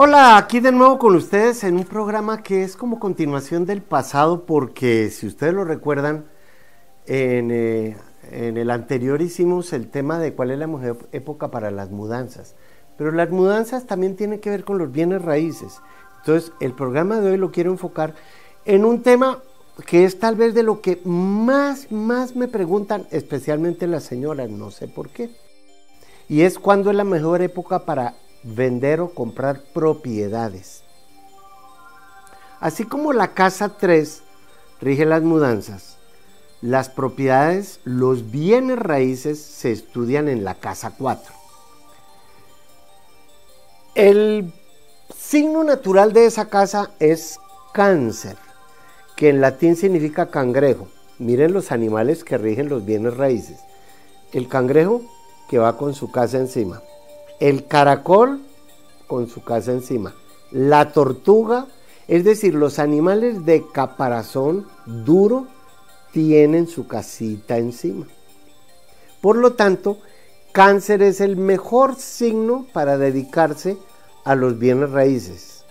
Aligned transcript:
Hola, 0.00 0.36
aquí 0.36 0.60
de 0.60 0.70
nuevo 0.70 0.96
con 0.96 1.16
ustedes 1.16 1.64
en 1.64 1.74
un 1.74 1.82
programa 1.82 2.40
que 2.40 2.62
es 2.62 2.76
como 2.76 3.00
continuación 3.00 3.66
del 3.66 3.82
pasado 3.82 4.46
porque 4.46 5.10
si 5.10 5.26
ustedes 5.26 5.52
lo 5.52 5.64
recuerdan, 5.64 6.26
en, 7.06 7.50
eh, 7.50 7.96
en 8.30 8.58
el 8.58 8.70
anterior 8.70 9.20
hicimos 9.20 9.72
el 9.72 9.90
tema 9.90 10.20
de 10.20 10.34
cuál 10.34 10.52
es 10.52 10.58
la 10.60 10.68
mejor 10.68 11.08
época 11.10 11.50
para 11.50 11.72
las 11.72 11.90
mudanzas, 11.90 12.54
pero 12.96 13.10
las 13.10 13.30
mudanzas 13.30 13.88
también 13.88 14.14
tienen 14.14 14.38
que 14.38 14.50
ver 14.50 14.62
con 14.62 14.78
los 14.78 14.92
bienes 14.92 15.20
raíces. 15.20 15.80
Entonces, 16.18 16.52
el 16.60 16.74
programa 16.74 17.18
de 17.18 17.32
hoy 17.32 17.36
lo 17.36 17.50
quiero 17.50 17.72
enfocar 17.72 18.14
en 18.66 18.84
un 18.84 19.02
tema 19.02 19.42
que 19.84 20.04
es 20.04 20.20
tal 20.20 20.36
vez 20.36 20.54
de 20.54 20.62
lo 20.62 20.80
que 20.80 21.00
más, 21.02 21.90
más 21.90 22.36
me 22.36 22.46
preguntan, 22.46 23.08
especialmente 23.10 23.88
las 23.88 24.04
señoras, 24.04 24.48
no 24.48 24.70
sé 24.70 24.86
por 24.86 25.08
qué. 25.08 25.28
Y 26.28 26.42
es 26.42 26.60
cuándo 26.60 26.90
es 26.90 26.96
la 26.96 27.02
mejor 27.02 27.42
época 27.42 27.84
para 27.84 28.14
vender 28.54 29.00
o 29.00 29.10
comprar 29.10 29.60
propiedades. 29.72 30.82
Así 32.60 32.84
como 32.84 33.12
la 33.12 33.34
casa 33.34 33.76
3 33.76 34.22
rige 34.80 35.04
las 35.04 35.22
mudanzas, 35.22 35.96
las 36.60 36.88
propiedades, 36.88 37.80
los 37.84 38.30
bienes 38.30 38.78
raíces 38.78 39.40
se 39.40 39.70
estudian 39.70 40.28
en 40.28 40.44
la 40.44 40.54
casa 40.54 40.92
4. 40.98 41.32
El 43.94 44.52
signo 45.16 45.62
natural 45.64 46.12
de 46.12 46.26
esa 46.26 46.48
casa 46.48 46.90
es 46.98 47.38
cáncer, 47.72 48.36
que 49.16 49.28
en 49.28 49.40
latín 49.40 49.76
significa 49.76 50.30
cangrejo. 50.30 50.88
Miren 51.18 51.52
los 51.52 51.72
animales 51.72 52.24
que 52.24 52.38
rigen 52.38 52.68
los 52.68 52.84
bienes 52.84 53.16
raíces. 53.16 53.60
El 54.32 54.48
cangrejo 54.48 55.02
que 55.48 55.58
va 55.58 55.76
con 55.76 55.94
su 55.94 56.10
casa 56.10 56.38
encima 56.38 56.82
el 57.40 57.66
caracol 57.66 58.40
con 59.06 59.28
su 59.28 59.42
casa 59.42 59.72
encima, 59.72 60.14
la 60.50 60.92
tortuga, 60.92 61.66
es 62.06 62.24
decir, 62.24 62.54
los 62.54 62.78
animales 62.78 63.44
de 63.44 63.64
caparazón 63.72 64.66
duro 64.86 65.46
tienen 66.12 66.66
su 66.66 66.86
casita 66.86 67.58
encima. 67.58 68.06
Por 69.20 69.36
lo 69.36 69.54
tanto, 69.54 69.98
cáncer 70.52 71.02
es 71.02 71.20
el 71.20 71.36
mejor 71.36 71.96
signo 71.96 72.66
para 72.72 72.98
dedicarse 72.98 73.76
a 74.24 74.34
los 74.34 74.58
bienes 74.58 74.90
raíces. 74.90 75.64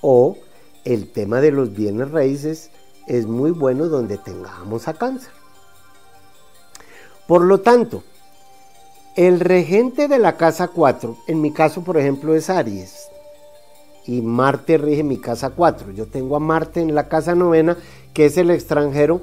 O 0.00 0.36
el 0.84 1.10
tema 1.10 1.40
de 1.40 1.50
los 1.50 1.72
bienes 1.74 2.10
raíces 2.10 2.70
es 3.06 3.26
muy 3.26 3.50
bueno 3.50 3.88
donde 3.88 4.18
tengamos 4.18 4.88
a 4.88 4.94
cáncer. 4.94 5.32
Por 7.26 7.42
lo 7.42 7.60
tanto, 7.60 8.02
el 9.16 9.38
regente 9.38 10.08
de 10.08 10.18
la 10.18 10.36
casa 10.36 10.68
4, 10.68 11.16
en 11.28 11.40
mi 11.40 11.52
caso 11.52 11.82
por 11.82 11.98
ejemplo 11.98 12.34
es 12.34 12.50
Aries, 12.50 13.08
y 14.06 14.20
Marte 14.22 14.76
rige 14.76 15.02
mi 15.02 15.18
casa 15.18 15.50
4. 15.50 15.92
Yo 15.92 16.06
tengo 16.06 16.36
a 16.36 16.40
Marte 16.40 16.80
en 16.80 16.94
la 16.94 17.08
casa 17.08 17.34
novena, 17.34 17.76
que 18.12 18.26
es 18.26 18.36
el 18.36 18.50
extranjero, 18.50 19.22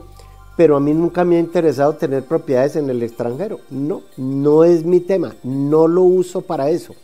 pero 0.58 0.78
a 0.78 0.80
mí 0.80 0.94
nunca 0.94 1.24
me 1.24 1.36
ha 1.36 1.40
interesado 1.40 1.94
tener 1.96 2.24
propiedades 2.24 2.76
en 2.76 2.90
el 2.90 3.04
extranjero. 3.04 3.60
No, 3.70 4.02
no 4.18 4.64
es 4.64 4.84
mi 4.84 5.00
tema, 5.00 5.36
no 5.44 5.88
lo 5.88 6.02
uso 6.02 6.42
para 6.42 6.70
eso. 6.70 6.96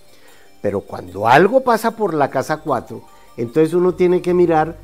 Pero 0.62 0.82
cuando 0.82 1.28
algo 1.28 1.62
pasa 1.62 1.92
por 1.92 2.14
la 2.14 2.30
casa 2.30 2.58
4, 2.58 3.02
entonces 3.38 3.74
uno 3.74 3.94
tiene 3.94 4.22
que 4.22 4.34
mirar 4.34 4.78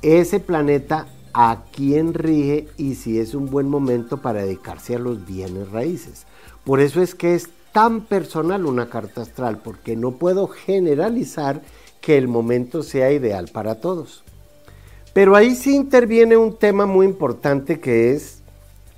ese 0.00 0.40
planeta 0.40 1.06
a 1.34 1.64
quién 1.70 2.14
rige 2.14 2.68
y 2.78 2.94
si 2.94 3.18
es 3.18 3.34
un 3.34 3.50
buen 3.50 3.68
momento 3.68 4.22
para 4.22 4.42
dedicarse 4.42 4.94
a 4.96 4.98
los 4.98 5.26
bienes 5.26 5.70
raíces. 5.70 6.26
Por 6.66 6.80
eso 6.80 7.00
es 7.00 7.14
que 7.14 7.36
es 7.36 7.48
tan 7.72 8.00
personal 8.00 8.66
una 8.66 8.90
carta 8.90 9.22
astral, 9.22 9.58
porque 9.62 9.94
no 9.94 10.16
puedo 10.16 10.48
generalizar 10.48 11.62
que 12.00 12.18
el 12.18 12.26
momento 12.26 12.82
sea 12.82 13.12
ideal 13.12 13.48
para 13.52 13.76
todos. 13.76 14.24
Pero 15.12 15.36
ahí 15.36 15.54
sí 15.54 15.76
interviene 15.76 16.36
un 16.36 16.56
tema 16.56 16.84
muy 16.84 17.06
importante 17.06 17.78
que 17.78 18.10
es 18.10 18.42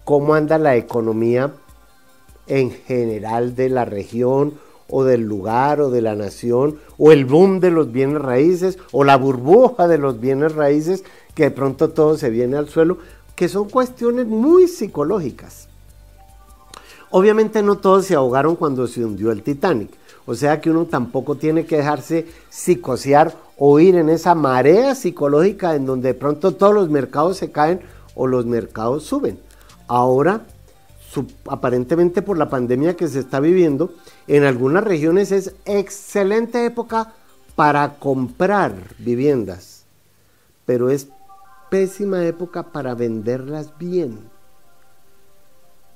cómo 0.04 0.32
anda 0.32 0.56
la 0.56 0.76
economía 0.76 1.52
en 2.46 2.70
general 2.70 3.54
de 3.54 3.68
la 3.68 3.84
región 3.84 4.54
o 4.88 5.04
del 5.04 5.24
lugar 5.24 5.82
o 5.82 5.90
de 5.90 6.00
la 6.00 6.14
nación, 6.14 6.78
o 6.96 7.12
el 7.12 7.26
boom 7.26 7.60
de 7.60 7.70
los 7.70 7.92
bienes 7.92 8.22
raíces, 8.22 8.78
o 8.92 9.04
la 9.04 9.18
burbuja 9.18 9.88
de 9.88 9.98
los 9.98 10.20
bienes 10.20 10.54
raíces, 10.54 11.04
que 11.34 11.42
de 11.42 11.50
pronto 11.50 11.90
todo 11.90 12.16
se 12.16 12.30
viene 12.30 12.56
al 12.56 12.70
suelo, 12.70 12.96
que 13.36 13.46
son 13.50 13.68
cuestiones 13.68 14.26
muy 14.26 14.68
psicológicas. 14.68 15.67
Obviamente 17.10 17.62
no 17.62 17.78
todos 17.78 18.06
se 18.06 18.14
ahogaron 18.14 18.56
cuando 18.56 18.86
se 18.86 19.04
hundió 19.04 19.30
el 19.30 19.42
Titanic. 19.42 19.90
O 20.26 20.34
sea 20.34 20.60
que 20.60 20.70
uno 20.70 20.84
tampoco 20.84 21.36
tiene 21.36 21.64
que 21.64 21.78
dejarse 21.78 22.26
psicosear 22.50 23.34
o 23.56 23.80
ir 23.80 23.96
en 23.96 24.10
esa 24.10 24.34
marea 24.34 24.94
psicológica 24.94 25.74
en 25.74 25.86
donde 25.86 26.08
de 26.08 26.14
pronto 26.14 26.52
todos 26.52 26.74
los 26.74 26.90
mercados 26.90 27.38
se 27.38 27.50
caen 27.50 27.80
o 28.14 28.26
los 28.26 28.44
mercados 28.44 29.04
suben. 29.04 29.38
Ahora, 29.86 30.42
aparentemente 31.46 32.20
por 32.20 32.36
la 32.36 32.50
pandemia 32.50 32.94
que 32.94 33.08
se 33.08 33.20
está 33.20 33.40
viviendo, 33.40 33.94
en 34.26 34.44
algunas 34.44 34.84
regiones 34.84 35.32
es 35.32 35.54
excelente 35.64 36.66
época 36.66 37.14
para 37.56 37.98
comprar 37.98 38.74
viviendas, 38.98 39.84
pero 40.66 40.90
es 40.90 41.08
pésima 41.70 42.26
época 42.26 42.64
para 42.64 42.94
venderlas 42.94 43.78
bien 43.78 44.18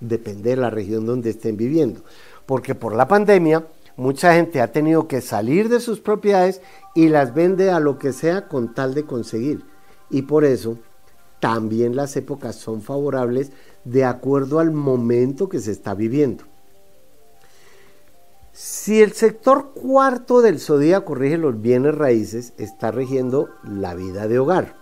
depende 0.02 0.50
de 0.50 0.56
la 0.56 0.70
región 0.70 1.06
donde 1.06 1.30
estén 1.30 1.56
viviendo. 1.56 2.02
Porque 2.46 2.74
por 2.74 2.94
la 2.94 3.08
pandemia 3.08 3.66
mucha 3.96 4.34
gente 4.34 4.60
ha 4.60 4.72
tenido 4.72 5.08
que 5.08 5.20
salir 5.20 5.68
de 5.68 5.80
sus 5.80 6.00
propiedades 6.00 6.60
y 6.94 7.08
las 7.08 7.34
vende 7.34 7.70
a 7.70 7.80
lo 7.80 7.98
que 7.98 8.12
sea 8.12 8.48
con 8.48 8.74
tal 8.74 8.94
de 8.94 9.04
conseguir. 9.04 9.64
Y 10.10 10.22
por 10.22 10.44
eso 10.44 10.78
también 11.40 11.96
las 11.96 12.16
épocas 12.16 12.56
son 12.56 12.82
favorables 12.82 13.50
de 13.84 14.04
acuerdo 14.04 14.58
al 14.58 14.70
momento 14.70 15.48
que 15.48 15.60
se 15.60 15.72
está 15.72 15.94
viviendo. 15.94 16.44
Si 18.52 19.00
el 19.00 19.12
sector 19.12 19.72
cuarto 19.72 20.42
del 20.42 20.60
zodíaco 20.60 21.14
rige 21.14 21.38
los 21.38 21.60
bienes 21.60 21.94
raíces, 21.94 22.52
está 22.58 22.90
rigiendo 22.90 23.48
la 23.64 23.94
vida 23.94 24.28
de 24.28 24.38
hogar. 24.38 24.76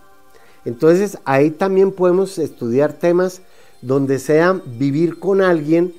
Entonces 0.65 1.17
ahí 1.25 1.51
también 1.51 1.91
podemos 1.91 2.37
estudiar 2.37 2.93
temas 2.93 3.41
donde 3.81 4.19
sea 4.19 4.61
vivir 4.65 5.19
con 5.19 5.41
alguien 5.41 5.93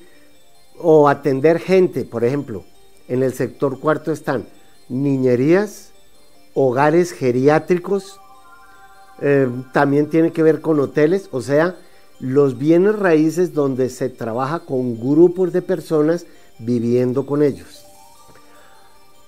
o 0.79 1.07
atender 1.07 1.59
gente, 1.59 2.05
por 2.05 2.23
ejemplo, 2.23 2.63
en 3.07 3.23
el 3.23 3.33
sector 3.33 3.79
cuarto 3.79 4.11
están 4.11 4.45
niñerías, 4.89 5.91
hogares 6.53 7.11
geriátricos, 7.11 8.19
eh, 9.21 9.49
también 9.71 10.09
tiene 10.09 10.31
que 10.31 10.43
ver 10.43 10.61
con 10.61 10.79
hoteles, 10.79 11.29
o 11.31 11.41
sea, 11.41 11.77
los 12.19 12.57
bienes 12.57 12.97
raíces 12.97 13.53
donde 13.53 13.89
se 13.89 14.09
trabaja 14.09 14.59
con 14.59 14.99
grupos 14.99 15.51
de 15.51 15.61
personas 15.61 16.25
viviendo 16.59 17.25
con 17.25 17.43
ellos. 17.43 17.85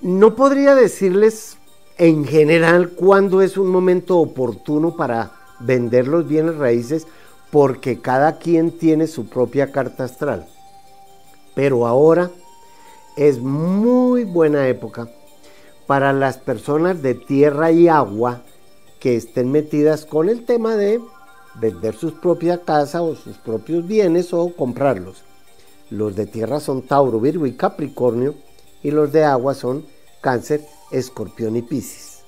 No 0.01 0.35
podría 0.35 0.75
decirles 0.75 1.57
en 1.97 2.25
general 2.25 2.89
cuándo 2.89 3.41
es 3.41 3.57
un 3.57 3.67
momento 3.67 4.17
oportuno 4.17 4.95
para 4.95 5.31
vender 5.59 6.07
los 6.07 6.27
bienes 6.27 6.55
raíces 6.57 7.07
porque 7.55 8.01
cada 8.01 8.38
quien 8.38 8.69
tiene 8.69 9.07
su 9.07 9.27
propia 9.27 9.71
carta 9.71 10.03
astral. 10.03 10.45
Pero 11.53 11.88
ahora 11.88 12.29
es 13.16 13.39
muy 13.39 14.25
buena 14.25 14.67
época 14.67 15.07
para 15.88 16.12
las 16.12 16.38
personas 16.38 17.01
de 17.01 17.15
tierra 17.15 17.71
y 17.71 17.88
agua 17.88 18.41
que 19.00 19.15
estén 19.15 19.53
metidas 19.53 20.06
con 20.06 20.27
el 20.27 20.44
tema 20.44 20.75
de 20.75 21.00
vender 21.53 21.95
sus 21.95 22.12
propias 22.12 22.59
casas 22.59 23.01
o 23.01 23.15
sus 23.15 23.38
propios 23.38 23.88
bienes 23.88 24.33
o 24.33 24.53
comprarlos. 24.53 25.24
Los 25.89 26.13
de 26.18 26.25
tierra 26.25 26.59
son 26.59 26.81
Tauro, 26.81 27.21
Virgo 27.21 27.45
y 27.45 27.53
Capricornio 27.53 28.35
y 28.83 28.91
los 28.91 29.13
de 29.13 29.24
agua 29.24 29.53
son 29.53 29.85
Cáncer, 30.19 30.59
Escorpión 30.91 31.56
y 31.56 31.62
Piscis. 31.62 32.19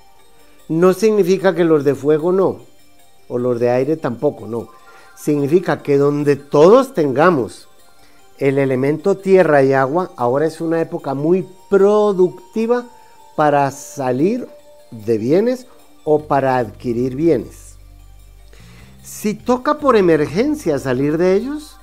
No 0.70 0.94
significa 0.94 1.54
que 1.54 1.66
los 1.66 1.84
de 1.84 1.96
fuego 1.96 2.32
no, 2.32 2.60
o 3.28 3.38
los 3.38 3.60
de 3.60 3.72
aire 3.72 3.98
tampoco, 3.98 4.48
no 4.48 4.77
significa 5.18 5.82
que 5.82 5.98
donde 5.98 6.36
todos 6.36 6.94
tengamos 6.94 7.68
el 8.38 8.60
elemento 8.60 9.18
tierra 9.18 9.64
y 9.64 9.74
agua, 9.74 10.12
ahora 10.16 10.46
es 10.46 10.62
una 10.62 10.80
época 10.80 11.16
muy 11.16 11.48
productiva 11.70 12.86
para 13.36 13.70
salir 13.72 14.48
de 14.92 15.18
bienes 15.18 15.66
o 16.04 16.20
para 16.20 16.58
adquirir 16.58 17.16
bienes. 17.16 17.76
Si 19.04 19.34
toca 19.34 19.80
por 19.80 19.96
emergencia 19.96 20.78
salir 20.80 21.18
de 21.18 21.34
ellos, 21.34 21.78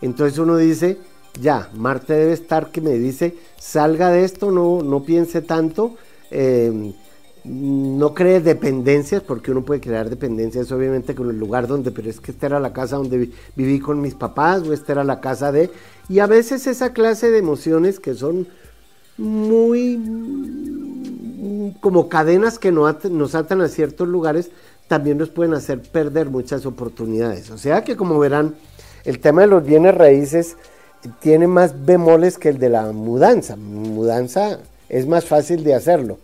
entonces 0.00 0.38
uno 0.38 0.56
dice, 0.56 0.98
ya, 1.40 1.68
Marte 1.74 2.14
debe 2.14 2.32
estar 2.32 2.70
que 2.70 2.80
me 2.80 2.92
dice, 2.92 3.36
salga 3.58 4.10
de 4.10 4.24
esto, 4.24 4.50
no, 4.50 4.82
no 4.82 5.04
piense 5.04 5.40
tanto, 5.40 5.94
eh, 6.30 6.92
no 7.44 8.14
cree 8.14 8.40
dependencias, 8.40 9.22
porque 9.22 9.50
uno 9.50 9.62
puede 9.62 9.80
crear 9.80 10.08
dependencias 10.08 10.70
obviamente 10.70 11.14
con 11.14 11.28
el 11.28 11.38
lugar 11.38 11.66
donde, 11.66 11.90
pero 11.90 12.08
es 12.08 12.20
que 12.20 12.30
esta 12.30 12.46
era 12.46 12.60
la 12.60 12.72
casa 12.72 12.96
donde 12.96 13.30
viví 13.56 13.80
con 13.80 14.00
mis 14.00 14.14
papás 14.14 14.62
o 14.62 14.72
esta 14.72 14.92
era 14.92 15.04
la 15.04 15.20
casa 15.20 15.50
de... 15.50 15.70
Y 16.08 16.20
a 16.20 16.26
veces 16.26 16.66
esa 16.66 16.92
clase 16.92 17.30
de 17.30 17.38
emociones 17.38 17.98
que 17.98 18.14
son 18.14 18.46
muy, 19.16 20.00
como 21.80 22.08
cadenas 22.08 22.58
que 22.58 22.70
nos 22.70 23.34
atan 23.34 23.60
a 23.60 23.68
ciertos 23.68 24.08
lugares, 24.08 24.50
también 24.88 25.18
nos 25.18 25.30
pueden 25.30 25.54
hacer 25.54 25.80
perder 25.80 26.30
muchas 26.30 26.64
oportunidades. 26.66 27.50
O 27.50 27.58
sea 27.58 27.82
que 27.82 27.96
como 27.96 28.18
verán, 28.18 28.54
el 29.04 29.18
tema 29.18 29.42
de 29.42 29.48
los 29.48 29.64
bienes 29.64 29.94
raíces 29.94 30.56
tiene 31.20 31.48
más 31.48 31.84
bemoles 31.84 32.38
que 32.38 32.50
el 32.50 32.58
de 32.58 32.68
la 32.68 32.92
mudanza. 32.92 33.56
Mudanza 33.56 34.60
es 34.88 35.06
más 35.06 35.24
fácil 35.24 35.64
de 35.64 35.74
hacerlo. 35.74 36.18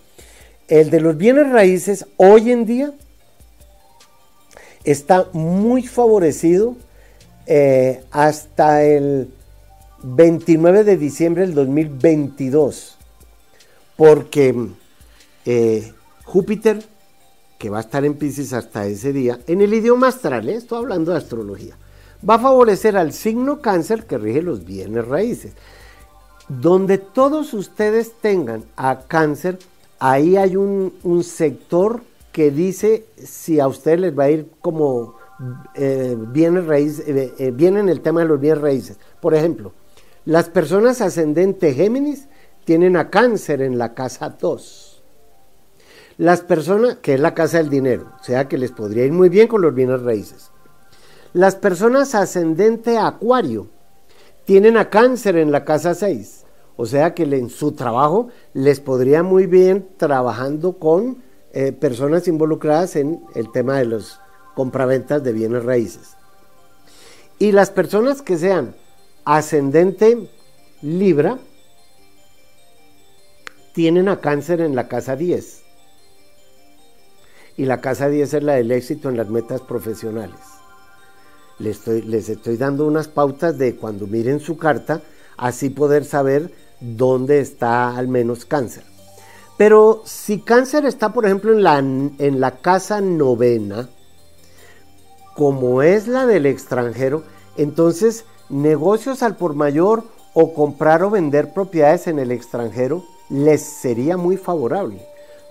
El 0.69 0.91
de 0.91 1.01
los 1.01 1.17
bienes 1.17 1.51
raíces 1.51 2.07
hoy 2.19 2.53
en 2.53 2.67
día 2.67 2.93
está 4.85 5.27
muy 5.33 5.87
favorecido 5.87 6.77
eh, 7.47 8.05
hasta 8.11 8.85
el 8.85 9.33
29 10.03 10.85
de 10.85 10.99
diciembre 10.99 11.47
del 11.47 11.55
2022, 11.55 12.99
porque 13.97 14.69
eh, 15.47 15.93
Júpiter, 16.25 16.85
que 17.59 17.71
va 17.71 17.79
a 17.79 17.81
estar 17.81 18.05
en 18.05 18.15
Pisces 18.15 18.53
hasta 18.53 18.85
ese 18.85 19.15
día, 19.15 19.41
en 19.47 19.63
el 19.63 19.73
idioma 19.73 20.09
astral, 20.09 20.51
¿eh? 20.51 20.57
estoy 20.57 20.79
hablando 20.81 21.13
de 21.13 21.19
astrología, 21.19 21.79
va 22.29 22.35
a 22.35 22.41
favorecer 22.41 22.99
al 22.99 23.15
signo 23.15 23.63
cáncer 23.63 24.05
que 24.05 24.19
rige 24.19 24.43
los 24.43 24.67
bienes 24.67 25.09
raíces. 25.09 25.53
Donde 26.51 26.99
todos 26.99 27.53
ustedes 27.55 28.13
tengan 28.21 28.65
a 28.77 29.01
cáncer, 29.07 29.59
ahí 29.99 30.37
hay 30.37 30.57
un, 30.57 30.93
sector 31.23 32.03
que 32.33 32.51
dice 32.51 33.07
si 33.17 33.61
a 33.61 33.67
ustedes 33.67 34.01
les 34.01 34.19
va 34.19 34.25
a 34.25 34.31
ir 34.31 34.51
como 34.61 35.17
eh, 35.75 36.17
bienes 36.19 36.67
raíces, 36.67 37.09
eh, 37.09 37.35
eh, 37.39 37.51
viene 37.53 37.81
en 37.81 37.89
el 37.89 38.01
tema 38.01 38.21
de 38.21 38.27
los 38.27 38.41
bienes 38.41 38.61
raíces. 38.61 38.99
Por 39.21 39.35
ejemplo, 39.35 39.73
las 40.25 40.49
personas 40.49 41.01
ascendente 41.01 41.75
Géminis 41.75 42.29
tienen 42.65 42.97
a 42.97 43.11
cáncer 43.11 43.63
en 43.63 43.79
la 43.79 43.95
casa 43.95 44.37
2. 44.39 45.03
Las 46.19 46.41
personas, 46.41 46.97
que 46.97 47.15
es 47.15 47.21
la 47.21 47.35
casa 47.35 47.59
del 47.59 47.71
dinero, 47.71 48.13
o 48.21 48.25
sea 48.25 48.49
que 48.49 48.59
les 48.59 48.73
podría 48.73 49.05
ir 49.05 49.13
muy 49.13 49.29
bien 49.29 49.47
con 49.47 49.63
los 49.63 49.75
bienes 49.75 50.03
raíces. 50.03 50.51
Las 51.33 51.55
personas 51.55 52.15
ascendente 52.15 52.99
Acuario 52.99 53.69
tienen 54.45 54.77
a 54.77 54.91
cáncer 54.91 55.37
en 55.37 55.53
la 55.53 55.65
casa 55.65 55.95
6. 55.95 56.38
O 56.81 56.87
sea 56.87 57.13
que 57.13 57.25
en 57.25 57.51
su 57.51 57.73
trabajo 57.73 58.29
les 58.55 58.79
podría 58.79 59.25
muy 59.25 59.47
bien 59.47 59.89
trabajando 59.97 60.79
con 60.79 61.19
eh, 61.53 61.73
personas 61.73 62.29
involucradas 62.29 62.95
en 62.95 63.21
el 63.35 63.51
tema 63.51 63.79
de 63.79 63.85
los 63.85 64.21
compraventas 64.55 65.25
de 65.25 65.33
bienes 65.33 65.65
raíces. 65.65 66.17
Y 67.41 67.51
las 67.51 67.73
personas 67.73 68.23
que 68.23 68.39
sean 68.39 68.77
ascendente 69.25 70.31
Libra 70.81 71.41
tienen 73.73 74.09
a 74.09 74.21
cáncer 74.21 74.61
en 74.61 74.77
la 74.77 74.87
casa 74.87 75.17
10. 75.17 75.63
Y 77.57 77.65
la 77.65 77.81
casa 77.81 78.09
10 78.09 78.35
es 78.35 78.43
la 78.45 78.55
del 78.55 78.71
éxito 78.71 79.09
en 79.09 79.17
las 79.17 79.29
metas 79.29 79.63
profesionales. 79.63 80.39
Les 81.59 81.79
estoy, 81.79 82.03
les 82.03 82.29
estoy 82.29 82.57
dando 82.57 82.87
unas 82.87 83.09
pautas 83.09 83.59
de 83.59 83.75
cuando 83.75 84.07
miren 84.07 84.39
su 84.39 84.57
carta, 84.57 85.03
así 85.37 85.71
poder 85.71 86.05
saber 86.05 86.68
dónde 86.81 87.41
está 87.41 87.97
al 87.97 88.09
menos 88.09 88.45
cáncer. 88.45 88.85
Pero 89.57 90.03
si 90.05 90.41
cáncer 90.41 90.87
está, 90.87 91.13
por 91.13 91.27
ejemplo, 91.27 91.53
en 91.53 91.63
la, 91.63 91.79
en 91.79 92.41
la 92.41 92.59
casa 92.61 93.01
novena, 93.01 93.89
como 95.35 95.83
es 95.83 96.07
la 96.07 96.27
del 96.27 96.47
extranjero, 96.47 97.25
entonces 97.57 98.25
negocios 98.49 99.23
al 99.23 99.37
por 99.37 99.55
mayor 99.55 100.05
o 100.33 100.55
comprar 100.55 101.03
o 101.03 101.11
vender 101.11 101.53
propiedades 101.53 102.07
en 102.07 102.19
el 102.19 102.31
extranjero 102.31 103.05
les 103.29 103.63
sería 103.63 104.17
muy 104.17 104.37
favorable. 104.37 105.05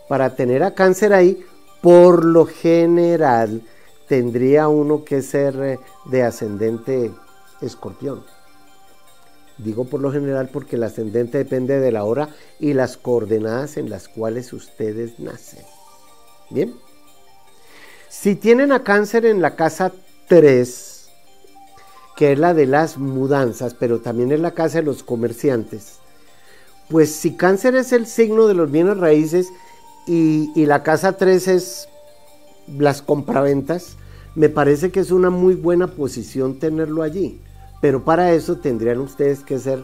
Para 0.08 0.36
tener 0.36 0.64
a 0.64 0.74
cáncer 0.74 1.14
ahí, 1.14 1.44
por 1.82 2.24
lo 2.24 2.46
general, 2.46 3.62
tendría 4.08 4.68
uno 4.68 5.04
que 5.04 5.22
ser 5.22 5.56
eh, 5.62 5.80
de 6.06 6.24
ascendente 6.24 7.12
escorpión. 7.62 8.24
Digo 9.58 9.86
por 9.86 10.02
lo 10.02 10.12
general 10.12 10.50
porque 10.52 10.76
el 10.76 10.84
ascendente 10.84 11.40
depende 11.40 11.80
de 11.80 11.92
la 11.92 12.04
hora 12.04 12.30
y 12.60 12.74
las 12.74 12.98
coordenadas 12.98 13.78
en 13.78 13.90
las 13.90 14.08
cuales 14.08 14.54
ustedes 14.54 15.20
nacen. 15.20 15.64
Bien. 16.50 16.76
Si 18.10 18.36
tienen 18.36 18.72
a 18.72 18.84
cáncer 18.84 19.26
en 19.26 19.42
la 19.42 19.56
casa 19.56 19.92
3, 20.28 21.10
que 22.16 22.34
es 22.34 22.40
la 22.40 22.54
de 22.54 22.66
las 22.66 22.98
mudanzas, 22.98 23.74
pero 23.74 24.00
también 24.00 24.32
es 24.32 24.40
la 24.40 24.52
casa 24.52 24.80
de 24.80 24.84
los 24.84 25.04
comerciantes, 25.04 26.00
pues 26.90 27.14
si 27.14 27.36
cáncer 27.36 27.76
es 27.76 27.92
el 27.92 28.08
signo 28.08 28.48
de 28.48 28.54
los 28.54 28.72
bienes 28.72 28.98
raíces 28.98 29.50
y, 30.08 30.66
la 30.66 30.84
casa 30.84 31.18
3 31.18 31.48
es 31.50 31.90
las 32.68 33.02
compraventas, 33.02 33.98
me 34.36 34.50
parece 34.50 34.90
que 34.90 35.02
es 35.02 35.12
una 35.12 35.30
muy 35.30 35.56
buena 35.56 35.88
posición 35.88 36.60
tenerlo 36.60 37.04
allí. 37.04 37.42
Pero 37.82 38.04
para 38.04 38.32
eso 38.32 38.58
tendrían 38.58 39.00
ustedes 39.00 39.44
que 39.44 39.60
ser, 39.60 39.84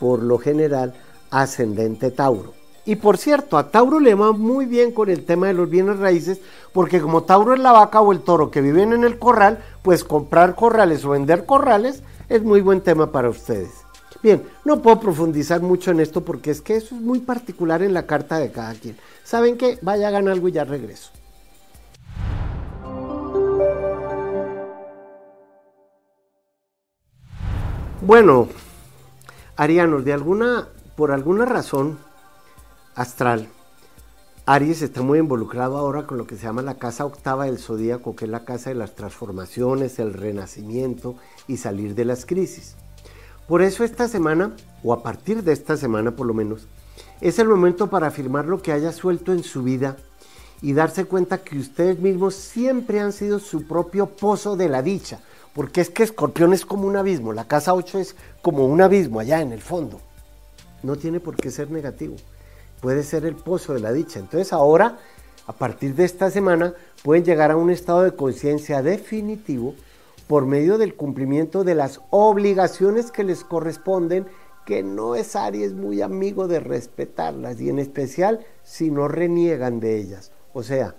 por 0.00 0.22
lo 0.22 0.38
general, 0.38 0.94
ascendente 1.30 2.10
Tauro. 2.10 2.54
Y 2.86 2.96
por 2.96 3.16
cierto, 3.16 3.56
a 3.56 3.70
Tauro 3.70 3.98
le 3.98 4.14
va 4.14 4.32
muy 4.32 4.66
bien 4.66 4.92
con 4.92 5.08
el 5.08 5.24
tema 5.24 5.46
de 5.46 5.54
los 5.54 5.70
bienes 5.70 5.98
raíces, 5.98 6.40
porque 6.72 7.00
como 7.00 7.22
Tauro 7.22 7.54
es 7.54 7.60
la 7.60 7.72
vaca 7.72 8.00
o 8.00 8.12
el 8.12 8.20
toro 8.20 8.50
que 8.50 8.60
viven 8.60 8.92
en 8.92 9.04
el 9.04 9.18
corral, 9.18 9.64
pues 9.82 10.04
comprar 10.04 10.54
corrales 10.54 11.04
o 11.04 11.10
vender 11.10 11.46
corrales 11.46 12.02
es 12.28 12.42
muy 12.42 12.60
buen 12.60 12.82
tema 12.82 13.10
para 13.10 13.30
ustedes. 13.30 13.70
Bien, 14.22 14.42
no 14.64 14.80
puedo 14.80 15.00
profundizar 15.00 15.60
mucho 15.60 15.90
en 15.90 16.00
esto 16.00 16.22
porque 16.24 16.50
es 16.50 16.60
que 16.60 16.76
eso 16.76 16.94
es 16.94 17.00
muy 17.00 17.20
particular 17.20 17.82
en 17.82 17.94
la 17.94 18.06
carta 18.06 18.38
de 18.38 18.50
cada 18.50 18.74
quien. 18.74 18.96
¿Saben 19.22 19.56
qué? 19.56 19.78
Vaya, 19.82 20.08
hagan 20.08 20.28
algo 20.28 20.48
y 20.48 20.52
ya 20.52 20.64
regreso. 20.64 21.10
Bueno, 28.02 28.48
Arianos, 29.56 30.04
de 30.04 30.12
alguna, 30.12 30.68
por 30.96 31.12
alguna 31.12 31.46
razón 31.46 31.98
astral, 32.94 33.48
Aries 34.46 34.82
está 34.82 35.00
muy 35.00 35.20
involucrado 35.20 35.78
ahora 35.78 36.06
con 36.06 36.18
lo 36.18 36.26
que 36.26 36.36
se 36.36 36.42
llama 36.42 36.60
la 36.60 36.74
casa 36.74 37.06
octava 37.06 37.46
del 37.46 37.58
zodíaco, 37.58 38.14
que 38.14 38.26
es 38.26 38.30
la 38.30 38.44
casa 38.44 38.68
de 38.68 38.76
las 38.76 38.94
transformaciones, 38.94 39.98
el 39.98 40.12
renacimiento 40.12 41.14
y 41.48 41.56
salir 41.56 41.94
de 41.94 42.04
las 42.04 42.26
crisis. 42.26 42.74
Por 43.48 43.62
eso 43.62 43.84
esta 43.84 44.06
semana, 44.06 44.54
o 44.82 44.92
a 44.92 45.02
partir 45.02 45.42
de 45.42 45.52
esta 45.52 45.76
semana 45.78 46.10
por 46.10 46.26
lo 46.26 46.34
menos, 46.34 46.66
es 47.22 47.38
el 47.38 47.48
momento 47.48 47.88
para 47.88 48.08
afirmar 48.08 48.44
lo 48.46 48.60
que 48.60 48.72
haya 48.72 48.92
suelto 48.92 49.32
en 49.32 49.44
su 49.44 49.62
vida 49.62 49.96
y 50.60 50.74
darse 50.74 51.06
cuenta 51.06 51.38
que 51.38 51.58
ustedes 51.58 52.00
mismos 52.00 52.34
siempre 52.34 53.00
han 53.00 53.12
sido 53.12 53.38
su 53.38 53.66
propio 53.66 54.06
pozo 54.06 54.56
de 54.56 54.68
la 54.68 54.82
dicha 54.82 55.20
porque 55.54 55.80
es 55.80 55.88
que 55.88 56.02
Escorpión 56.02 56.52
es 56.52 56.66
como 56.66 56.86
un 56.86 56.96
abismo, 56.96 57.32
la 57.32 57.46
casa 57.46 57.74
8 57.74 57.98
es 58.00 58.16
como 58.42 58.66
un 58.66 58.80
abismo 58.80 59.20
allá 59.20 59.40
en 59.40 59.52
el 59.52 59.62
fondo. 59.62 60.00
No 60.82 60.96
tiene 60.96 61.20
por 61.20 61.36
qué 61.36 61.50
ser 61.50 61.70
negativo, 61.70 62.16
puede 62.80 63.04
ser 63.04 63.24
el 63.24 63.36
pozo 63.36 63.72
de 63.72 63.80
la 63.80 63.92
dicha. 63.92 64.18
Entonces 64.18 64.52
ahora, 64.52 64.98
a 65.46 65.52
partir 65.52 65.94
de 65.94 66.04
esta 66.04 66.30
semana, 66.30 66.74
pueden 67.02 67.24
llegar 67.24 67.52
a 67.52 67.56
un 67.56 67.70
estado 67.70 68.02
de 68.02 68.16
conciencia 68.16 68.82
definitivo 68.82 69.74
por 70.26 70.44
medio 70.44 70.76
del 70.76 70.94
cumplimiento 70.94 71.64
de 71.64 71.76
las 71.76 72.00
obligaciones 72.10 73.12
que 73.12 73.24
les 73.24 73.44
corresponden, 73.44 74.26
que 74.66 74.82
no 74.82 75.14
es 75.14 75.36
Aries 75.36 75.72
muy 75.72 76.02
amigo 76.02 76.48
de 76.48 76.58
respetarlas, 76.58 77.60
y 77.60 77.68
en 77.68 77.78
especial 77.78 78.44
si 78.62 78.90
no 78.90 79.06
reniegan 79.06 79.78
de 79.78 79.98
ellas. 79.98 80.32
O 80.52 80.62
sea, 80.62 80.96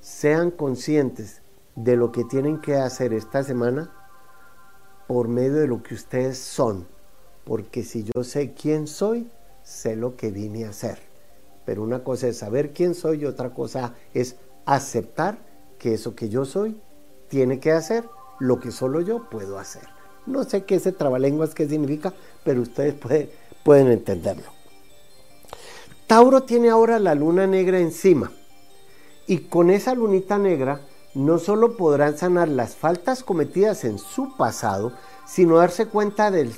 sean 0.00 0.50
conscientes 0.50 1.41
de 1.74 1.96
lo 1.96 2.12
que 2.12 2.24
tienen 2.24 2.60
que 2.60 2.76
hacer 2.76 3.12
esta 3.12 3.42
semana 3.42 3.90
por 5.06 5.28
medio 5.28 5.54
de 5.54 5.66
lo 5.66 5.82
que 5.82 5.94
ustedes 5.94 6.38
son. 6.38 6.86
Porque 7.44 7.82
si 7.82 8.04
yo 8.04 8.24
sé 8.24 8.52
quién 8.52 8.86
soy, 8.86 9.28
sé 9.62 9.96
lo 9.96 10.16
que 10.16 10.30
vine 10.30 10.64
a 10.64 10.70
hacer. 10.70 10.98
Pero 11.64 11.82
una 11.82 12.02
cosa 12.04 12.28
es 12.28 12.38
saber 12.38 12.72
quién 12.72 12.94
soy 12.94 13.22
y 13.22 13.24
otra 13.24 13.50
cosa 13.50 13.94
es 14.14 14.36
aceptar 14.64 15.38
que 15.78 15.94
eso 15.94 16.14
que 16.14 16.28
yo 16.28 16.44
soy 16.44 16.80
tiene 17.28 17.60
que 17.60 17.72
hacer 17.72 18.08
lo 18.38 18.60
que 18.60 18.70
solo 18.70 19.00
yo 19.00 19.28
puedo 19.30 19.58
hacer. 19.58 19.88
No 20.26 20.44
sé 20.44 20.64
qué 20.64 20.76
ese 20.76 20.92
trabalenguas 20.92 21.54
qué 21.54 21.68
significa, 21.68 22.12
pero 22.44 22.62
ustedes 22.62 22.94
pueden 23.64 23.88
entenderlo. 23.88 24.50
Tauro 26.06 26.42
tiene 26.42 26.68
ahora 26.68 26.98
la 26.98 27.14
luna 27.14 27.46
negra 27.46 27.78
encima 27.78 28.30
y 29.26 29.38
con 29.38 29.70
esa 29.70 29.94
lunita 29.94 30.38
negra 30.38 30.80
no 31.14 31.38
solo 31.38 31.76
podrán 31.76 32.16
sanar 32.16 32.48
las 32.48 32.74
faltas 32.74 33.22
cometidas 33.22 33.84
en 33.84 33.98
su 33.98 34.36
pasado, 34.36 34.92
sino 35.26 35.58
darse 35.58 35.86
cuenta 35.86 36.30
del, 36.30 36.52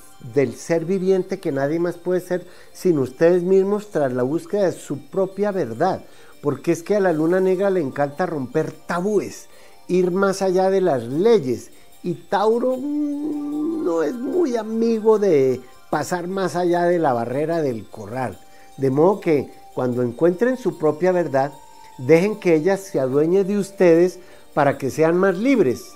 ser 0.57 0.85
viviente 0.85 1.41
que 1.41 1.53
nadie 1.53 1.79
más 1.79 1.97
puede 1.97 2.21
ser 2.21 2.47
sin 2.73 2.99
ustedes 2.99 3.43
mismos 3.43 3.91
tras 3.91 4.13
la 4.13 4.23
búsqueda 4.23 4.67
de 4.67 4.73
su 4.73 4.99
propia 4.99 5.51
verdad. 5.51 6.05
Porque 6.41 6.73
es 6.73 6.83
que 6.83 6.97
a 6.97 7.01
la 7.01 7.13
luna 7.13 7.41
negra 7.41 7.71
le 7.71 7.81
encanta 7.81 8.27
romper 8.27 8.73
tabúes, 8.73 9.49
ir 9.89 10.11
más 10.11 10.43
allá 10.43 10.71
de 10.71 10.81
las 10.81 11.03
leyes. 11.05 11.71
Y 12.03 12.15
Tauro 12.15 12.77
mm, 12.77 13.85
no 13.85 14.03
es 14.03 14.15
muy 14.15 14.57
amigo 14.57 15.19
de 15.19 15.61
pasar 15.91 16.29
más 16.29 16.55
allá 16.55 16.85
de 16.85 16.99
la 16.99 17.13
barrera 17.13 17.63
del 17.63 17.89
corral. 17.89 18.39
De 18.77 18.91
modo 18.91 19.21
que 19.21 19.51
cuando 19.75 20.03
encuentren 20.03 20.57
su 20.57 20.79
propia 20.79 21.13
verdad, 21.13 21.53
dejen 21.99 22.37
que 22.37 22.55
ella 22.55 22.77
se 22.77 23.01
adueñe 23.01 23.45
de 23.45 23.59
ustedes 23.59 24.19
para 24.55 24.79
que 24.79 24.91
sean 24.91 25.17
más 25.17 25.37
libres. 25.37 25.95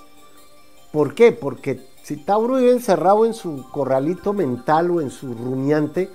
¿Por 0.91 1.15
qué? 1.15 1.31
Porque 1.31 1.79
si 2.03 2.17
Tauro 2.17 2.55
vive 2.55 2.71
encerrado 2.71 3.25
en 3.25 3.33
su 3.33 3.65
corralito 3.71 4.33
mental 4.33 4.91
o 4.91 5.01
en 5.01 5.09
su 5.09 5.33
rumiante, 5.33 6.09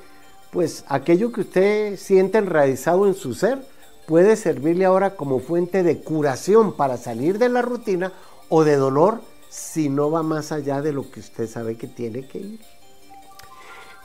pues 0.52 0.84
aquello 0.88 1.32
que 1.32 1.40
usted 1.42 1.96
siente 1.96 2.38
enraizado 2.38 3.06
en 3.06 3.14
su 3.14 3.34
ser 3.34 3.64
puede 4.06 4.36
servirle 4.36 4.84
ahora 4.84 5.16
como 5.16 5.40
fuente 5.40 5.82
de 5.82 6.00
curación 6.00 6.76
para 6.76 6.96
salir 6.96 7.38
de 7.38 7.48
la 7.48 7.62
rutina 7.62 8.12
o 8.48 8.64
de 8.64 8.76
dolor 8.76 9.20
si 9.48 9.88
no 9.88 10.10
va 10.10 10.22
más 10.22 10.52
allá 10.52 10.82
de 10.82 10.92
lo 10.92 11.10
que 11.10 11.20
usted 11.20 11.48
sabe 11.48 11.76
que 11.76 11.86
tiene 11.86 12.26
que 12.26 12.38
ir. 12.38 12.60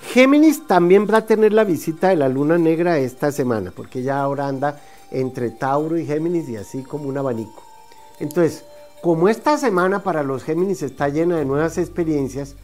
Géminis 0.01 0.65
también 0.65 1.07
va 1.11 1.17
a 1.17 1.25
tener 1.25 1.53
la 1.53 1.63
visita 1.63 2.09
de 2.09 2.15
la 2.15 2.29
luna 2.29 2.57
negra 2.57 2.97
esta 2.99 3.31
semana, 3.31 3.71
porque 3.75 4.01
ya 4.01 4.21
ahora 4.21 4.47
anda 4.47 4.79
entre 5.11 5.49
Tauro 5.49 5.97
y 5.97 6.05
Géminis 6.05 6.47
y 6.49 6.55
así 6.55 6.83
como 6.83 7.09
un 7.09 7.17
abanico. 7.17 7.68
Entonces, 8.19 8.63
como 9.01 9.29
esta 9.29 9.57
semana 9.57 10.03
para 10.03 10.23
los 10.23 10.43
Géminis 10.43 10.81
está 10.81 11.09
llena 11.09 11.37
de 11.37 11.45
nuevas 11.45 11.77
experiencias, 11.77 12.55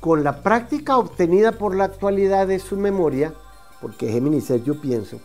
con 0.00 0.24
la 0.24 0.42
práctica 0.42 0.98
obtenida 0.98 1.52
por 1.52 1.74
la 1.74 1.84
actualidad 1.84 2.46
de 2.46 2.58
su 2.58 2.76
memoria, 2.76 3.32
porque 3.80 4.10
Géminis 4.10 4.50
es 4.50 4.64
yo 4.64 4.80
pienso, 4.80 5.20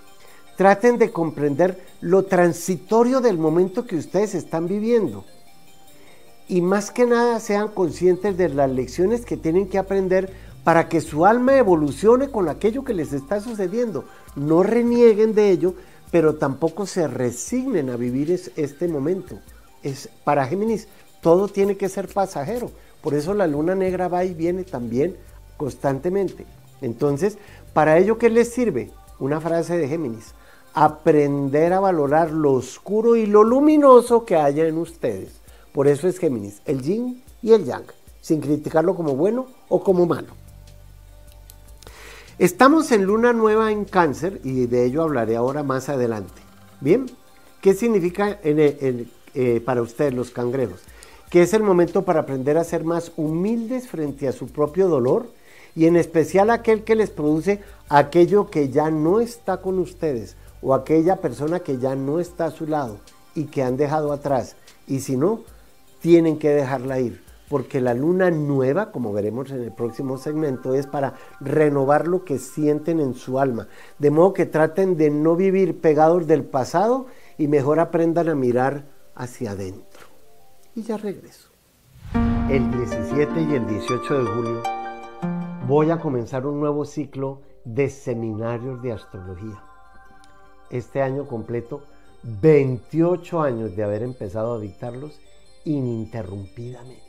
traten 0.57 0.97
de 0.97 1.11
comprender 1.11 1.83
lo 2.01 2.25
transitorio 2.25 3.19
del 3.19 3.37
momento 3.37 3.85
que 3.85 3.97
ustedes 3.97 4.35
están 4.35 4.67
viviendo. 4.67 5.25
Y 6.47 6.61
más 6.61 6.91
que 6.91 7.05
nada 7.05 7.39
sean 7.39 7.69
conscientes 7.69 8.37
de 8.37 8.49
las 8.49 8.69
lecciones 8.69 9.25
que 9.25 9.37
tienen 9.37 9.69
que 9.69 9.77
aprender 9.77 10.33
para 10.63 10.89
que 10.89 11.01
su 11.01 11.25
alma 11.25 11.55
evolucione 11.57 12.29
con 12.29 12.49
aquello 12.49 12.83
que 12.83 12.93
les 12.93 13.13
está 13.13 13.39
sucediendo. 13.39 14.05
No 14.35 14.63
renieguen 14.63 15.33
de 15.33 15.49
ello, 15.49 15.75
pero 16.11 16.35
tampoco 16.35 16.85
se 16.85 17.07
resignen 17.07 17.89
a 17.89 17.97
vivir 17.97 18.31
este 18.55 18.87
momento. 18.87 19.39
Es, 19.83 20.09
para 20.23 20.47
Géminis 20.47 20.87
todo 21.21 21.47
tiene 21.47 21.77
que 21.77 21.89
ser 21.89 22.07
pasajero. 22.07 22.71
Por 23.01 23.13
eso 23.13 23.33
la 23.33 23.47
luna 23.47 23.75
negra 23.75 24.07
va 24.07 24.25
y 24.25 24.33
viene 24.33 24.63
también 24.63 25.15
constantemente. 25.57 26.45
Entonces, 26.81 27.37
¿para 27.73 27.97
ello 27.97 28.17
qué 28.17 28.29
les 28.29 28.51
sirve? 28.51 28.91
Una 29.19 29.41
frase 29.41 29.77
de 29.77 29.87
Géminis 29.87 30.33
aprender 30.73 31.73
a 31.73 31.79
valorar 31.79 32.31
lo 32.31 32.53
oscuro 32.53 33.15
y 33.15 33.25
lo 33.25 33.43
luminoso 33.43 34.25
que 34.25 34.35
haya 34.35 34.67
en 34.67 34.77
ustedes. 34.77 35.33
Por 35.73 35.87
eso 35.87 36.07
es 36.07 36.19
Géminis, 36.19 36.61
el 36.65 36.81
yin 36.81 37.21
y 37.41 37.53
el 37.53 37.65
yang, 37.65 37.85
sin 38.21 38.41
criticarlo 38.41 38.95
como 38.95 39.15
bueno 39.15 39.47
o 39.67 39.83
como 39.83 40.05
malo. 40.05 40.33
Estamos 42.37 42.91
en 42.91 43.03
luna 43.03 43.33
nueva 43.33 43.71
en 43.71 43.85
cáncer 43.85 44.39
y 44.43 44.65
de 44.65 44.85
ello 44.85 45.03
hablaré 45.03 45.35
ahora 45.35 45.63
más 45.63 45.89
adelante. 45.89 46.41
Bien, 46.79 47.07
¿qué 47.61 47.73
significa 47.73 48.39
eh, 49.33 49.61
para 49.63 49.81
ustedes 49.81 50.13
los 50.13 50.31
cangrejos? 50.31 50.81
Que 51.29 51.41
es 51.41 51.53
el 51.53 51.63
momento 51.63 52.03
para 52.03 52.21
aprender 52.21 52.57
a 52.57 52.63
ser 52.63 52.83
más 52.83 53.11
humildes 53.17 53.87
frente 53.87 54.27
a 54.27 54.31
su 54.31 54.47
propio 54.47 54.87
dolor 54.87 55.27
y 55.75 55.85
en 55.85 55.95
especial 55.95 56.49
aquel 56.49 56.83
que 56.83 56.95
les 56.95 57.09
produce 57.09 57.61
aquello 57.87 58.49
que 58.49 58.69
ya 58.69 58.89
no 58.89 59.19
está 59.19 59.57
con 59.57 59.79
ustedes 59.79 60.35
o 60.61 60.73
aquella 60.73 61.17
persona 61.17 61.59
que 61.59 61.77
ya 61.77 61.95
no 61.95 62.19
está 62.19 62.45
a 62.45 62.51
su 62.51 62.67
lado 62.67 62.97
y 63.35 63.45
que 63.45 63.63
han 63.63 63.77
dejado 63.77 64.11
atrás. 64.11 64.55
Y 64.87 64.99
si 64.99 65.15
no, 65.15 65.41
tienen 66.01 66.39
que 66.39 66.49
dejarla 66.49 66.99
ir, 66.99 67.21
porque 67.49 67.81
la 67.81 67.93
luna 67.93 68.31
nueva, 68.31 68.91
como 68.91 69.13
veremos 69.13 69.51
en 69.51 69.63
el 69.63 69.71
próximo 69.71 70.17
segmento, 70.17 70.73
es 70.73 70.87
para 70.87 71.13
renovar 71.39 72.07
lo 72.07 72.23
que 72.23 72.39
sienten 72.39 72.99
en 72.99 73.13
su 73.13 73.39
alma. 73.39 73.67
De 73.97 74.11
modo 74.11 74.33
que 74.33 74.45
traten 74.45 74.97
de 74.97 75.09
no 75.09 75.35
vivir 75.35 75.79
pegados 75.79 76.27
del 76.27 76.43
pasado 76.43 77.07
y 77.37 77.47
mejor 77.47 77.79
aprendan 77.79 78.29
a 78.29 78.35
mirar 78.35 78.85
hacia 79.19 79.51
adentro. 79.51 80.07
Y 80.75 80.81
ya 80.81 80.97
regreso. 80.97 81.49
El 82.49 82.71
17 82.71 83.41
y 83.41 83.53
el 83.53 83.67
18 83.67 84.23
de 84.23 84.31
julio 84.31 84.63
voy 85.67 85.91
a 85.91 85.99
comenzar 85.99 86.47
un 86.47 86.59
nuevo 86.59 86.85
ciclo 86.85 87.41
de 87.63 87.89
seminarios 87.89 88.81
de 88.81 88.93
astrología 88.93 89.63
este 90.71 91.01
año 91.01 91.27
completo 91.27 91.83
28 92.23 93.41
años 93.41 93.75
de 93.75 93.83
haber 93.83 94.03
empezado 94.03 94.55
a 94.55 94.59
dictarlos 94.59 95.19
ininterrumpidamente. 95.65 97.08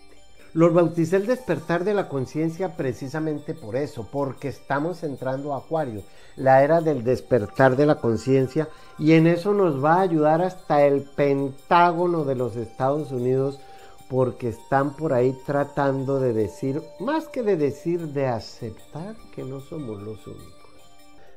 Los 0.52 0.74
bauticé 0.74 1.16
el 1.16 1.26
despertar 1.26 1.84
de 1.84 1.94
la 1.94 2.08
conciencia 2.08 2.76
precisamente 2.76 3.54
por 3.54 3.76
eso, 3.76 4.08
porque 4.10 4.48
estamos 4.48 5.04
entrando 5.04 5.54
a 5.54 5.58
Acuario, 5.58 6.02
la 6.34 6.64
era 6.64 6.80
del 6.80 7.04
despertar 7.04 7.76
de 7.76 7.86
la 7.86 7.96
conciencia, 7.96 8.68
y 8.98 9.12
en 9.12 9.28
eso 9.28 9.54
nos 9.54 9.82
va 9.82 9.94
a 9.94 10.00
ayudar 10.00 10.42
hasta 10.42 10.84
el 10.84 11.02
Pentágono 11.02 12.24
de 12.24 12.34
los 12.34 12.56
Estados 12.56 13.12
Unidos, 13.12 13.60
porque 14.08 14.48
están 14.48 14.96
por 14.96 15.12
ahí 15.12 15.38
tratando 15.46 16.18
de 16.18 16.32
decir, 16.32 16.82
más 16.98 17.28
que 17.28 17.44
de 17.44 17.56
decir, 17.56 18.08
de 18.08 18.26
aceptar 18.26 19.14
que 19.32 19.44
no 19.44 19.60
somos 19.60 20.02
los 20.02 20.26
únicos. 20.26 20.56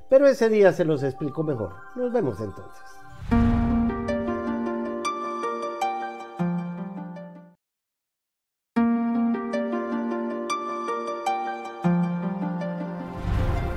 Pero 0.10 0.28
ese 0.28 0.50
día 0.50 0.74
se 0.74 0.86
los 0.86 1.04
explico 1.04 1.44
mejor. 1.44 1.74
Nos 1.96 2.12
vemos 2.12 2.40
entonces. 2.40 3.63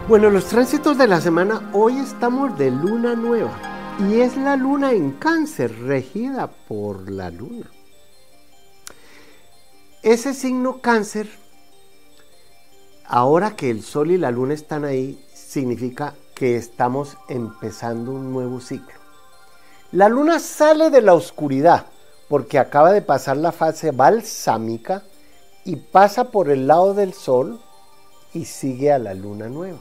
Bueno, 0.09 0.31
los 0.31 0.45
tránsitos 0.45 0.97
de 0.99 1.09
la 1.09 1.21
semana, 1.21 1.69
hoy 1.73 1.99
estamos 1.99 2.57
de 2.57 2.71
luna 2.71 3.17
nueva 3.17 3.51
y 3.99 4.21
es 4.21 4.37
la 4.37 4.55
luna 4.55 4.93
en 4.93 5.11
cáncer, 5.11 5.77
regida 5.81 6.47
por 6.47 7.11
la 7.11 7.29
luna. 7.31 7.69
Ese 10.05 10.33
signo 10.33 10.81
cáncer, 10.81 11.29
ahora 13.05 13.57
que 13.57 13.69
el 13.69 13.83
sol 13.83 14.13
y 14.13 14.17
la 14.17 14.31
luna 14.31 14.55
están 14.55 14.85
ahí, 14.85 15.21
significa 15.35 16.15
que 16.37 16.55
estamos 16.55 17.17
empezando 17.29 18.13
un 18.13 18.31
nuevo 18.33 18.61
ciclo. 18.61 19.01
La 19.91 20.09
luna 20.09 20.39
sale 20.39 20.91
de 20.91 21.03
la 21.03 21.15
oscuridad 21.15 21.87
porque 22.29 22.61
acaba 22.61 22.93
de 22.93 23.03
pasar 23.03 23.39
la 23.39 23.51
fase 23.51 23.91
balsámica 23.91 25.03
y 25.65 25.75
pasa 25.75 26.31
por 26.31 26.49
el 26.49 26.69
lado 26.69 26.95
del 26.95 27.13
sol 27.13 27.61
y 28.33 28.45
sigue 28.45 28.93
a 28.93 29.01
la 29.01 29.13
luna 29.13 29.49
nueva. 29.49 29.81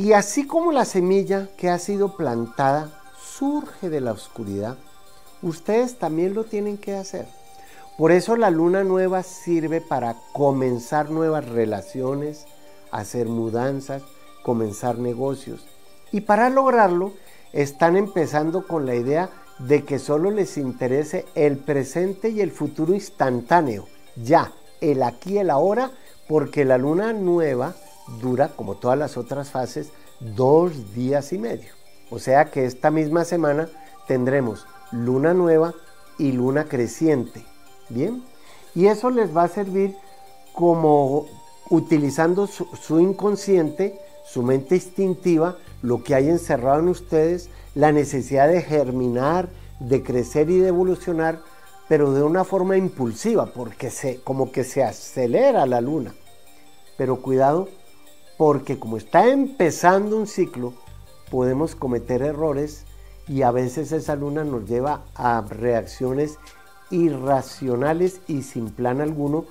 Y 0.00 0.14
así 0.14 0.46
como 0.46 0.72
la 0.72 0.86
semilla 0.86 1.50
que 1.58 1.68
ha 1.68 1.78
sido 1.78 2.16
plantada 2.16 2.88
surge 3.22 3.90
de 3.90 4.00
la 4.00 4.12
oscuridad, 4.12 4.78
ustedes 5.42 5.98
también 5.98 6.32
lo 6.32 6.44
tienen 6.44 6.78
que 6.78 6.94
hacer. 6.94 7.26
Por 7.98 8.10
eso 8.10 8.34
la 8.36 8.48
luna 8.48 8.82
nueva 8.82 9.22
sirve 9.22 9.82
para 9.82 10.16
comenzar 10.32 11.10
nuevas 11.10 11.46
relaciones, 11.46 12.46
hacer 12.90 13.28
mudanzas, 13.28 14.02
comenzar 14.42 14.96
negocios. 14.96 15.66
Y 16.12 16.22
para 16.22 16.48
lograrlo, 16.48 17.12
están 17.52 17.98
empezando 17.98 18.66
con 18.66 18.86
la 18.86 18.94
idea 18.94 19.28
de 19.58 19.84
que 19.84 19.98
solo 19.98 20.30
les 20.30 20.56
interese 20.56 21.26
el 21.34 21.58
presente 21.58 22.30
y 22.30 22.40
el 22.40 22.52
futuro 22.52 22.94
instantáneo, 22.94 23.84
ya, 24.16 24.50
el 24.80 25.02
aquí 25.02 25.36
el 25.36 25.50
ahora, 25.50 25.90
porque 26.26 26.64
la 26.64 26.78
luna 26.78 27.12
nueva 27.12 27.74
dura, 28.20 28.48
como 28.48 28.76
todas 28.76 28.98
las 28.98 29.16
otras 29.16 29.50
fases, 29.50 29.90
dos 30.20 30.94
días 30.94 31.32
y 31.32 31.38
medio. 31.38 31.72
O 32.10 32.18
sea 32.18 32.46
que 32.46 32.64
esta 32.64 32.90
misma 32.90 33.24
semana 33.24 33.68
tendremos 34.06 34.66
luna 34.90 35.34
nueva 35.34 35.74
y 36.18 36.32
luna 36.32 36.64
creciente. 36.64 37.44
Bien, 37.88 38.22
y 38.74 38.86
eso 38.86 39.10
les 39.10 39.36
va 39.36 39.44
a 39.44 39.48
servir 39.48 39.96
como 40.52 41.26
utilizando 41.70 42.46
su, 42.46 43.00
inconsciente 43.00 43.98
su 44.24 44.42
mente 44.42 44.76
instintiva, 44.76 45.56
lo 45.82 46.04
que 46.04 46.14
hay 46.14 46.28
encerrado 46.28 46.78
en 46.80 46.88
ustedes, 46.88 47.48
la 47.74 47.90
necesidad 47.90 48.48
de 48.48 48.62
germinar, 48.62 49.48
de 49.80 50.02
crecer 50.04 50.50
y 50.50 50.58
de 50.58 50.68
evolucionar, 50.68 51.40
pero 51.88 52.12
de 52.12 52.22
una 52.22 52.44
forma 52.44 52.76
impulsiva, 52.76 53.46
porque 53.46 53.90
se, 53.90 54.20
como 54.20 54.52
que 54.52 54.62
se 54.62 54.84
acelera 54.84 55.66
la 55.66 55.80
luna. 55.80 56.14
Pero 56.96 57.20
cuidado, 57.22 57.68
porque 58.40 58.78
como 58.78 58.96
está 58.96 59.28
empezando 59.28 60.16
un 60.16 60.26
ciclo, 60.26 60.72
podemos 61.30 61.74
cometer 61.74 62.22
errores 62.22 62.86
y 63.28 63.42
a 63.42 63.50
veces 63.50 63.92
esa 63.92 64.16
luna 64.16 64.44
nos 64.44 64.66
lleva 64.66 65.02
a 65.14 65.42
reacciones 65.42 66.38
irracionales 66.90 68.22
y 68.28 68.40
sin 68.40 68.70
plan 68.70 69.02
alguno, 69.02 69.44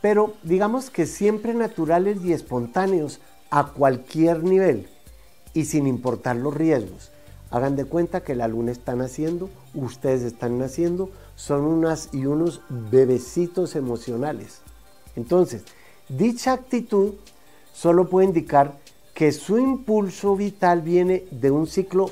pero 0.00 0.32
digamos 0.42 0.88
que 0.88 1.04
siempre 1.04 1.52
naturales 1.52 2.24
y 2.24 2.32
espontáneos, 2.32 3.20
a 3.50 3.72
cualquier 3.74 4.42
nivel 4.42 4.88
y 5.52 5.66
sin 5.66 5.86
importar 5.86 6.36
los 6.36 6.54
riesgos. 6.54 7.12
Hagan 7.50 7.76
de 7.76 7.84
cuenta 7.84 8.22
que 8.22 8.34
la 8.34 8.48
luna 8.48 8.72
está 8.72 8.94
naciendo, 8.96 9.50
ustedes 9.74 10.22
están 10.22 10.56
naciendo, 10.56 11.10
son 11.34 11.60
unas 11.64 12.08
y 12.14 12.24
unos 12.24 12.62
bebecitos 12.70 13.76
emocionales. 13.76 14.62
Entonces, 15.14 15.64
dicha 16.08 16.54
actitud 16.54 17.16
solo 17.72 18.08
puede 18.08 18.26
indicar 18.26 18.78
que 19.14 19.32
su 19.32 19.58
impulso 19.58 20.36
vital 20.36 20.82
viene 20.82 21.24
de 21.30 21.50
un 21.50 21.66
ciclo 21.66 22.10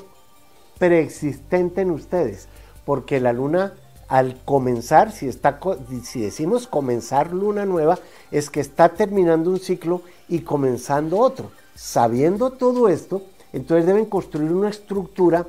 preexistente 0.77 1.81
en 1.81 1.91
ustedes, 1.91 2.47
porque 2.85 3.19
la 3.19 3.33
luna 3.33 3.73
al 4.09 4.43
comenzar, 4.43 5.11
si, 5.11 5.27
está, 5.27 5.59
decimos 6.15 6.67
comenzar 6.67 7.31
luna 7.31 7.65
nueva, 7.65 7.99
es 8.31 8.49
que 8.49 8.59
está 8.59 8.89
terminando 8.89 9.51
un 9.51 9.59
ciclo 9.59 10.01
y 10.27 10.39
comenzando 10.39 11.19
otro. 11.19 11.51
Sabiendo 11.75 12.49
todo 12.49 12.89
esto, 12.89 13.21
entonces 13.53 13.85
deben 13.85 14.05
construir 14.05 14.51
una 14.51 14.69
estructura 14.69 15.45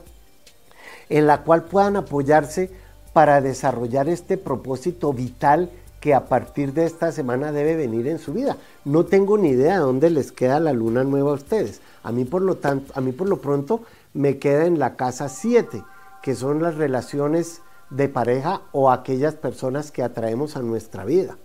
en 1.08 1.26
la 1.26 1.42
cual 1.42 1.64
puedan 1.64 1.96
apoyarse 1.96 2.70
para 3.14 3.40
desarrollar 3.40 4.08
este 4.08 4.36
propósito 4.36 5.12
vital 5.12 5.70
que 6.00 6.14
a 6.14 6.26
partir 6.26 6.72
de 6.72 6.86
esta 6.86 7.12
semana 7.12 7.52
debe 7.52 7.76
venir 7.76 8.08
en 8.08 8.18
su 8.18 8.32
vida. 8.32 8.56
No 8.84 9.04
tengo 9.04 9.36
ni 9.36 9.50
idea 9.50 9.74
de 9.74 9.80
dónde 9.80 10.10
les 10.10 10.32
queda 10.32 10.58
la 10.58 10.72
luna 10.72 11.04
nueva 11.04 11.30
a 11.30 11.34
ustedes. 11.34 11.80
A 12.02 12.10
mí 12.10 12.24
por 12.24 12.42
lo 12.42 12.56
tanto, 12.56 12.92
a 12.96 13.00
mí 13.00 13.12
por 13.12 13.28
lo 13.28 13.40
pronto 13.40 13.82
me 14.14 14.38
queda 14.38 14.64
en 14.64 14.78
la 14.78 14.96
casa 14.96 15.28
7, 15.28 15.84
que 16.22 16.34
son 16.34 16.62
las 16.62 16.76
relaciones 16.76 17.60
de 17.90 18.08
pareja 18.08 18.62
o 18.72 18.90
aquellas 18.90 19.34
personas 19.34 19.90
que 19.90 20.02
atraemos 20.02 20.56
a 20.56 20.62
nuestra 20.62 21.04
vida. 21.04 21.36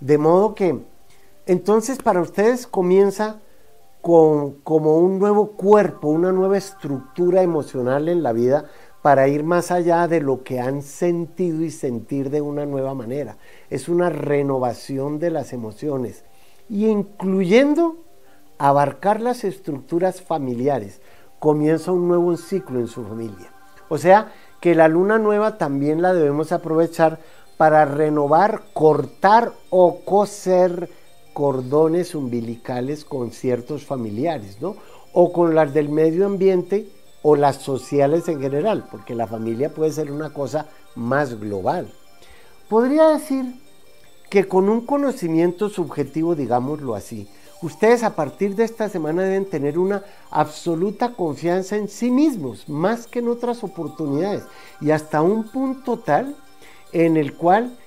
De 0.00 0.18
modo 0.18 0.54
que 0.54 0.80
entonces 1.46 1.98
para 1.98 2.20
ustedes 2.20 2.66
comienza 2.66 3.40
con, 4.00 4.52
como 4.62 4.98
un 4.98 5.20
nuevo 5.20 5.52
cuerpo, 5.52 6.08
una 6.08 6.32
nueva 6.32 6.58
estructura 6.58 7.42
emocional 7.42 8.08
en 8.08 8.22
la 8.22 8.32
vida 8.32 8.66
para 9.02 9.26
ir 9.26 9.42
más 9.42 9.72
allá 9.72 10.06
de 10.06 10.20
lo 10.20 10.44
que 10.44 10.60
han 10.60 10.82
sentido 10.82 11.62
y 11.62 11.70
sentir 11.70 12.30
de 12.30 12.40
una 12.40 12.64
nueva 12.64 12.94
manera. 12.94 13.36
Es 13.72 13.88
una 13.88 14.10
renovación 14.10 15.18
de 15.18 15.30
las 15.30 15.54
emociones 15.54 16.24
y 16.68 16.88
incluyendo 16.88 17.96
abarcar 18.58 19.22
las 19.22 19.44
estructuras 19.44 20.20
familiares. 20.20 21.00
Comienza 21.38 21.90
un 21.90 22.06
nuevo 22.06 22.36
ciclo 22.36 22.80
en 22.80 22.86
su 22.86 23.02
familia. 23.02 23.50
O 23.88 23.96
sea, 23.96 24.30
que 24.60 24.74
la 24.74 24.88
luna 24.88 25.18
nueva 25.18 25.56
también 25.56 26.02
la 26.02 26.12
debemos 26.12 26.52
aprovechar 26.52 27.18
para 27.56 27.86
renovar, 27.86 28.60
cortar 28.74 29.52
o 29.70 30.00
coser 30.04 30.90
cordones 31.32 32.14
umbilicales 32.14 33.06
con 33.06 33.30
ciertos 33.30 33.86
familiares, 33.86 34.60
¿no? 34.60 34.76
O 35.14 35.32
con 35.32 35.54
las 35.54 35.72
del 35.72 35.88
medio 35.88 36.26
ambiente 36.26 36.90
o 37.22 37.36
las 37.36 37.56
sociales 37.56 38.28
en 38.28 38.38
general, 38.38 38.86
porque 38.90 39.14
la 39.14 39.26
familia 39.26 39.72
puede 39.72 39.92
ser 39.92 40.12
una 40.12 40.34
cosa 40.34 40.66
más 40.94 41.40
global. 41.40 41.90
Podría 42.68 43.08
decir 43.08 43.61
que 44.32 44.48
con 44.48 44.70
un 44.70 44.86
conocimiento 44.86 45.68
subjetivo, 45.68 46.34
digámoslo 46.34 46.94
así, 46.94 47.28
Ustedes 47.60 48.02
a 48.02 48.16
partir 48.16 48.56
de 48.56 48.64
esta 48.64 48.88
semana 48.88 49.22
deben 49.22 49.44
tener 49.44 49.78
una 49.78 50.02
absoluta 50.32 51.12
confianza 51.12 51.76
en 51.76 51.88
sí 51.88 52.10
mismos, 52.10 52.68
más 52.68 53.06
que 53.06 53.20
en 53.20 53.28
otras 53.28 53.62
oportunidades, 53.62 54.42
y 54.80 54.90
hasta 54.90 55.22
un 55.22 55.44
punto 55.44 56.00
tal 56.00 56.34
en 56.92 57.16
el 57.16 57.36
cual 57.36 57.78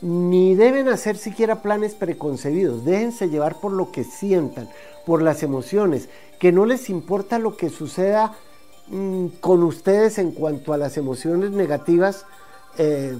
ni 0.00 0.54
deben 0.54 0.88
hacer 0.88 1.18
siquiera 1.18 1.60
planes 1.60 1.94
preconcebidos, 1.94 2.86
déjense 2.86 3.28
llevar 3.28 3.60
por 3.60 3.72
lo 3.72 3.92
que 3.92 4.02
sientan, 4.02 4.70
por 5.04 5.20
las 5.20 5.42
emociones, 5.42 6.08
que 6.38 6.50
no 6.50 6.64
les 6.64 6.88
importa 6.88 7.38
lo 7.38 7.54
que 7.54 7.68
suceda 7.68 8.32
mm, 8.86 9.26
con 9.40 9.62
ustedes 9.62 10.16
en 10.16 10.30
cuanto 10.30 10.72
a 10.72 10.78
las 10.78 10.96
emociones 10.96 11.50
negativas, 11.50 12.24
eh, 12.78 13.18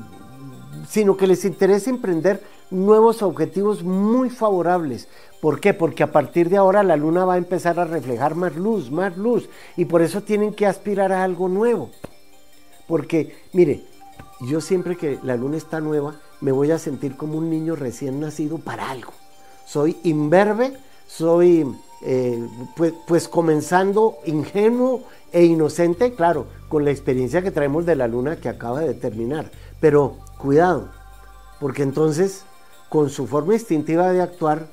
sino 0.88 1.18
que 1.18 1.26
les 1.26 1.44
interesa 1.44 1.90
emprender 1.90 2.40
nuevos 2.70 3.22
objetivos 3.22 3.82
muy 3.82 4.30
favorables. 4.30 5.08
¿Por 5.40 5.60
qué? 5.60 5.74
Porque 5.74 6.02
a 6.02 6.12
partir 6.12 6.48
de 6.48 6.56
ahora 6.56 6.82
la 6.82 6.96
luna 6.96 7.24
va 7.24 7.34
a 7.34 7.38
empezar 7.38 7.78
a 7.78 7.84
reflejar 7.84 8.34
más 8.34 8.56
luz, 8.56 8.90
más 8.90 9.16
luz, 9.16 9.48
y 9.76 9.84
por 9.84 10.02
eso 10.02 10.22
tienen 10.22 10.52
que 10.52 10.66
aspirar 10.66 11.12
a 11.12 11.22
algo 11.22 11.48
nuevo. 11.48 11.90
Porque, 12.86 13.36
mire, 13.52 13.84
yo 14.40 14.60
siempre 14.60 14.96
que 14.96 15.18
la 15.22 15.36
luna 15.36 15.56
está 15.56 15.80
nueva, 15.80 16.16
me 16.40 16.52
voy 16.52 16.70
a 16.70 16.78
sentir 16.78 17.16
como 17.16 17.38
un 17.38 17.50
niño 17.50 17.76
recién 17.76 18.20
nacido 18.20 18.58
para 18.58 18.90
algo. 18.90 19.12
Soy 19.66 19.96
imberbe, 20.04 20.76
soy 21.06 21.66
eh, 22.02 22.46
pues, 22.76 22.94
pues 23.06 23.28
comenzando 23.28 24.18
ingenuo 24.24 25.02
e 25.32 25.44
inocente, 25.44 26.14
claro, 26.14 26.46
con 26.68 26.84
la 26.84 26.90
experiencia 26.90 27.42
que 27.42 27.50
traemos 27.50 27.86
de 27.86 27.96
la 27.96 28.08
luna 28.08 28.36
que 28.36 28.48
acaba 28.48 28.80
de 28.80 28.94
terminar. 28.94 29.50
Pero 29.80 30.16
cuidado, 30.38 30.88
porque 31.60 31.82
entonces 31.82 32.44
con 32.88 33.10
su 33.10 33.26
forma 33.26 33.54
instintiva 33.54 34.12
de 34.12 34.22
actuar, 34.22 34.68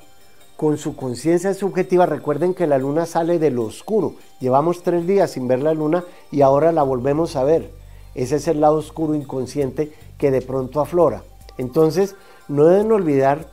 con 0.56 0.78
su 0.78 0.96
conciencia 0.96 1.52
subjetiva, 1.52 2.06
recuerden 2.06 2.54
que 2.54 2.66
la 2.66 2.78
luna 2.78 3.04
sale 3.04 3.38
de 3.38 3.50
lo 3.50 3.64
oscuro. 3.64 4.14
Llevamos 4.40 4.82
tres 4.82 5.06
días 5.06 5.32
sin 5.32 5.48
ver 5.48 5.60
la 5.60 5.74
luna 5.74 6.04
y 6.30 6.40
ahora 6.40 6.72
la 6.72 6.82
volvemos 6.82 7.36
a 7.36 7.44
ver. 7.44 7.70
Ese 8.14 8.36
es 8.36 8.48
el 8.48 8.62
lado 8.62 8.76
oscuro 8.76 9.14
inconsciente 9.14 9.92
que 10.16 10.30
de 10.30 10.40
pronto 10.40 10.80
aflora. 10.80 11.22
Entonces, 11.58 12.16
no 12.48 12.64
deben 12.64 12.90
olvidar 12.92 13.50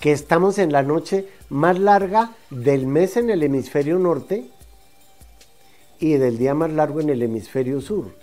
que 0.00 0.12
estamos 0.12 0.58
en 0.58 0.72
la 0.72 0.82
noche 0.82 1.28
más 1.48 1.78
larga 1.78 2.32
del 2.50 2.86
mes 2.86 3.16
en 3.16 3.30
el 3.30 3.42
hemisferio 3.42 3.98
norte 3.98 4.50
y 5.98 6.14
del 6.14 6.36
día 6.36 6.54
más 6.54 6.70
largo 6.70 7.00
en 7.00 7.08
el 7.08 7.22
hemisferio 7.22 7.80
sur. 7.80 8.14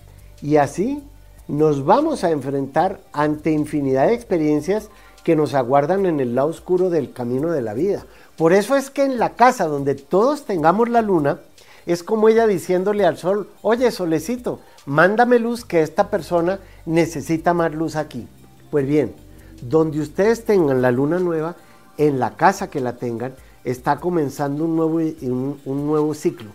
Y 0.42 0.58
así 0.58 1.02
nos 1.48 1.84
vamos 1.84 2.24
a 2.24 2.32
enfrentar 2.32 3.02
ante 3.12 3.52
infinidad 3.52 4.08
de 4.08 4.14
experiencias 4.14 4.90
que 5.24 5.36
nos 5.36 5.54
aguardan 5.54 6.06
en 6.06 6.20
el 6.20 6.36
lado 6.36 6.50
oscuro 6.50 6.90
del 6.90 7.14
camino 7.14 7.52
de 7.52 7.62
la 7.62 7.74
vida. 7.74 8.06
Por 8.38 8.54
eso 8.54 8.76
es 8.76 8.90
que 8.90 9.04
en 9.04 9.20
la 9.20 9.32
casa 9.32 9.68
donde 9.68 9.96
todos 9.96 10.46
tengamos 10.46 10.90
la 10.90 11.02
luna, 11.02 11.40
es 11.86 12.04
como 12.04 12.30
ella 12.30 12.48
diciéndole 12.48 13.06
al 13.06 13.18
sol, 13.18 13.50
oye 13.62 13.92
solecito, 13.92 14.60
mándame 14.86 15.40
luz 15.40 15.66
que 15.66 15.82
esta 15.82 16.10
persona 16.10 16.60
necesita 16.86 17.54
más 17.54 17.74
luz 17.74 17.96
aquí. 17.96 18.28
Pues 18.72 18.88
bien, 18.88 19.14
donde 19.62 20.00
ustedes 20.00 20.46
tengan 20.46 20.82
la 20.82 20.92
luna 20.92 21.20
nueva, 21.20 21.56
en 21.98 22.20
la 22.20 22.36
casa 22.36 22.70
que 22.70 22.80
la 22.80 22.94
tengan, 22.94 23.36
está 23.64 23.98
comenzando 23.98 24.66
un 24.66 24.76
nuevo, 24.76 24.98
un, 24.98 25.88
nuevo 25.88 26.14
ciclo. 26.14 26.52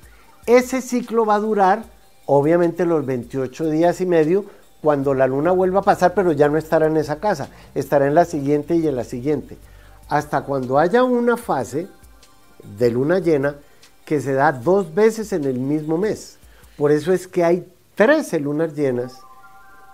Ese 0.47 0.81
ciclo 0.81 1.25
va 1.25 1.37
a 1.37 1.41
durar, 1.41 1.85
obviamente, 2.27 2.85
los 2.85 3.05
28 3.07 3.71
días 3.71 4.01
y 4.01 4.07
medio, 4.07 4.45
cuando 4.83 5.15
la 5.15 5.27
luna 5.27 5.53
vuelva 5.53 5.81
a 5.81 5.85
pasar, 5.85 6.15
pero 6.15 6.33
ya 6.33 6.49
no 6.49 6.59
estará 6.59 6.87
en 6.87 6.97
esa 6.97 7.17
casa, 7.17 7.49
estará 7.75 8.07
en 8.07 8.15
la 8.15 8.25
siguiente 8.25 8.77
y 8.77 8.87
en 8.87 8.97
la 8.97 9.05
siguiente. 9.05 9.57
Hasta 10.09 10.43
cuando 10.43 10.79
haya 10.79 11.05
una 11.05 11.37
fase 11.37 11.89
de 12.79 12.91
luna 12.91 13.19
llena 13.19 13.57
que 14.05 14.21
se 14.21 14.33
da 14.33 14.53
dos 14.53 14.95
veces 14.95 15.33
en 15.33 15.45
el 15.45 15.59
mismo 15.59 15.99
mes. 15.99 16.39
Por 16.77 16.93
eso 16.93 17.13
es 17.13 17.27
que 17.27 17.45
hay 17.45 17.71
13 17.97 18.41
lunas 18.41 18.75
llenas 18.75 19.21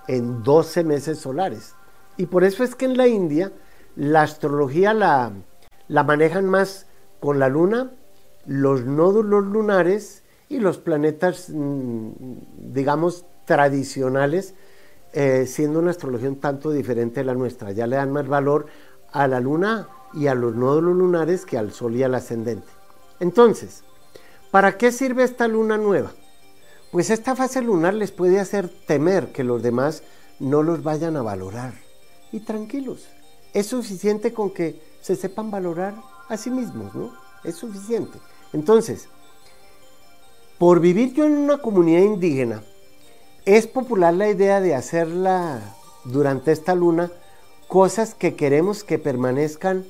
en 0.07 0.42
12 0.42 0.85
meses 0.85 1.18
solares. 1.18 1.75
Y 2.16 2.27
por 2.27 2.44
eso 2.44 2.62
es 2.62 2.75
que 2.75 2.85
en 2.85 2.97
la 2.97 3.09
India 3.09 3.53
la 3.97 4.23
astrología 4.23 4.92
la, 4.92 5.33
la 5.88 6.05
manejan 6.05 6.44
más 6.44 6.87
con 7.20 7.38
la 7.38 7.49
luna, 7.49 7.90
los 8.47 8.85
nódulos 8.85 9.44
lunares 9.44 10.23
y 10.49 10.59
los 10.59 10.79
planetas, 10.79 11.49
mm, 11.49 12.11
digamos, 12.73 13.25
tradicionales 13.47 14.55
eh, 15.16 15.46
siendo 15.46 15.79
una 15.79 15.92
astrología 15.92 16.29
un 16.29 16.40
tanto 16.40 16.72
diferente 16.72 17.20
de 17.20 17.24
la 17.24 17.35
nuestra. 17.35 17.70
Ya 17.70 17.87
le 17.87 17.94
dan 17.94 18.11
más 18.11 18.27
valor 18.27 18.66
a 19.12 19.29
la 19.29 19.38
luna 19.38 19.88
y 20.12 20.27
a 20.27 20.35
los 20.35 20.57
nódulos 20.57 20.96
lunares 20.96 21.46
que 21.46 21.57
al 21.57 21.72
sol 21.72 21.94
y 21.94 22.03
al 22.03 22.16
ascendente. 22.16 22.66
Entonces, 23.20 23.85
¿para 24.50 24.77
qué 24.77 24.90
sirve 24.90 25.22
esta 25.22 25.46
luna 25.46 25.79
nueva? 25.79 26.11
Pues 26.90 27.11
esta 27.11 27.37
fase 27.37 27.62
lunar 27.62 27.94
les 27.94 28.11
puede 28.11 28.40
hacer 28.40 28.68
temer 28.68 29.31
que 29.31 29.44
los 29.44 29.62
demás 29.62 30.03
no 30.40 30.64
los 30.64 30.83
vayan 30.83 31.16
a 31.16 31.22
valorar. 31.22 31.74
Y 32.33 32.40
tranquilos, 32.40 33.07
es 33.53 33.68
suficiente 33.68 34.35
con 34.35 34.50
que 34.50 34.83
se 35.00 35.14
sepan 35.14 35.48
valorar 35.48 35.94
a 36.29 36.37
sí 36.37 36.50
mismos, 36.50 36.92
¿no? 36.92 37.12
Es 37.44 37.55
suficiente. 37.55 38.18
Entonces, 38.53 39.09
por 40.59 40.81
vivir 40.81 41.12
yo 41.14 41.24
en 41.24 41.37
una 41.37 41.59
comunidad 41.59 42.03
indígena, 42.03 42.64
es 43.44 43.66
popular 43.66 44.14
la 44.14 44.28
idea 44.28 44.61
de 44.61 44.74
hacerla 44.74 45.61
durante 46.04 46.52
esta 46.52 46.74
luna 46.74 47.11
cosas 47.68 48.14
que 48.14 48.35
queremos 48.37 48.85
que 48.85 48.98
permanezcan 48.98 49.85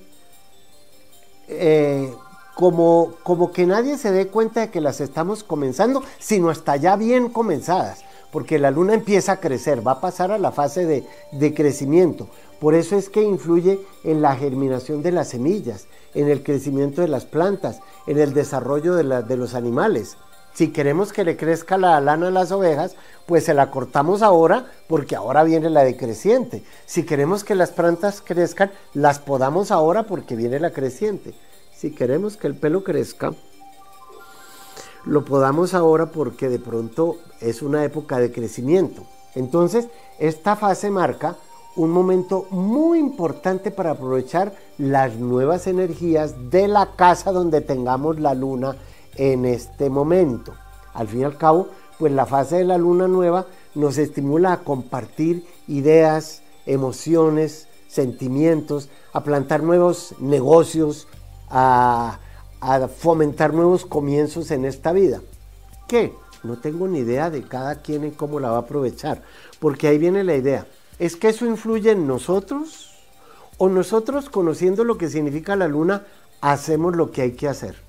eh, 1.49 2.13
como, 2.55 3.15
como 3.23 3.53
que 3.53 3.67
nadie 3.67 3.99
se 3.99 4.13
dé 4.13 4.29
cuenta 4.29 4.61
de 4.61 4.71
que 4.71 4.81
las 4.81 5.01
estamos 5.01 5.43
comenzando, 5.43 6.03
sino 6.19 6.51
hasta 6.51 6.77
ya 6.77 6.97
bien 6.97 7.29
comenzadas, 7.29 8.05
porque 8.31 8.59
la 8.59 8.71
luna 8.71 8.95
empieza 8.95 9.33
a 9.33 9.41
crecer, 9.41 9.87
va 9.87 9.93
a 9.93 10.01
pasar 10.01 10.31
a 10.31 10.39
la 10.39 10.53
fase 10.53 10.87
de, 10.87 11.05
de 11.33 11.55
crecimiento. 11.55 12.29
Por 12.61 12.75
eso 12.75 12.97
es 12.97 13.11
que 13.11 13.23
influye 13.23 13.81
en 14.05 14.23
la 14.23 14.37
germinación 14.37 15.03
de 15.03 15.13
las 15.13 15.29
semillas, 15.29 15.87
en 16.15 16.29
el 16.29 16.43
crecimiento 16.43 17.03
de 17.03 17.09
las 17.09 17.25
plantas, 17.25 17.81
en 18.07 18.19
el 18.19 18.33
desarrollo 18.33 18.95
de, 18.95 19.23
de 19.23 19.37
los 19.37 19.55
animales. 19.55 20.17
Si 20.55 20.69
queremos 20.69 21.13
que 21.13 21.25
le 21.25 21.37
crezca 21.37 21.77
la 21.77 22.01
lana 22.01 22.29
a 22.29 22.31
las 22.31 22.53
ovejas, 22.53 22.95
pues 23.27 23.45
se 23.45 23.55
la 23.55 23.73
cortamos 23.73 24.23
ahora 24.23 24.67
porque 24.87 25.17
ahora 25.17 25.43
viene 25.43 25.69
la 25.69 25.83
decreciente. 25.83 26.63
Si 26.87 27.05
queremos 27.05 27.43
que 27.43 27.57
las 27.57 27.73
plantas 27.73 28.23
crezcan, 28.25 28.71
las 28.95 29.19
podamos 29.19 29.73
ahora 29.73 30.05
porque 30.05 30.37
viene 30.37 30.61
la 30.61 30.71
creciente. 30.71 31.35
Si 31.75 31.91
queremos 31.91 32.37
que 32.37 32.47
el 32.47 32.55
pelo 32.55 32.85
crezca, 32.85 33.35
lo 35.05 35.25
podamos 35.25 35.75
ahora 35.75 36.07
porque 36.07 36.49
de 36.49 36.61
pronto 36.61 37.17
es 37.41 37.61
una 37.61 37.85
época 37.85 38.21
de 38.21 38.31
crecimiento. 38.31 39.03
Entonces, 39.35 39.89
esta 40.21 40.55
fase 40.55 40.89
marca 40.89 41.37
un 41.75 41.91
momento 41.91 42.47
muy 42.51 43.01
importante 43.01 43.73
para 43.73 43.91
aprovechar 43.91 44.55
las 44.79 45.17
nuevas 45.17 45.67
energías 45.67 46.51
de 46.51 46.69
la 46.69 46.95
casa 46.95 47.33
donde 47.33 47.61
tengamos 47.61 48.21
la 48.21 48.35
luna 48.35 48.77
en 49.17 49.45
este 49.45 49.91
momento. 49.91 50.55
Al 50.93 51.09
fin 51.09 51.21
y 51.21 51.25
al 51.25 51.37
cabo, 51.37 51.69
pues 51.99 52.13
la 52.13 52.27
fase 52.27 52.57
de 52.57 52.65
la 52.65 52.79
luna 52.79 53.09
nueva 53.09 53.47
nos 53.75 53.99
estimula 53.99 54.53
a 54.53 54.61
compartir 54.61 55.47
ideas, 55.67 56.43
emociones, 56.67 57.69
sentimientos, 57.89 58.89
a 59.13 59.23
plantar 59.23 59.63
nuevos 59.63 60.15
negocios, 60.19 61.07
a, 61.49 62.19
fomentar 62.99 63.53
nuevos 63.53 63.85
comienzos 63.85 64.51
en 64.51 64.65
esta 64.65 64.93
vida. 64.93 65.21
¿Qué? 65.87 66.15
No 66.43 66.59
tengo 66.59 66.89
ni 66.89 67.01
idea 67.01 67.31
de 67.31 67.43
cada 67.43 67.83
quien 67.83 68.07
y 68.07 68.11
cómo 68.11 68.41
la 68.41 68.51
va 68.51 68.57
a 68.57 68.61
aprovechar, 68.61 69.23
porque 69.61 69.89
ahí 69.89 69.99
viene 69.99 70.25
la 70.25 70.35
idea. 70.35 70.67
¿Es 70.99 71.17
que 71.17 71.29
eso 71.29 71.45
influye 71.45 71.91
en 71.91 72.07
nosotros? 72.07 72.91
¿O 73.59 73.69
nosotros, 73.69 74.31
conociendo 74.31 74.83
lo 74.83 74.99
que 74.99 75.09
significa 75.09 75.57
la 75.57 75.69
luna, 75.69 76.05
hacemos 76.41 76.97
lo 76.97 77.11
que 77.11 77.23
hay 77.23 77.33
que 77.33 77.49
hacer? 77.49 77.84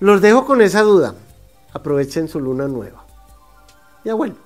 Los 0.00 0.22
dejo 0.22 0.46
con 0.46 0.62
esa 0.62 0.80
duda. 0.80 1.14
Aprovechen 1.74 2.26
su 2.26 2.40
luna 2.40 2.66
nueva. 2.66 3.04
Ya 4.02 4.14
vuelvo. 4.14 4.38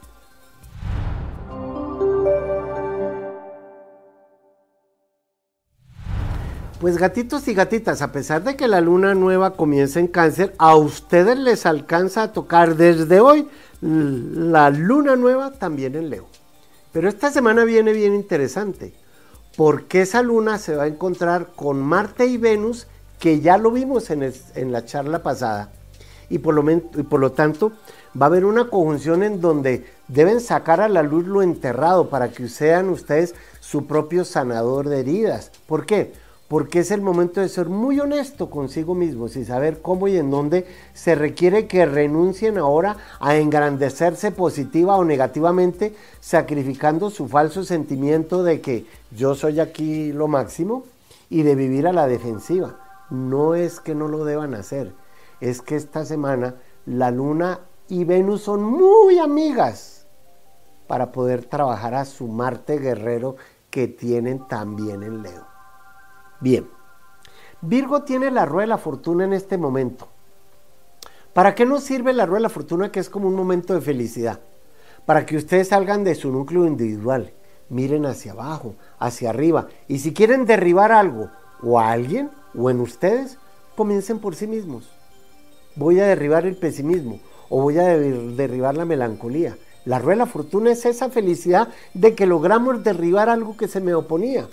Pues 6.81 6.99
gatitos 6.99 7.47
y 7.49 7.55
gatitas, 7.55 8.03
a 8.03 8.11
pesar 8.13 8.43
de 8.43 8.57
que 8.57 8.69
la 8.69 8.81
luna 8.81 9.15
nueva 9.15 9.53
comienza 9.53 10.01
en 10.01 10.09
cáncer, 10.09 10.55
a 10.59 10.75
ustedes 10.75 11.39
les 11.39 11.65
alcanza 11.67 12.25
a 12.25 12.33
tocar 12.33 12.77
desde 12.77 13.21
hoy 13.21 13.49
la 13.81 14.69
luna 14.71 15.15
nueva 15.17 15.53
también 15.53 15.95
en 15.95 16.11
Leo. 16.11 16.27
Pero 16.93 17.09
esta 17.09 17.31
semana 17.31 17.65
viene 17.65 17.93
bien 17.93 18.15
interesante, 18.15 18.93
porque 19.57 20.03
esa 20.03 20.21
luna 20.21 20.59
se 20.59 20.75
va 20.75 20.83
a 20.83 20.89
encontrar 20.89 21.53
con 21.55 21.81
Marte 21.81 22.27
y 22.27 22.37
Venus, 22.39 22.87
que 23.19 23.41
ya 23.41 23.59
lo 23.59 23.71
vimos 23.71 24.11
en, 24.11 24.73
la 24.73 24.85
charla 24.85 25.23
pasada, 25.23 25.71
y 26.29 26.39
por, 26.39 26.55
lo, 26.55 26.71
y 26.71 27.03
por 27.03 27.21
lo 27.21 27.33
tanto 27.33 27.73
va 28.21 28.27
a 28.27 28.29
haber 28.29 28.45
una 28.45 28.69
conjunción 28.69 29.23
en 29.23 29.41
donde 29.41 29.87
deben 30.09 30.41
sacar 30.41 30.81
a 30.81 30.89
la 30.89 31.03
luz 31.03 31.27
lo 31.27 31.43
enterrado 31.43 32.09
para 32.09 32.31
que 32.31 32.49
sean 32.49 32.89
ustedes 32.89 33.35
su 33.61 33.87
propio 33.87 34.25
sanador 34.25 34.89
de 34.89 35.01
heridas. 35.01 35.51
¿Por 35.67 35.87
qué? 35.87 36.13
porque 36.49 36.81
es 36.81 36.91
el 36.91 37.01
momento 37.01 37.41
de 37.41 37.49
ser 37.49 37.69
muy 37.69 37.99
honesto 38.01 38.51
consigo 38.51 38.95
mismos 38.95 39.35
y 39.37 39.45
saber 39.45 39.81
cómo 39.81 40.09
y 40.09 40.17
en 40.17 40.31
dónde 40.31 40.67
se 40.93 41.15
requiere 41.15 41.67
que 41.67 41.87
renuncien 41.87 42.59
ahora 42.59 42.97
a 43.19 43.37
engrandecerse 43.37 44.31
positiva 44.31 44.97
o 44.97 45.05
negativamente, 45.05 45.95
sacrificando 46.21 47.11
su 47.11 47.29
falso 47.29 47.65
sentimiento 47.65 48.45
de 48.45 48.61
que 48.61 48.87
yo 49.11 49.35
soy 49.35 49.59
aquí 49.59 50.13
lo 50.13 50.29
máximo 50.29 50.85
y 51.31 51.43
de 51.43 51.55
vivir 51.55 51.87
a 51.87 51.93
la 51.93 52.07
defensiva. 52.07 52.84
No 53.11 53.55
es 53.55 53.81
que 53.81 53.95
no 53.95 54.09
lo 54.09 54.25
deban 54.25 54.55
hacer, 54.55 54.95
es 55.41 55.63
que 55.63 55.77
esta 55.77 56.05
semana 56.05 56.57
la 56.87 57.11
luna 57.11 57.61
y 57.89 58.05
Venus 58.05 58.43
son 58.43 58.63
muy 58.63 59.19
amigas 59.19 60.07
para 60.87 61.13
poder 61.13 61.45
trabajar 61.45 61.95
a 61.95 62.05
su 62.05 62.27
Marte 62.29 62.79
guerrero 62.79 63.37
que 63.71 63.89
tienen 63.89 64.47
también 64.49 65.03
en 65.03 65.23
Leo. 65.23 65.47
Bien, 66.41 66.69
Virgo 67.61 68.03
tiene 68.03 68.31
la 68.31 68.45
rueda 68.45 68.65
de 68.65 68.69
la 68.69 68.79
fortuna 68.79 69.25
en 69.25 69.33
este 69.33 69.57
momento. 69.57 70.09
¿Para 71.33 71.55
qué 71.55 71.67
nos 71.67 71.83
sirve 71.83 72.13
la 72.13 72.27
rueda 72.27 72.39
de 72.39 72.43
la 72.43 72.49
fortuna 72.49 72.93
que 72.93 73.01
es 73.01 73.11
como 73.11 73.27
un 73.27 73.35
momento 73.35 73.75
de 73.75 73.81
felicidad? 73.81 74.41
Para 75.07 75.27
que 75.27 75.37
ustedes 75.37 75.69
salgan 75.69 76.05
de 76.05 76.15
su 76.15 76.31
núcleo 76.31 76.67
individual, 76.67 77.33
miren 77.69 78.07
hacia 78.07 78.33
abajo, 78.33 78.77
hacia 78.99 79.31
arriba, 79.31 79.69
y 79.89 79.99
si 79.99 80.13
quieren 80.15 80.47
derribar 80.47 80.93
algo 80.93 81.31
o 81.63 81.81
a 81.81 81.91
alguien 81.91 82.31
o 82.57 82.71
en 82.71 82.81
ustedes, 82.81 83.39
comiencen 83.77 84.19
por 84.19 84.35
sí 84.35 84.47
mismos. 84.47 84.89
Voy 85.77 86.01
a 86.01 86.07
derribar 86.07 86.47
el 86.47 86.57
pesimismo 86.57 87.21
o 87.49 87.61
voy 87.61 87.79
a 87.79 87.85
derribar 87.85 88.77
la 88.77 88.85
melancolía. 88.85 89.57
La 89.85 89.99
rueda 89.99 90.27
fortuna 90.27 90.73
es 90.73 90.87
esa 90.87 91.11
felicidad 91.11 91.69
de 91.93 92.15
que 92.15 92.27
logramos 92.27 92.83
derribar 92.83 93.29
algo 93.29 93.57
que 93.57 93.69
se 93.69 93.81
me 93.81 93.95
oponía. 93.95 94.49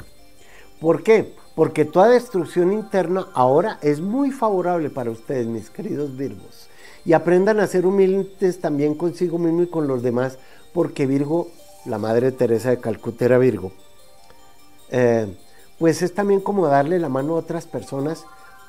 ¿Por 0.79 1.03
qué? 1.03 1.33
porque 1.55 1.85
toda 1.85 2.09
destrucción 2.09 2.71
interna 2.71 3.27
ahora 3.33 3.77
es 3.81 3.99
muy 3.99 4.31
favorable 4.31 4.89
para 4.89 5.11
ustedes, 5.11 5.47
mis 5.47 5.69
queridos 5.69 6.15
Virgos. 6.15 6.67
Y 7.03 7.13
aprendan 7.13 7.59
a 7.59 7.67
ser 7.67 7.85
humildes 7.85 8.59
también 8.59 8.95
consigo 8.95 9.37
mismo 9.37 9.63
y 9.63 9.67
con 9.67 9.87
los 9.87 10.03
demás, 10.03 10.37
porque 10.73 11.05
Virgo, 11.05 11.49
la 11.85 11.97
Madre 11.97 12.31
Teresa 12.31 12.69
de 12.69 12.79
Calcuta 12.79 13.25
era 13.25 13.37
Virgo, 13.37 13.71
eh, 14.91 15.27
pues 15.81 16.03
es 16.03 16.13
también 16.13 16.41
como 16.41 16.67
darle 16.67 16.99
la 16.99 17.09
mano 17.09 17.33
a 17.33 17.39
otras 17.39 17.65
personas 17.65 18.23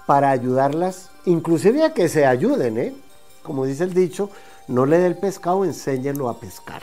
para 0.07 0.31
ayudarlas, 0.31 1.11
inclusive 1.27 1.85
a 1.85 1.93
que 1.93 2.09
se 2.09 2.25
ayuden, 2.25 2.79
¿eh? 2.79 2.95
Como 3.43 3.67
dice 3.67 3.85
el 3.85 3.93
dicho, 3.93 4.31
no 4.67 4.87
le 4.87 4.97
dé 4.99 5.09
el 5.09 5.19
pescado, 5.19 5.67
enséñenlo 5.67 6.31
a 6.31 6.41
pescar. 6.41 6.81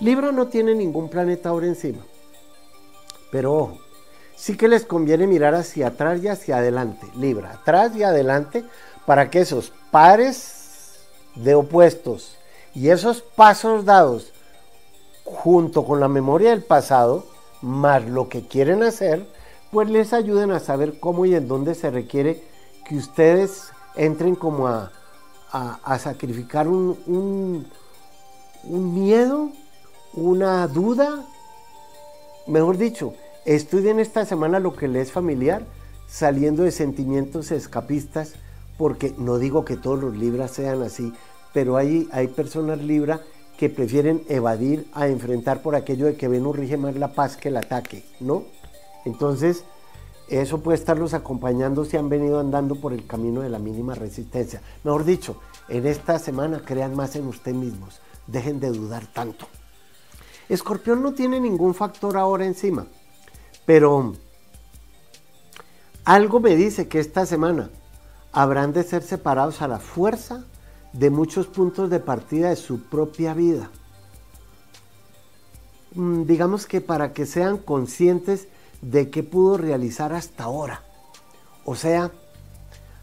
Libra 0.00 0.32
no 0.32 0.46
tiene 0.46 0.74
ningún 0.74 1.10
planeta 1.10 1.50
ahora 1.50 1.66
encima, 1.66 1.98
pero 3.30 3.52
ojo, 3.52 3.78
sí 4.34 4.56
que 4.56 4.66
les 4.66 4.86
conviene 4.86 5.26
mirar 5.26 5.54
hacia 5.54 5.88
atrás 5.88 6.22
y 6.22 6.28
hacia 6.28 6.56
adelante, 6.56 7.06
Libra, 7.16 7.52
atrás 7.52 7.94
y 7.96 8.02
adelante, 8.02 8.64
para 9.04 9.28
que 9.28 9.42
esos 9.42 9.74
pares 9.90 11.00
de 11.34 11.54
opuestos 11.54 12.38
y 12.74 12.88
esos 12.88 13.20
pasos 13.20 13.84
dados 13.84 14.32
junto 15.22 15.84
con 15.84 16.00
la 16.00 16.08
memoria 16.08 16.48
del 16.48 16.64
pasado, 16.64 17.35
más 17.66 18.04
lo 18.08 18.28
que 18.28 18.46
quieren 18.46 18.82
hacer, 18.82 19.26
pues 19.70 19.90
les 19.90 20.12
ayuden 20.12 20.50
a 20.52 20.60
saber 20.60 20.98
cómo 21.00 21.26
y 21.26 21.34
en 21.34 21.48
dónde 21.48 21.74
se 21.74 21.90
requiere 21.90 22.42
que 22.88 22.96
ustedes 22.96 23.70
entren 23.96 24.34
como 24.34 24.68
a, 24.68 24.92
sacrificar 25.98 26.68
un, 26.68 27.66
un 28.64 28.94
miedo, 28.94 29.50
una 30.12 30.66
duda, 30.66 31.24
mejor 32.46 32.76
dicho, 32.76 33.14
Estudien 33.46 34.00
esta 34.00 34.24
semana 34.24 34.58
lo 34.58 34.74
que 34.74 34.88
les 34.88 35.06
es 35.06 35.12
familiar, 35.12 35.62
saliendo 36.08 36.64
de 36.64 36.72
sentimientos 36.72 37.52
escapistas, 37.52 38.34
porque 38.76 39.14
no 39.18 39.38
digo 39.38 39.64
que 39.64 39.76
todos 39.76 40.00
los 40.00 40.16
libras 40.16 40.50
sean 40.50 40.82
así, 40.82 41.12
pero 41.54 41.76
hay, 41.76 42.08
hay 42.10 42.26
personas 42.26 42.80
libra 42.80 43.20
que 43.56 43.70
prefieren 43.70 44.22
evadir 44.28 44.86
a 44.92 45.08
enfrentar 45.08 45.62
por 45.62 45.74
aquello 45.74 46.06
de 46.06 46.16
que 46.16 46.28
Venus 46.28 46.56
rige 46.56 46.76
más 46.76 46.94
la 46.96 47.12
paz 47.12 47.36
que 47.36 47.48
el 47.48 47.56
ataque, 47.56 48.04
¿no? 48.20 48.44
Entonces, 49.04 49.64
eso 50.28 50.60
puede 50.60 50.76
estarlos 50.76 51.14
acompañando 51.14 51.84
si 51.84 51.96
han 51.96 52.08
venido 52.08 52.40
andando 52.40 52.74
por 52.74 52.92
el 52.92 53.06
camino 53.06 53.42
de 53.42 53.48
la 53.48 53.58
mínima 53.58 53.94
resistencia. 53.94 54.60
Mejor 54.84 55.04
dicho, 55.04 55.40
en 55.68 55.86
esta 55.86 56.18
semana 56.18 56.62
crean 56.64 56.94
más 56.96 57.16
en 57.16 57.26
ustedes 57.26 57.56
mismos, 57.56 58.00
dejen 58.26 58.60
de 58.60 58.70
dudar 58.70 59.06
tanto. 59.06 59.46
Escorpión 60.48 61.02
no 61.02 61.12
tiene 61.12 61.40
ningún 61.40 61.74
factor 61.74 62.16
ahora 62.16 62.44
encima. 62.44 62.86
Pero 63.64 64.14
algo 66.04 66.40
me 66.40 66.54
dice 66.54 66.88
que 66.88 67.00
esta 67.00 67.26
semana 67.26 67.70
habrán 68.32 68.72
de 68.72 68.84
ser 68.84 69.02
separados 69.02 69.60
a 69.62 69.68
la 69.68 69.78
fuerza 69.78 70.44
de 70.98 71.10
muchos 71.10 71.46
puntos 71.46 71.90
de 71.90 72.00
partida 72.00 72.50
de 72.50 72.56
su 72.56 72.82
propia 72.84 73.34
vida. 73.34 73.70
Mm, 75.94 76.24
digamos 76.24 76.66
que 76.66 76.80
para 76.80 77.12
que 77.12 77.26
sean 77.26 77.58
conscientes 77.58 78.48
de 78.82 79.10
qué 79.10 79.22
pudo 79.22 79.56
realizar 79.56 80.12
hasta 80.12 80.44
ahora. 80.44 80.82
O 81.64 81.74
sea, 81.74 82.10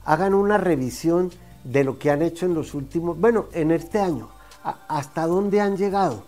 hagan 0.06 0.34
una 0.34 0.58
revisión 0.58 1.32
de 1.64 1.84
lo 1.84 2.00
que 2.00 2.12
han 2.12 2.22
hecho 2.22 2.46
en 2.46 2.54
los 2.54 2.74
últimos, 2.74 3.20
bueno, 3.20 3.46
en 3.54 3.72
este 3.72 4.00
año, 4.00 4.30
hasta 4.88 5.28
dónde 5.28 5.62
han 5.62 5.78
llegado 5.78 6.24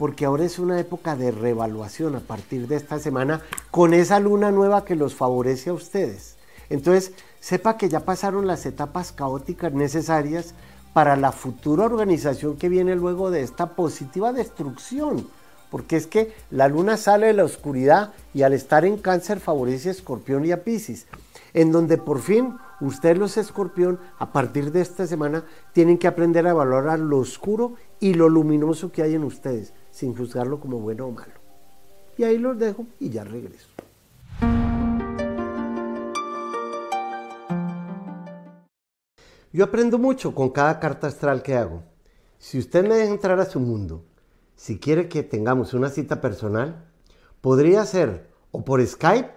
porque 0.00 0.24
ahora 0.24 0.44
es 0.44 0.58
una 0.58 0.80
época 0.80 1.14
de 1.14 1.30
revaluación 1.30 2.16
a 2.16 2.20
partir 2.20 2.66
de 2.66 2.76
esta 2.76 2.98
semana 2.98 3.42
con 3.70 3.92
esa 3.92 4.18
luna 4.18 4.50
nueva 4.50 4.82
que 4.82 4.96
los 4.96 5.14
favorece 5.14 5.68
a 5.68 5.74
ustedes. 5.74 6.36
Entonces, 6.70 7.12
sepa 7.38 7.76
que 7.76 7.90
ya 7.90 8.00
pasaron 8.06 8.46
las 8.46 8.64
etapas 8.64 9.12
caóticas 9.12 9.74
necesarias 9.74 10.54
para 10.92 11.16
la 11.16 11.32
futura 11.32 11.84
organización 11.84 12.56
que 12.56 12.68
viene 12.68 12.96
luego 12.96 13.30
de 13.30 13.42
esta 13.42 13.74
positiva 13.74 14.32
destrucción. 14.32 15.26
Porque 15.70 15.96
es 15.96 16.06
que 16.06 16.34
la 16.50 16.68
luna 16.68 16.96
sale 16.96 17.28
de 17.28 17.32
la 17.32 17.44
oscuridad 17.44 18.12
y 18.34 18.42
al 18.42 18.52
estar 18.52 18.84
en 18.84 18.96
cáncer 18.96 19.38
favorece 19.38 19.88
a 19.88 19.92
escorpión 19.92 20.44
y 20.44 20.52
a. 20.52 20.58
En 21.54 21.70
donde 21.72 21.96
por 21.96 22.20
fin 22.20 22.56
ustedes 22.80 23.18
los 23.18 23.36
escorpión, 23.36 24.00
a 24.18 24.32
partir 24.32 24.72
de 24.72 24.80
esta 24.80 25.06
semana, 25.06 25.44
tienen 25.72 25.98
que 25.98 26.08
aprender 26.08 26.46
a 26.46 26.54
valorar 26.54 26.98
lo 26.98 27.18
oscuro 27.18 27.74
y 28.00 28.14
lo 28.14 28.28
luminoso 28.28 28.90
que 28.90 29.02
hay 29.02 29.14
en 29.14 29.24
ustedes 29.24 29.72
sin 29.90 30.16
juzgarlo 30.16 30.60
como 30.60 30.78
bueno 30.80 31.06
o 31.06 31.12
malo. 31.12 31.40
Y 32.16 32.24
ahí 32.24 32.38
los 32.38 32.58
dejo 32.58 32.86
y 32.98 33.10
ya 33.10 33.24
regreso. 33.24 33.68
Yo 39.52 39.64
aprendo 39.64 39.98
mucho 39.98 40.32
con 40.32 40.50
cada 40.50 40.78
carta 40.78 41.08
astral 41.08 41.42
que 41.42 41.56
hago. 41.56 41.82
Si 42.38 42.56
usted 42.56 42.86
me 42.86 42.94
deja 42.94 43.12
entrar 43.12 43.40
a 43.40 43.46
su 43.46 43.58
mundo, 43.58 44.04
si 44.54 44.78
quiere 44.78 45.08
que 45.08 45.24
tengamos 45.24 45.74
una 45.74 45.88
cita 45.88 46.20
personal, 46.20 46.84
podría 47.40 47.84
ser 47.84 48.30
o 48.52 48.64
por 48.64 48.84
Skype 48.86 49.32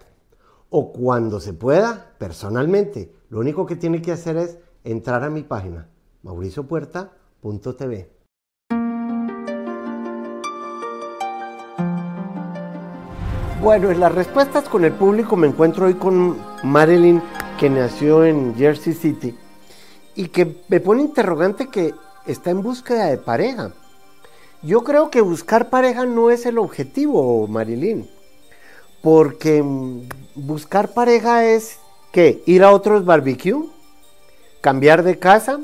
o 0.70 0.94
cuando 0.94 1.40
se 1.40 1.54
pueda, 1.54 2.14
personalmente. 2.20 3.12
Lo 3.30 3.40
único 3.40 3.66
que 3.66 3.76
tiene 3.76 4.04
que 4.04 4.12
hacer 4.12 4.38
es 4.38 4.60
entrar 4.84 5.24
a 5.24 5.32
mi 5.32 5.42
página, 5.42 5.90
mauriciopuerta.tv. 6.22 8.12
Bueno, 13.64 13.90
en 13.90 14.00
las 14.00 14.14
respuestas 14.14 14.70
con 14.70 14.86
el 14.86 14.94
público 14.94 15.36
me 15.36 15.48
encuentro 15.48 15.88
hoy 15.88 15.96
con 15.96 16.38
Marilyn, 16.64 17.20
que 17.60 17.68
nació 17.70 18.26
en 18.26 18.54
Jersey 18.56 18.94
City 18.94 19.36
y 20.16 20.28
que 20.28 20.58
me 20.68 20.80
pone 20.80 21.02
interrogante 21.02 21.68
que 21.68 21.94
está 22.26 22.52
en 22.52 22.62
búsqueda 22.62 23.08
de 23.08 23.18
pareja. 23.18 23.72
Yo 24.62 24.84
creo 24.84 25.10
que 25.10 25.22
buscar 25.22 25.70
pareja 25.70 26.06
no 26.06 26.30
es 26.30 26.46
el 26.46 26.58
objetivo, 26.58 27.48
Marilyn, 27.48 28.10
porque 29.02 29.62
mm, 29.62 30.08
buscar 30.36 30.94
pareja 30.94 31.46
es 31.46 31.80
que 32.12 32.42
ir 32.46 32.64
a 32.64 32.72
otros 32.72 33.04
barbecue, 33.06 33.66
cambiar 34.62 35.04
de 35.04 35.20
casa, 35.20 35.60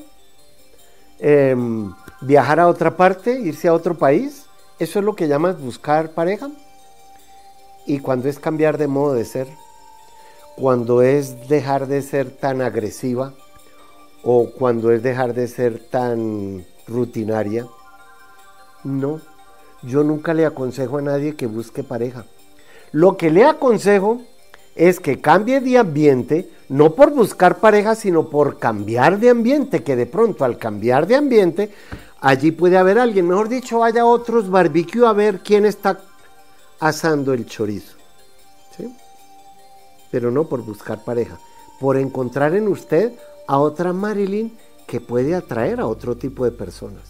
em, 1.20 1.94
viajar 2.22 2.60
a 2.60 2.68
otra 2.68 2.98
parte, 2.98 3.40
irse 3.40 3.68
a 3.68 3.74
otro 3.74 3.98
país. 3.98 4.48
Eso 4.80 5.00
es 5.00 5.06
lo 5.06 5.16
que 5.16 5.28
llamas 5.28 5.62
buscar 5.62 6.12
pareja. 6.12 6.50
Y 7.86 8.00
cuando 8.00 8.28
es 8.28 8.40
cambiar 8.40 8.78
de 8.78 8.88
modo 8.88 9.14
de 9.14 9.26
ser, 9.26 9.48
cuando 10.58 11.02
es 11.02 11.48
dejar 11.48 11.88
de 11.88 12.02
ser 12.02 12.32
tan 12.32 12.62
agresiva 12.62 13.34
o 14.24 14.52
cuando 14.52 14.92
es 14.92 15.04
dejar 15.04 15.34
de 15.34 15.48
ser 15.48 15.80
tan 15.90 16.66
rutinaria, 16.88 17.66
no, 18.84 19.22
yo 19.84 20.04
nunca 20.04 20.34
le 20.34 20.46
aconsejo 20.46 20.98
a 20.98 21.02
nadie 21.02 21.36
que 21.36 21.48
busque 21.48 21.84
pareja. 21.84 22.26
Lo 22.92 23.18
que 23.18 23.30
le 23.30 23.46
aconsejo 23.46 24.22
es 24.76 25.00
que 25.00 25.20
cambie 25.20 25.60
de 25.60 25.78
ambiente, 25.78 26.50
no 26.70 26.96
por 26.96 27.12
buscar 27.12 27.58
pareja, 27.58 27.96
sino 27.96 28.30
por 28.30 28.60
cambiar 28.60 29.20
de 29.20 29.30
ambiente, 29.30 29.84
que 29.84 29.96
de 29.96 30.06
pronto 30.06 30.46
al 30.46 30.58
cambiar 30.58 31.08
de 31.08 31.16
ambiente, 31.16 31.72
allí 32.22 32.52
puede 32.52 32.78
haber 32.78 33.00
alguien, 33.00 33.28
mejor 33.28 33.50
dicho, 33.50 33.80
vaya 33.80 34.02
a 34.02 34.06
otros 34.06 34.50
barbecue 34.50 35.06
a 35.06 35.14
ver 35.14 35.40
quién 35.40 35.66
está 35.66 36.00
asando 36.80 37.34
el 37.34 37.46
chorizo. 37.46 37.98
¿sí? 38.76 38.94
Pero 40.12 40.32
no 40.32 40.46
por 40.46 40.62
buscar 40.62 41.04
pareja, 41.04 41.38
por 41.80 41.98
encontrar 41.98 42.56
en 42.56 42.68
usted 42.68 43.14
a 43.50 43.58
otra 43.58 43.94
Marilyn 43.94 44.56
que 44.86 45.02
puede 45.02 45.34
atraer 45.34 45.80
a 45.80 45.88
otro 45.88 46.16
tipo 46.16 46.46
de 46.46 46.52
personas. 46.52 47.02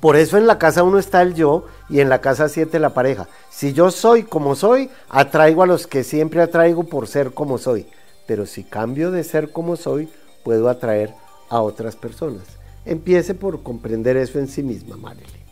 Por 0.00 0.14
eso 0.14 0.38
en 0.38 0.46
la 0.46 0.60
casa 0.60 0.84
uno 0.84 1.00
está 1.00 1.22
el 1.22 1.34
yo 1.34 1.66
y 1.88 1.98
en 1.98 2.08
la 2.08 2.20
casa 2.20 2.48
siete 2.48 2.78
la 2.78 2.94
pareja. 2.94 3.26
Si 3.50 3.72
yo 3.72 3.90
soy 3.90 4.22
como 4.22 4.54
soy, 4.54 4.90
atraigo 5.08 5.64
a 5.64 5.66
los 5.66 5.88
que 5.88 6.04
siempre 6.04 6.40
atraigo 6.40 6.84
por 6.84 7.08
ser 7.08 7.34
como 7.34 7.58
soy. 7.58 7.88
Pero 8.28 8.46
si 8.46 8.62
cambio 8.62 9.10
de 9.10 9.24
ser 9.24 9.50
como 9.50 9.74
soy, 9.74 10.08
puedo 10.44 10.68
atraer 10.68 11.12
a 11.48 11.62
otras 11.62 11.96
personas. 11.96 12.44
Empiece 12.84 13.34
por 13.34 13.64
comprender 13.64 14.16
eso 14.16 14.38
en 14.38 14.46
sí 14.46 14.62
misma, 14.62 14.96
Marilyn. 14.96 15.42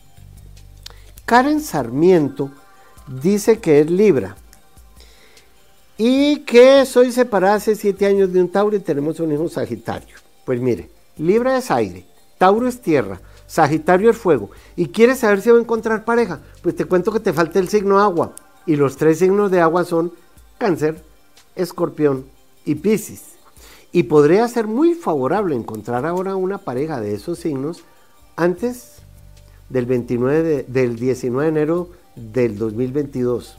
Karen 1.25 1.59
Sarmiento 1.59 2.51
dice 3.21 3.59
que 3.59 3.81
es 3.81 3.91
Libra 3.91 4.37
y 5.97 6.39
que 6.39 6.85
soy 6.85 7.11
separada 7.11 7.55
hace 7.55 7.75
siete 7.75 8.05
años 8.05 8.31
de 8.31 8.41
un 8.41 8.49
Tauro 8.49 8.75
y 8.75 8.79
tenemos 8.79 9.19
un 9.19 9.31
hijo 9.31 9.49
Sagitario. 9.49 10.15
Pues 10.45 10.61
mire, 10.61 10.89
Libra 11.17 11.57
es 11.57 11.71
aire, 11.71 12.05
Tauro 12.37 12.67
es 12.67 12.79
tierra, 12.81 13.19
Sagitario 13.47 14.11
es 14.11 14.17
fuego. 14.17 14.51
¿Y 14.75 14.89
quieres 14.89 15.19
saber 15.19 15.41
si 15.41 15.49
va 15.49 15.57
a 15.57 15.61
encontrar 15.61 16.05
pareja? 16.05 16.39
Pues 16.61 16.75
te 16.75 16.85
cuento 16.85 17.11
que 17.11 17.19
te 17.19 17.33
falta 17.33 17.59
el 17.59 17.69
signo 17.69 17.99
agua. 17.99 18.33
Y 18.65 18.75
los 18.75 18.97
tres 18.97 19.19
signos 19.19 19.49
de 19.49 19.61
agua 19.61 19.85
son 19.85 20.11
Cáncer, 20.57 21.01
Escorpión 21.55 22.25
y 22.65 22.75
Piscis. 22.75 23.23
Y 23.91 24.03
podría 24.03 24.47
ser 24.47 24.67
muy 24.67 24.93
favorable 24.93 25.55
encontrar 25.55 26.05
ahora 26.05 26.35
una 26.35 26.57
pareja 26.57 26.99
de 26.99 27.15
esos 27.15 27.39
signos 27.39 27.83
antes 28.35 28.97
del, 29.69 29.85
29 29.85 30.65
del 30.67 30.97
19 30.97 31.43
de 31.43 31.49
enero 31.49 31.89
del 32.15 32.57
2022. 32.57 33.57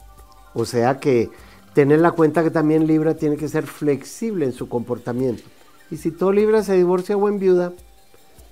O 0.55 0.65
sea 0.65 1.01
que 1.01 1.31
tener 1.79 2.01
la 2.01 2.11
cuenta 2.11 2.43
que 2.43 2.51
también 2.51 2.89
Libra 2.89 3.15
tiene 3.15 3.37
que 3.37 3.47
ser 3.47 3.65
flexible 3.65 4.45
en 4.45 4.53
su 4.53 4.69
comportamiento. 4.69 5.45
Y 5.93 5.99
si 5.99 6.11
todo 6.11 6.33
Libra 6.33 6.65
se 6.65 6.75
divorcia 6.75 7.17
o 7.17 7.29
en 7.29 7.39
viuda, 7.39 7.73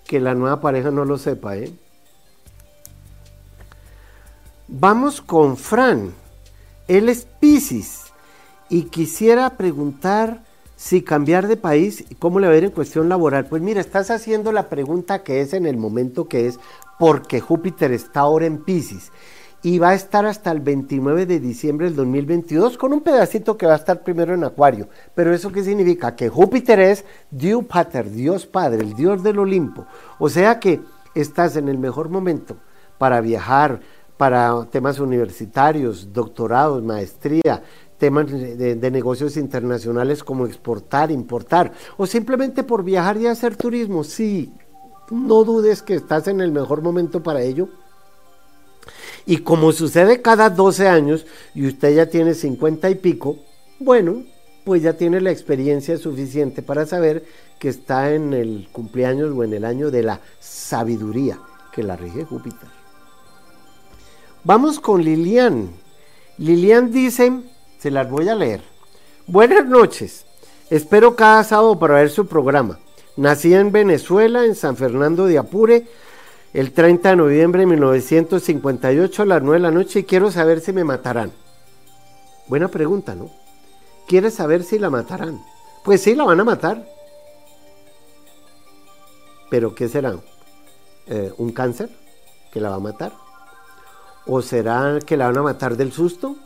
que 0.07 0.21
la 0.21 0.37
nueva 0.37 0.61
pareja 0.61 0.93
no 0.93 1.05
lo 1.05 1.19
sepa, 1.19 1.57
¿eh? 1.57 1.73
Vamos 4.69 5.21
con 5.21 5.57
Fran. 5.57 6.12
Él 6.87 7.09
es 7.09 7.27
Pisces 7.41 8.12
y 8.69 8.85
quisiera 8.85 9.57
preguntar 9.57 10.45
si 10.77 11.03
cambiar 11.03 11.49
de 11.49 11.57
país, 11.57 12.05
¿cómo 12.21 12.39
le 12.39 12.47
va 12.47 12.53
a 12.53 12.59
ir 12.59 12.62
en 12.62 12.71
cuestión 12.71 13.09
laboral? 13.09 13.47
Pues 13.47 13.61
mira, 13.61 13.81
estás 13.81 14.12
haciendo 14.12 14.53
la 14.53 14.69
pregunta 14.69 15.25
que 15.25 15.41
es 15.41 15.53
en 15.53 15.67
el 15.67 15.77
momento 15.77 16.29
que 16.29 16.47
es, 16.47 16.61
porque 16.97 17.41
Júpiter 17.41 17.91
está 17.91 18.21
ahora 18.21 18.47
en 18.47 18.59
Pisces 18.62 19.11
y 19.66 19.81
va 19.81 19.88
a 19.88 19.94
estar 19.94 20.24
hasta 20.26 20.52
el 20.52 20.61
29 20.61 21.26
de 21.26 21.40
diciembre 21.40 21.87
del 21.87 21.96
2022 21.96 22.79
con 22.79 22.92
un 22.92 23.00
pedacito 23.00 23.57
que 23.57 23.66
va 23.66 23.72
a 23.72 23.79
estar 23.79 24.05
primero 24.05 24.33
en 24.33 24.44
Acuario. 24.44 24.88
Pero 25.12 25.35
eso 25.35 25.50
qué 25.50 25.64
significa? 25.64 26.14
Que 26.14 26.29
Júpiter 26.29 26.79
es 26.79 27.05
Dios 27.33 27.64
Pater, 27.64 28.09
Dios 28.09 28.46
Padre, 28.46 28.83
el 28.83 28.94
Dios 28.94 29.24
del 29.24 29.40
Olimpo. 29.40 29.85
O 30.20 30.29
sea 30.29 30.61
que 30.61 30.83
estás 31.16 31.57
en 31.57 31.68
el 31.68 31.79
mejor 31.79 32.11
momento 32.11 32.59
para 32.96 33.20
viajar, 33.20 33.81
para 34.16 34.66
temas 34.70 35.00
universitarios, 35.00 36.12
doctorados, 36.12 36.81
maestría, 36.85 37.61
temas 37.98 38.31
de, 38.31 38.76
de, 38.76 38.90
negocios 38.92 39.37
internacionales 39.37 40.22
como 40.22 40.46
exportar, 40.46 41.11
importar, 41.11 41.72
o 41.96 42.07
simplemente 42.07 42.62
por 42.62 42.85
viajar 42.85 43.16
y 43.16 43.26
hacer 43.26 43.57
turismo. 43.57 44.05
Sí, 44.05 44.52
no 45.11 45.42
dudes 45.42 45.83
que 45.83 45.96
estás 45.96 46.29
en 46.29 46.40
el 46.40 46.52
mejor 46.52 46.83
momento 46.83 47.20
para 47.20 47.42
ello 47.42 47.68
y 49.27 49.39
como 49.39 49.73
sucede 49.73 50.23
cada 50.23 50.49
12 50.51 50.89
años 50.89 51.27
y 51.55 51.67
usted 51.67 51.95
ya 51.95 52.07
tiene 52.07 52.35
50 52.35 52.89
y 52.89 52.95
pico, 52.95 53.37
bueno, 53.81 54.23
pues 54.65 54.83
ya 54.83 54.95
tiene 54.95 55.21
la 55.21 55.33
experiencia 55.33 55.99
suficiente 55.99 56.62
para 56.62 56.87
saber 56.87 57.25
que 57.59 57.69
está 57.69 58.15
en 58.15 58.33
el 58.33 58.69
cumpleaños 58.73 59.33
o 59.37 59.45
en 59.45 59.53
el 59.53 59.65
año 59.65 59.91
de 59.91 60.03
la 60.03 60.21
sabiduría 60.41 61.41
que 61.73 61.83
la 61.83 61.97
rige 61.97 62.25
Júpiter. 62.25 62.69
Vamos 64.45 64.79
con 64.79 65.03
Lilian. 65.03 65.71
Lilian 66.39 66.93
dice, 66.93 67.33
se 67.79 67.91
las 67.91 68.09
voy 68.09 68.29
a 68.29 68.35
leer. 68.35 68.62
Buenas 69.27 69.67
noches. 69.67 70.25
Espero 70.71 71.17
cada 71.17 71.43
sábado 71.43 71.79
para 71.79 71.95
ver 71.97 72.11
su 72.11 72.27
programa. 72.27 72.79
Nací 73.17 73.55
en 73.55 73.73
Venezuela, 73.73 74.45
en 74.45 74.55
San 74.55 74.77
Fernando 74.77 75.27
de 75.27 75.39
Apure, 75.39 75.87
el 76.57 76.73
30 76.73 77.11
de 77.11 77.16
noviembre 77.16 77.61
de 77.61 77.66
1958 77.66 79.23
a 79.23 79.27
las 79.27 79.42
9 79.42 79.57
de 79.57 79.62
la 79.62 79.71
noche 79.71 79.99
y 79.99 80.05
quiero 80.05 80.31
saber 80.31 80.61
si 80.61 80.73
me 80.73 80.85
matarán. 80.85 81.31
Buena 82.47 82.69
pregunta, 82.69 83.14
¿no? 83.14 83.29
¿Quieres 84.09 84.33
saber 84.33 84.64
si 84.64 84.79
la 84.79 84.88
matarán? 84.88 85.45
Pues 85.85 86.01
sí, 86.01 86.14
la 86.14 86.25
van 86.25 86.40
a 86.40 86.45
matar. 86.45 86.83
¿Pero 89.51 89.75
qué 89.75 89.87
será? 89.87 90.16
Eh, 91.07 91.31
¿Un 91.37 91.53
cáncer 91.53 91.90
que 92.51 92.59
la 92.59 92.71
va 92.71 92.77
a 92.77 92.81
matar? 92.81 93.12
¿O 94.25 94.40
será 94.40 94.99
que 95.05 95.19
la 95.19 95.27
van 95.27 95.37
a 95.37 95.42
matar 95.42 95.77
del 95.77 95.92
susto? 95.92 96.37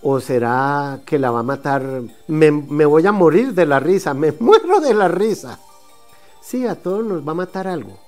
¿O 0.00 0.20
será 0.20 1.00
que 1.04 1.18
la 1.18 1.32
va 1.32 1.40
a 1.40 1.42
matar? 1.42 1.82
Me, 2.28 2.52
me 2.52 2.84
voy 2.84 3.04
a 3.04 3.10
morir 3.10 3.52
de 3.52 3.66
la 3.66 3.80
risa, 3.80 4.14
me 4.14 4.30
muero 4.38 4.78
de 4.78 4.94
la 4.94 5.08
risa. 5.08 5.58
Sí, 6.40 6.68
a 6.68 6.76
todos 6.76 7.04
nos 7.04 7.26
va 7.26 7.32
a 7.32 7.34
matar 7.34 7.66
algo. 7.66 8.07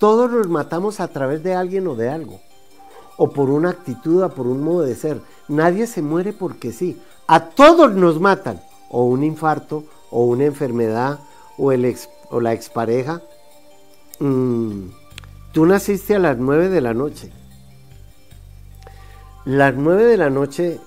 Todos 0.00 0.30
nos 0.32 0.48
matamos 0.48 0.98
a 0.98 1.08
través 1.08 1.42
de 1.42 1.54
alguien 1.54 1.86
o 1.86 1.94
de 1.94 2.08
algo. 2.08 2.40
O 3.18 3.28
por 3.28 3.50
una 3.50 3.68
actitud 3.68 4.22
o 4.22 4.30
por 4.30 4.46
un 4.46 4.62
modo 4.62 4.80
de 4.80 4.94
ser. 4.94 5.20
Nadie 5.46 5.86
se 5.86 6.00
muere 6.00 6.32
porque 6.32 6.72
sí. 6.72 6.98
A 7.26 7.50
todos 7.50 7.92
nos 7.92 8.18
matan. 8.18 8.62
O 8.88 9.04
un 9.04 9.22
infarto, 9.22 9.84
o 10.10 10.24
una 10.24 10.46
enfermedad, 10.46 11.20
o, 11.58 11.70
el 11.70 11.94
o 12.30 12.40
la 12.40 12.54
expareja. 12.54 13.20
Mm, 14.20 14.86
tú 15.52 15.66
naciste 15.66 16.16
a 16.16 16.18
las 16.18 16.38
nueve 16.38 16.70
de 16.70 16.80
la 16.80 16.94
noche. 16.94 17.30
Las 19.44 19.74
nueve 19.74 20.06
de 20.06 20.16
la 20.16 20.30
noche 20.30 20.80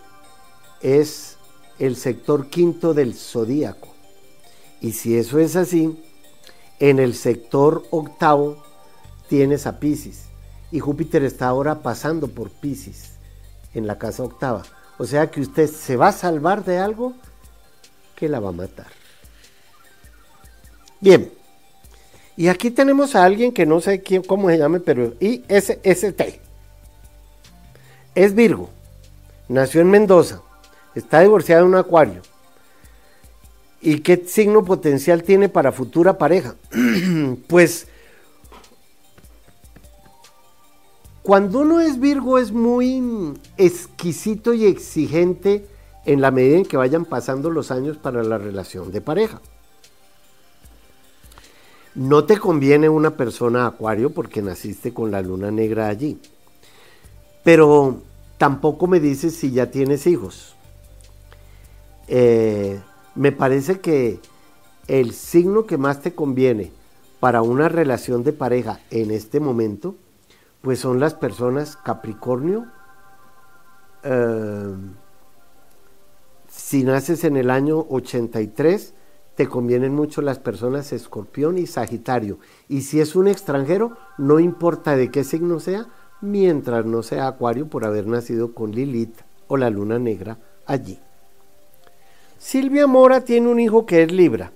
es 0.82 1.38
el 1.78 1.97
sector 1.97 2.47
quinto 2.47 2.95
del 2.95 3.13
zodíaco. 3.13 3.89
Y 4.82 4.93
si 4.93 5.15
eso 5.15 5.38
es 5.38 5.56
así, 5.56 6.04
en 6.80 6.97
el 6.97 7.13
sector 7.13 7.84
octavo 7.91 8.62
tienes 9.28 9.68
a 9.68 9.80
Pisces 9.80 10.26
y 10.72 10.80
Júpiter 10.80 11.24
está 11.24 11.48
ahora 11.48 11.82
pasando 11.82 12.28
por 12.28 12.50
Pisces 12.50 13.12
en 13.74 13.88
la 13.88 13.98
casa 13.98 14.24
octava. 14.24 14.64
O 14.98 15.06
sea 15.06 15.30
que 15.30 15.42
usted 15.42 15.68
se 15.68 15.96
va 15.96 16.10
a 16.10 16.12
salvar 16.12 16.64
de 16.64 16.78
algo 16.78 17.14
que 18.16 18.30
la 18.30 18.40
va 18.40 18.50
a 18.50 18.54
matar. 18.54 18.88
Bien, 21.00 21.32
Y 22.36 22.48
aquí 22.48 22.72
tenemos 22.72 23.14
a 23.14 23.24
alguien 23.24 23.52
que 23.52 23.68
no 23.68 23.80
sé 23.80 24.02
quién, 24.02 24.24
cómo 24.24 24.50
se 24.50 24.58
llame, 24.58 24.80
pero 24.80 25.14
ISST. 25.20 26.40
Es 28.16 28.34
Virgo. 28.34 28.72
Nació 29.48 29.82
en 29.82 29.92
Mendoza. 29.92 30.42
Está 30.96 31.20
divorciado 31.20 31.62
en 31.62 31.68
un 31.68 31.76
acuario. 31.76 32.22
¿Y 33.82 34.00
qué 34.00 34.24
signo 34.26 34.64
potencial 34.64 35.22
tiene 35.24 35.50
para 35.50 35.72
futura 35.72 36.18
pareja? 36.18 36.56
pues 37.48 37.88
cuando 41.24 41.60
uno 41.62 41.80
es 41.80 42.00
Virgo 42.00 42.38
es 42.38 42.52
muy 42.52 43.34
exquisito 43.58 44.54
y 44.54 44.66
exigente 44.66 45.66
en 46.06 46.20
la 46.20 46.32
medida 46.32 46.58
en 46.58 46.66
que 46.66 46.76
vayan 46.76 47.06
pasando 47.06 47.50
los 47.50 47.72
años 47.72 47.98
para 47.98 48.24
la 48.24 48.38
relación 48.38 48.92
de 48.92 49.00
pareja. 49.00 49.42
No 51.96 52.26
te 52.26 52.38
conviene 52.38 52.90
una 52.90 53.16
persona 53.16 53.66
acuario 53.66 54.10
porque 54.10 54.42
naciste 54.42 54.94
con 54.94 55.12
la 55.12 55.22
luna 55.22 55.50
negra 55.50 55.88
allí. 55.88 56.20
Pero 57.44 58.02
tampoco 58.38 58.88
me 58.88 59.00
dices 59.00 59.34
si 59.34 59.52
ya 59.52 59.72
tienes 59.72 60.08
hijos. 60.08 60.56
Eh, 62.10 62.82
me 63.16 63.32
parece 63.32 63.80
que 63.80 64.20
el 64.88 65.14
signo 65.14 65.66
que 65.66 65.78
más 65.78 66.02
te 66.02 66.14
conviene 66.14 66.72
para 67.22 67.42
una 67.42 67.70
relación 67.70 68.26
de 68.26 68.34
pareja 68.34 68.82
en 68.92 69.12
este 69.12 69.40
momento, 69.40 69.96
pues 70.63 70.80
son 70.80 71.02
las 71.02 71.13
personas 71.13 71.76
Capricornio. 71.76 72.67
Eh, 74.02 74.76
si 76.47 76.86
naces 76.86 77.26
en 77.26 77.36
el 77.36 77.49
año 77.49 77.86
83, 77.89 78.93
te 79.36 79.47
convienen 79.47 79.93
mucho 79.93 80.21
las 80.21 80.39
personas 80.39 80.93
Escorpión 80.93 81.58
y 81.58 81.67
Sagitario. 81.67 82.39
Y 82.69 82.84
si 82.84 83.02
es 83.02 83.13
un 83.17 83.28
extranjero, 83.28 83.97
no 84.17 84.39
importa 84.39 84.95
de 84.95 85.12
qué 85.12 85.26
signo 85.26 85.60
sea, 85.60 85.88
mientras 86.21 86.86
no 86.86 87.04
sea 87.04 87.28
Acuario 87.28 87.67
por 87.67 87.84
haber 87.84 88.08
nacido 88.08 88.54
con 88.54 88.71
Lilith 88.71 89.19
o 89.49 89.58
la 89.58 89.69
luna 89.69 89.99
negra 89.99 90.38
allí. 90.65 90.97
Silvia 92.39 92.88
Mora 92.88 93.19
tiene 93.26 93.49
un 93.49 93.60
hijo 93.60 93.86
que 93.86 94.04
es 94.04 94.12
Libra 94.13 94.54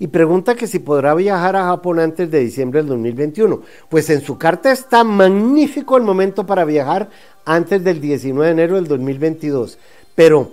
y 0.00 0.08
pregunta 0.08 0.54
que 0.54 0.66
si 0.66 0.78
podrá 0.78 1.14
viajar 1.14 1.54
a 1.56 1.66
Japón 1.66 2.00
antes 2.00 2.30
de 2.30 2.40
diciembre 2.40 2.80
del 2.80 2.88
2021. 2.88 3.60
Pues 3.90 4.08
en 4.08 4.22
su 4.22 4.38
carta 4.38 4.72
está 4.72 5.04
magnífico 5.04 5.98
el 5.98 6.02
momento 6.02 6.46
para 6.46 6.64
viajar 6.64 7.10
antes 7.44 7.84
del 7.84 8.00
19 8.00 8.46
de 8.46 8.52
enero 8.52 8.76
del 8.76 8.88
2022. 8.88 9.78
Pero 10.14 10.52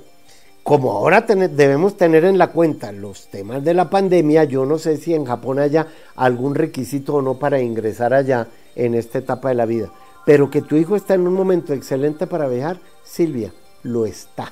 como 0.64 0.92
ahora 0.92 1.22
debemos 1.22 1.96
tener 1.96 2.26
en 2.26 2.38
la 2.38 2.48
cuenta 2.48 2.92
los 2.92 3.30
temas 3.30 3.64
de 3.64 3.74
la 3.74 3.90
pandemia, 3.90 4.44
yo 4.44 4.66
no 4.66 4.78
sé 4.78 4.98
si 4.98 5.14
en 5.14 5.24
Japón 5.24 5.60
haya 5.60 5.88
algún 6.18 6.54
requisito 6.54 7.16
o 7.16 7.22
no 7.22 7.36
para 7.40 7.62
ingresar 7.62 8.14
allá 8.14 8.50
en 8.76 8.96
esta 8.96 9.20
etapa 9.20 9.48
de 9.48 9.56
la 9.56 9.66
vida. 9.66 9.90
Pero 10.26 10.50
que 10.50 10.62
tu 10.62 10.76
hijo 10.76 10.98
está 10.98 11.14
en 11.14 11.26
un 11.26 11.34
momento 11.34 11.72
excelente 11.72 12.28
para 12.28 12.50
viajar, 12.50 12.80
Silvia, 13.02 13.54
lo 13.84 14.06
está. 14.06 14.52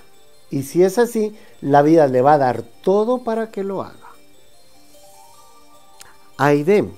Y 0.50 0.64
si 0.64 0.84
es 0.84 0.98
así, 0.98 1.36
la 1.60 1.82
vida 1.82 2.08
le 2.08 2.22
va 2.22 2.36
a 2.36 2.38
dar 2.38 2.64
todo 2.82 3.26
para 3.26 3.52
que 3.52 3.66
lo 3.66 3.82
haga. 3.82 4.05
Aide, 6.38 6.90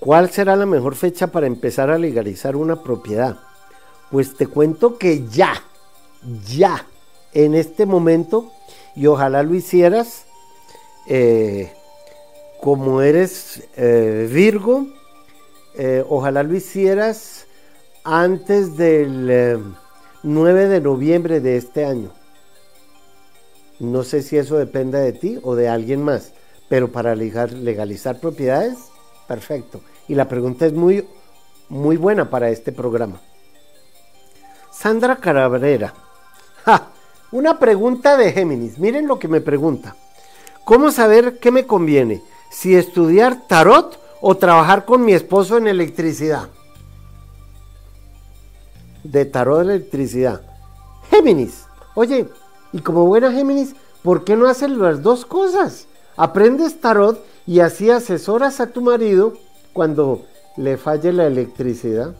¿cuál 0.00 0.30
será 0.30 0.56
la 0.56 0.66
mejor 0.66 0.94
fecha 0.94 1.26
para 1.26 1.46
empezar 1.46 1.90
a 1.90 1.98
legalizar 1.98 2.56
una 2.56 2.82
propiedad? 2.82 3.38
Pues 4.10 4.34
te 4.34 4.46
cuento 4.46 4.96
que 4.96 5.26
ya, 5.28 5.62
ya, 6.46 6.86
en 7.32 7.54
este 7.54 7.84
momento, 7.84 8.50
y 8.94 9.06
ojalá 9.06 9.42
lo 9.42 9.54
hicieras, 9.54 10.24
eh, 11.06 11.72
como 12.62 13.02
eres 13.02 13.62
eh, 13.76 14.28
Virgo, 14.32 14.86
eh, 15.74 16.02
ojalá 16.08 16.42
lo 16.42 16.54
hicieras 16.54 17.46
antes 18.04 18.76
del 18.78 19.62
9 20.22 20.68
de 20.68 20.80
noviembre 20.80 21.40
de 21.40 21.58
este 21.58 21.84
año. 21.84 22.10
No 23.78 24.02
sé 24.02 24.22
si 24.22 24.38
eso 24.38 24.56
depende 24.56 24.98
de 24.98 25.12
ti 25.12 25.38
o 25.42 25.54
de 25.54 25.68
alguien 25.68 26.02
más, 26.02 26.32
pero 26.68 26.90
para 26.90 27.14
legalizar 27.14 28.18
propiedades, 28.18 28.76
perfecto. 29.26 29.80
Y 30.08 30.14
la 30.14 30.28
pregunta 30.28 30.66
es 30.66 30.72
muy, 30.72 31.06
muy 31.68 31.96
buena 31.96 32.30
para 32.30 32.50
este 32.50 32.72
programa. 32.72 33.20
Sandra 34.70 35.16
Carabrera. 35.16 35.94
Una 37.32 37.58
pregunta 37.58 38.16
de 38.16 38.32
Géminis. 38.32 38.78
Miren 38.78 39.06
lo 39.06 39.18
que 39.18 39.28
me 39.28 39.40
pregunta. 39.40 39.96
¿Cómo 40.64 40.90
saber 40.90 41.38
qué 41.38 41.50
me 41.50 41.66
conviene? 41.66 42.22
Si 42.50 42.74
estudiar 42.74 43.46
tarot 43.46 43.98
o 44.20 44.36
trabajar 44.36 44.84
con 44.84 45.04
mi 45.04 45.12
esposo 45.12 45.56
en 45.56 45.66
electricidad. 45.66 46.48
De 49.02 49.24
tarot 49.24 49.58
de 49.58 49.74
electricidad. 49.74 50.42
Géminis. 51.10 51.64
Oye, 51.94 52.28
y 52.72 52.80
como 52.80 53.06
buena 53.06 53.32
Géminis, 53.32 53.74
¿por 54.02 54.24
qué 54.24 54.36
no 54.36 54.48
haces 54.48 54.70
las 54.70 55.02
dos 55.02 55.24
cosas? 55.24 55.86
Aprendes 56.16 56.80
tarot 56.80 57.24
y 57.46 57.60
así 57.60 57.90
asesoras 57.90 58.60
a 58.60 58.68
tu 58.68 58.80
marido 58.80 59.34
cuando 59.72 60.24
le 60.56 60.76
falle 60.76 61.12
la 61.12 61.26
electricidad. 61.26 62.14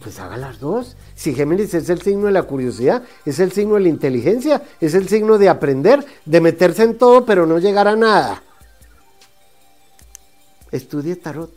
Pues 0.00 0.18
haga 0.18 0.36
las 0.36 0.58
dos. 0.60 0.96
Si 1.14 1.34
Géminis 1.34 1.74
es 1.74 1.88
el 1.88 2.02
signo 2.02 2.26
de 2.26 2.32
la 2.32 2.44
curiosidad, 2.44 3.02
es 3.24 3.38
el 3.38 3.52
signo 3.52 3.74
de 3.74 3.80
la 3.80 3.88
inteligencia, 3.88 4.62
es 4.80 4.94
el 4.94 5.08
signo 5.08 5.38
de 5.38 5.48
aprender, 5.48 6.04
de 6.24 6.40
meterse 6.40 6.82
en 6.84 6.98
todo 6.98 7.24
pero 7.24 7.46
no 7.46 7.58
llegar 7.58 7.88
a 7.88 7.96
nada. 7.96 8.42
Estudie 10.70 11.16
tarot. 11.16 11.52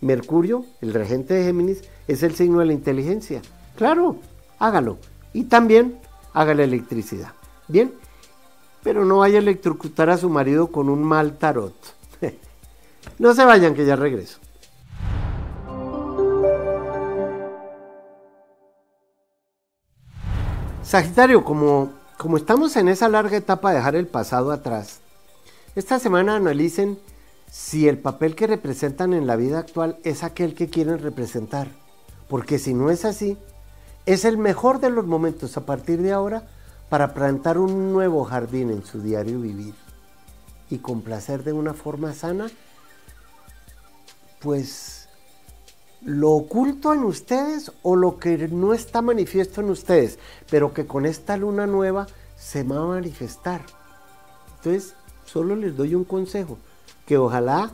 Mercurio, 0.00 0.66
el 0.82 0.92
regente 0.92 1.32
de 1.32 1.44
Géminis, 1.44 1.82
es 2.06 2.22
el 2.22 2.34
signo 2.34 2.58
de 2.58 2.66
la 2.66 2.72
inteligencia. 2.74 3.40
Claro, 3.76 4.18
hágalo. 4.58 4.98
Y 5.32 5.44
también 5.44 5.98
haga 6.34 6.52
la 6.54 6.64
electricidad. 6.64 7.32
Bien, 7.68 7.94
pero 8.84 9.06
no 9.06 9.18
vaya 9.18 9.38
a 9.38 9.42
electrocutar 9.42 10.10
a 10.10 10.18
su 10.18 10.28
marido 10.28 10.68
con 10.68 10.90
un 10.90 11.02
mal 11.02 11.38
tarot. 11.38 11.74
no 13.18 13.34
se 13.34 13.44
vayan, 13.44 13.74
que 13.74 13.86
ya 13.86 13.96
regreso. 13.96 14.38
Sagitario, 20.82 21.42
como, 21.42 21.92
como 22.18 22.36
estamos 22.36 22.76
en 22.76 22.88
esa 22.88 23.08
larga 23.08 23.38
etapa 23.38 23.70
de 23.70 23.78
dejar 23.78 23.96
el 23.96 24.06
pasado 24.06 24.52
atrás, 24.52 25.00
esta 25.74 25.98
semana 25.98 26.36
analicen 26.36 26.98
si 27.50 27.88
el 27.88 27.98
papel 27.98 28.36
que 28.36 28.46
representan 28.46 29.14
en 29.14 29.26
la 29.26 29.36
vida 29.36 29.58
actual 29.58 29.96
es 30.04 30.22
aquel 30.22 30.54
que 30.54 30.68
quieren 30.68 30.98
representar. 30.98 31.68
Porque 32.28 32.58
si 32.58 32.74
no 32.74 32.90
es 32.90 33.06
así, 33.06 33.38
es 34.04 34.26
el 34.26 34.36
mejor 34.36 34.78
de 34.78 34.90
los 34.90 35.06
momentos 35.06 35.56
a 35.56 35.64
partir 35.64 36.02
de 36.02 36.12
ahora 36.12 36.46
para 36.88 37.14
plantar 37.14 37.58
un 37.58 37.92
nuevo 37.92 38.24
jardín 38.24 38.70
en 38.70 38.84
su 38.84 39.00
diario 39.00 39.40
vivir 39.40 39.74
y 40.70 40.78
complacer 40.78 41.44
de 41.44 41.52
una 41.52 41.74
forma 41.74 42.12
sana, 42.14 42.48
pues 44.40 45.08
lo 46.02 46.32
oculto 46.32 46.92
en 46.92 47.04
ustedes 47.04 47.72
o 47.82 47.96
lo 47.96 48.18
que 48.18 48.48
no 48.48 48.74
está 48.74 49.02
manifiesto 49.02 49.60
en 49.60 49.70
ustedes, 49.70 50.18
pero 50.50 50.74
que 50.74 50.86
con 50.86 51.06
esta 51.06 51.36
luna 51.36 51.66
nueva 51.66 52.06
se 52.36 52.62
va 52.62 52.76
a 52.76 52.86
manifestar. 52.86 53.62
Entonces, 54.56 54.94
solo 55.24 55.56
les 55.56 55.76
doy 55.76 55.94
un 55.94 56.04
consejo, 56.04 56.58
que 57.06 57.16
ojalá 57.16 57.70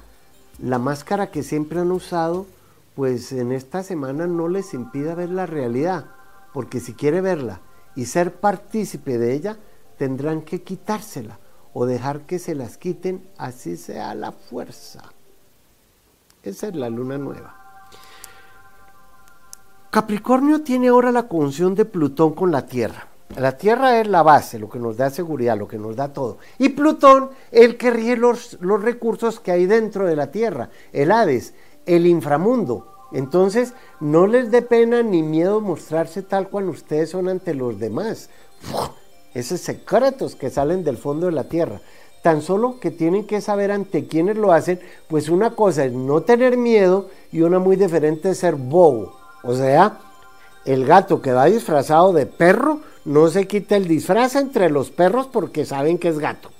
la 0.58 0.78
máscara 0.78 1.30
que 1.30 1.42
siempre 1.42 1.80
han 1.80 1.90
usado, 1.90 2.46
pues 2.94 3.32
en 3.32 3.52
esta 3.52 3.82
semana 3.82 4.26
no 4.26 4.48
les 4.48 4.74
impida 4.74 5.14
ver 5.14 5.30
la 5.30 5.46
realidad 5.46 6.06
porque 6.52 6.80
si 6.80 6.94
quiere 6.94 7.20
verla 7.20 7.60
y 7.96 8.06
ser 8.06 8.34
partícipe 8.34 9.18
de 9.18 9.34
ella, 9.34 9.56
tendrán 9.98 10.42
que 10.42 10.62
quitársela 10.62 11.38
o 11.72 11.86
dejar 11.86 12.22
que 12.22 12.38
se 12.38 12.54
las 12.54 12.76
quiten, 12.76 13.28
así 13.38 13.76
sea 13.76 14.14
la 14.14 14.32
fuerza. 14.32 15.12
Esa 16.42 16.68
es 16.68 16.74
la 16.74 16.88
luna 16.88 17.18
nueva. 17.18 17.56
Capricornio 19.90 20.62
tiene 20.62 20.88
ahora 20.88 21.12
la 21.12 21.28
conjunción 21.28 21.74
de 21.74 21.84
Plutón 21.84 22.34
con 22.34 22.50
la 22.50 22.64
Tierra. 22.66 23.08
La 23.36 23.56
Tierra 23.56 24.00
es 24.00 24.08
la 24.08 24.22
base, 24.22 24.58
lo 24.58 24.68
que 24.68 24.78
nos 24.78 24.96
da 24.96 25.10
seguridad, 25.10 25.58
lo 25.58 25.68
que 25.68 25.78
nos 25.78 25.96
da 25.96 26.12
todo. 26.12 26.38
Y 26.58 26.70
Plutón, 26.70 27.30
el 27.50 27.76
que 27.76 27.90
rige 27.90 28.16
los, 28.16 28.56
los 28.60 28.82
recursos 28.82 29.38
que 29.38 29.52
hay 29.52 29.66
dentro 29.66 30.06
de 30.06 30.16
la 30.16 30.30
Tierra, 30.30 30.70
el 30.92 31.12
Hades, 31.12 31.54
el 31.86 32.06
inframundo, 32.06 32.99
entonces, 33.12 33.74
no 33.98 34.26
les 34.26 34.50
dé 34.50 34.62
pena 34.62 35.02
ni 35.02 35.22
miedo 35.22 35.60
mostrarse 35.60 36.22
tal 36.22 36.48
cuando 36.48 36.70
ustedes 36.70 37.10
son 37.10 37.28
ante 37.28 37.54
los 37.54 37.78
demás. 37.78 38.30
Esos 39.34 39.60
secretos 39.60 40.36
que 40.36 40.50
salen 40.50 40.84
del 40.84 40.96
fondo 40.96 41.26
de 41.26 41.32
la 41.32 41.44
tierra. 41.44 41.80
Tan 42.22 42.42
solo 42.42 42.78
que 42.78 42.90
tienen 42.90 43.26
que 43.26 43.40
saber 43.40 43.72
ante 43.72 44.06
quiénes 44.06 44.36
lo 44.36 44.52
hacen, 44.52 44.78
pues 45.08 45.28
una 45.28 45.56
cosa 45.56 45.84
es 45.84 45.92
no 45.92 46.22
tener 46.22 46.56
miedo 46.56 47.08
y 47.32 47.40
una 47.40 47.58
muy 47.58 47.76
diferente 47.76 48.30
es 48.30 48.38
ser 48.38 48.56
bobo. 48.56 49.16
O 49.42 49.54
sea, 49.54 49.98
el 50.64 50.84
gato 50.84 51.22
que 51.22 51.32
va 51.32 51.46
disfrazado 51.46 52.12
de 52.12 52.26
perro 52.26 52.80
no 53.04 53.28
se 53.28 53.46
quita 53.48 53.76
el 53.76 53.88
disfraz 53.88 54.36
entre 54.36 54.68
los 54.68 54.90
perros 54.90 55.26
porque 55.26 55.64
saben 55.64 55.98
que 55.98 56.08
es 56.08 56.18
gato. 56.18 56.50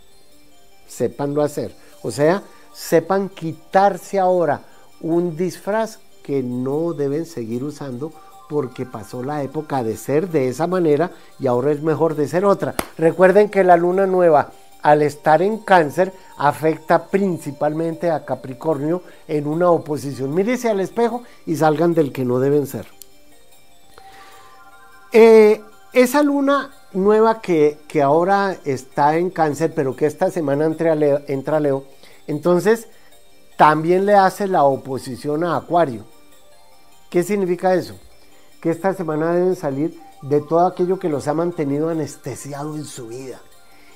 Sépanlo 0.89 1.43
hacer. 1.43 1.75
O 2.03 2.11
sea, 2.11 2.43
sepan 2.73 3.29
quitarse 3.29 4.19
ahora 4.19 4.63
un 5.03 5.37
disfraz 5.37 5.99
que 6.23 6.43
no 6.43 6.93
deben 6.93 7.27
seguir 7.27 7.65
usando 7.65 8.13
porque 8.49 8.85
pasó 8.85 9.23
la 9.23 9.43
época 9.43 9.83
de 9.85 9.97
ser 9.97 10.29
de 10.29 10.49
esa 10.49 10.67
manera 10.67 11.13
y 11.39 11.47
ahora 11.47 11.71
es 11.73 11.83
mejor 11.83 12.17
de 12.17 12.27
ser 12.29 12.45
otra. 12.45 12.75
Recuerden 12.99 13.49
que 13.49 13.63
la 13.63 13.77
luna 13.77 14.07
nueva 14.07 14.51
al 14.83 15.03
estar 15.03 15.43
en 15.43 15.59
cáncer 15.59 16.13
afecta 16.37 17.07
principalmente 17.07 18.11
a 18.11 18.25
Capricornio 18.25 19.03
en 19.29 19.47
una 19.47 19.71
oposición. 19.71 20.35
Mírese 20.35 20.69
al 20.69 20.81
espejo 20.81 21.23
y 21.47 21.57
salgan 21.57 21.95
del 21.95 22.13
que 22.13 22.25
no 22.25 22.41
deben 22.41 22.67
ser. 22.67 22.87
Eh, 25.13 25.61
esa 25.93 26.23
luna 26.23 26.71
nueva 26.93 27.41
que, 27.41 27.79
ahora 28.03 28.57
está 28.65 29.17
en 29.17 29.31
cáncer, 29.31 29.73
pero 29.75 29.97
que 29.97 30.07
esta 30.07 30.31
semana 30.31 30.65
entra 30.65 30.95
Leo, 30.95 31.21
entra 31.27 31.61
Leo, 31.61 31.85
entonces 32.27 32.89
también 33.57 34.07
le 34.07 34.15
hace 34.15 34.47
la 34.47 34.65
oposición 34.65 35.45
a 35.45 35.57
Acuario. 35.57 36.05
¿Qué 37.11 37.25
significa 37.25 37.75
eso? 37.75 37.97
Que 38.63 38.71
esta 38.71 38.95
semana 38.95 39.35
deben 39.35 39.57
salir 39.57 39.99
de 40.23 40.41
todo 40.41 40.65
aquello 40.65 41.01
que 41.01 41.09
los 41.09 41.27
ha 41.27 41.35
mantenido 41.35 41.89
anestesiados 41.89 42.77
en 42.77 42.85
su 42.85 43.09
vida 43.09 43.41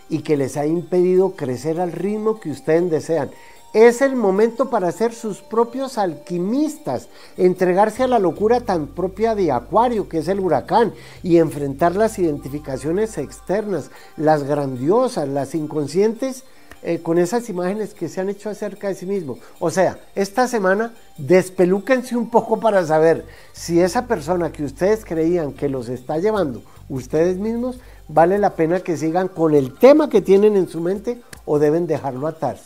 y 0.09 0.23
que 0.23 0.37
les 0.37 0.57
ha 0.57 0.67
impedido 0.67 1.37
crecer 1.37 1.81
al 1.81 1.93
ritmo 1.93 2.41
que 2.41 2.51
ustedes 2.51 2.91
desean. 2.91 3.31
Es 3.73 4.03
el 4.03 4.17
momento 4.17 4.69
para 4.69 4.91
ser 4.91 5.15
sus 5.15 5.43
propios 5.43 5.97
alquimistas, 5.97 7.09
entregarse 7.37 8.03
a 8.03 8.09
la 8.09 8.19
locura 8.19 8.61
tan 8.61 8.89
propia 8.89 9.37
de 9.37 9.53
Acuario, 9.53 10.09
que 10.09 10.19
es 10.19 10.29
el 10.29 10.41
huracán, 10.41 10.93
y 11.23 11.39
enfrentar 11.39 11.95
las 11.95 12.19
identificaciones 12.19 13.17
externas, 13.17 13.91
las 14.17 14.43
grandiosas, 14.43 15.29
las 15.29 15.55
inconscientes, 15.55 16.45
eh, 16.87 17.01
con 17.03 17.17
esas 17.17 17.49
imágenes 17.49 17.95
que 17.95 18.11
se 18.11 18.21
han 18.21 18.29
hecho 18.29 18.51
acerca 18.51 18.89
de 18.89 18.95
sí 18.95 19.07
mismo. 19.07 19.39
O 19.59 19.71
sea, 19.71 19.99
esta 20.15 20.47
semana 20.47 20.93
despelúquense 21.17 22.15
un 22.15 22.29
poco 22.29 22.61
para 22.61 22.85
saber 22.85 23.25
si 23.55 23.81
esa 23.81 24.07
persona 24.07 24.53
que 24.53 24.65
ustedes 24.65 25.03
creían 25.03 25.55
que 25.55 25.71
los 25.71 25.89
está 25.89 26.19
llevando 26.19 26.63
ustedes 26.91 27.39
mismos, 27.39 27.81
vale 28.07 28.39
la 28.39 28.51
pena 28.51 28.81
que 28.81 28.99
sigan 28.99 29.29
con 29.29 29.55
el 29.55 29.73
tema 29.79 30.11
que 30.11 30.21
tienen 30.21 30.57
en 30.57 30.69
su 30.69 30.79
mente 30.81 31.23
o 31.47 31.59
deben 31.59 31.87
dejarlo 31.87 32.27
atar. 32.27 32.59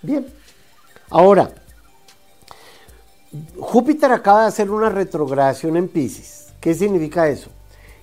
Bien. 0.00 0.26
Ahora, 1.10 1.50
Júpiter 3.58 4.10
acaba 4.10 4.42
de 4.42 4.48
hacer 4.48 4.70
una 4.70 4.88
retrogradación 4.88 5.76
en 5.76 5.88
Pisces. 5.88 6.54
¿Qué 6.60 6.72
significa 6.72 7.28
eso? 7.28 7.50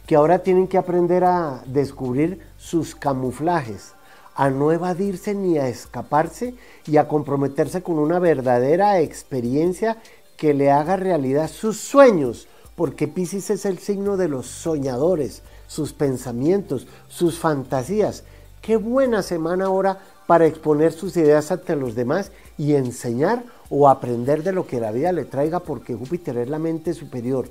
Que 0.05 0.15
ahora 0.15 0.39
tienen 0.39 0.67
que 0.67 0.77
aprender 0.77 1.23
a 1.23 1.63
descubrir 1.65 2.41
sus 2.57 2.93
camuflajes, 2.93 3.93
a 4.35 4.49
no 4.49 4.71
evadirse 4.71 5.33
ni 5.33 5.57
a 5.57 5.67
escaparse 5.67 6.55
y 6.85 6.97
a 6.97 7.07
comprometerse 7.07 7.83
con 7.83 7.99
una 7.99 8.19
verdadera 8.19 8.99
experiencia 8.99 9.97
que 10.37 10.53
le 10.53 10.71
haga 10.71 10.95
realidad 10.95 11.49
sus 11.49 11.77
sueños, 11.77 12.47
porque 12.75 13.07
Pisces 13.07 13.49
es 13.49 13.65
el 13.65 13.77
signo 13.77 14.17
de 14.17 14.27
los 14.27 14.47
soñadores, 14.47 15.43
sus 15.67 15.93
pensamientos, 15.93 16.87
sus 17.07 17.37
fantasías. 17.37 18.23
Qué 18.61 18.77
buena 18.77 19.21
semana 19.21 19.65
ahora 19.65 19.99
para 20.25 20.45
exponer 20.45 20.91
sus 20.93 21.15
ideas 21.17 21.51
ante 21.51 21.75
los 21.75 21.95
demás 21.95 22.31
y 22.57 22.73
enseñar 22.73 23.43
o 23.69 23.89
aprender 23.89 24.43
de 24.43 24.53
lo 24.53 24.65
que 24.65 24.79
la 24.79 24.91
vida 24.91 25.11
le 25.11 25.25
traiga 25.25 25.59
porque 25.59 25.95
Júpiter 25.95 26.37
es 26.37 26.49
la 26.49 26.59
mente 26.59 26.93
superior. 26.93 27.49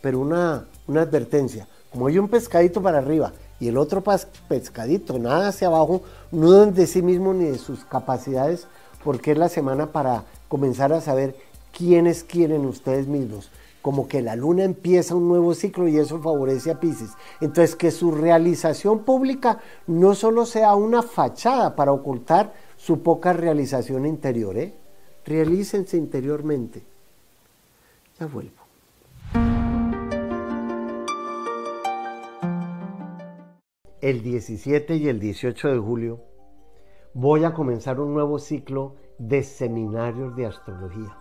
Pero 0.00 0.20
una, 0.20 0.66
una 0.86 1.02
advertencia, 1.02 1.66
como 1.90 2.06
hay 2.06 2.18
un 2.18 2.28
pescadito 2.28 2.82
para 2.82 2.98
arriba 2.98 3.32
y 3.62 3.68
el 3.68 3.78
otro 3.78 4.02
pescadito 4.48 5.20
nada 5.20 5.48
hacia 5.48 5.68
abajo, 5.68 6.02
no 6.32 6.66
de 6.66 6.88
sí 6.88 7.00
mismo 7.00 7.32
ni 7.32 7.44
de 7.44 7.58
sus 7.58 7.84
capacidades 7.84 8.66
porque 9.04 9.30
es 9.30 9.38
la 9.38 9.48
semana 9.48 9.92
para 9.92 10.24
comenzar 10.48 10.92
a 10.92 11.00
saber 11.00 11.36
quiénes 11.70 12.24
quieren 12.24 12.66
ustedes 12.66 13.06
mismos 13.06 13.52
como 13.82 14.08
que 14.08 14.20
la 14.20 14.34
luna 14.34 14.64
empieza 14.64 15.14
un 15.14 15.28
nuevo 15.28 15.54
ciclo 15.54 15.86
y 15.88 15.98
eso 15.98 16.20
favorece 16.20 16.70
a 16.70 16.78
Pisces. 16.78 17.10
Entonces, 17.40 17.74
que 17.74 17.90
su 17.90 18.12
realización 18.12 19.00
pública 19.00 19.58
no 19.88 20.14
solo 20.14 20.46
sea 20.46 20.76
una 20.76 21.02
fachada 21.02 21.74
para 21.74 21.92
ocultar 21.92 22.54
su 22.76 23.00
poca 23.02 23.32
realización 23.32 24.06
interior, 24.06 24.56
¿eh? 24.56 24.72
Realícense 25.24 25.96
interiormente. 25.96 26.84
Ya 28.20 28.26
vuelvo. 28.26 28.61
El 34.02 34.24
17 34.24 34.96
y 34.96 35.08
el 35.08 35.20
18 35.20 35.68
de 35.68 35.78
julio 35.78 36.24
voy 37.14 37.44
a 37.44 37.54
comenzar 37.54 38.00
un 38.00 38.12
nuevo 38.12 38.40
ciclo 38.40 38.96
de 39.16 39.44
seminarios 39.44 40.34
de 40.34 40.46
astrología. 40.46 41.16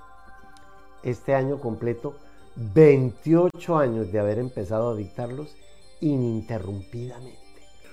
Este 1.03 1.35
año 1.35 1.59
completo 1.59 2.15
28 2.55 3.77
años 3.77 4.11
de 4.11 4.19
haber 4.19 4.39
empezado 4.39 4.89
a 4.89 4.95
dictarlos 4.95 5.55
ininterrumpidamente. 5.99 7.37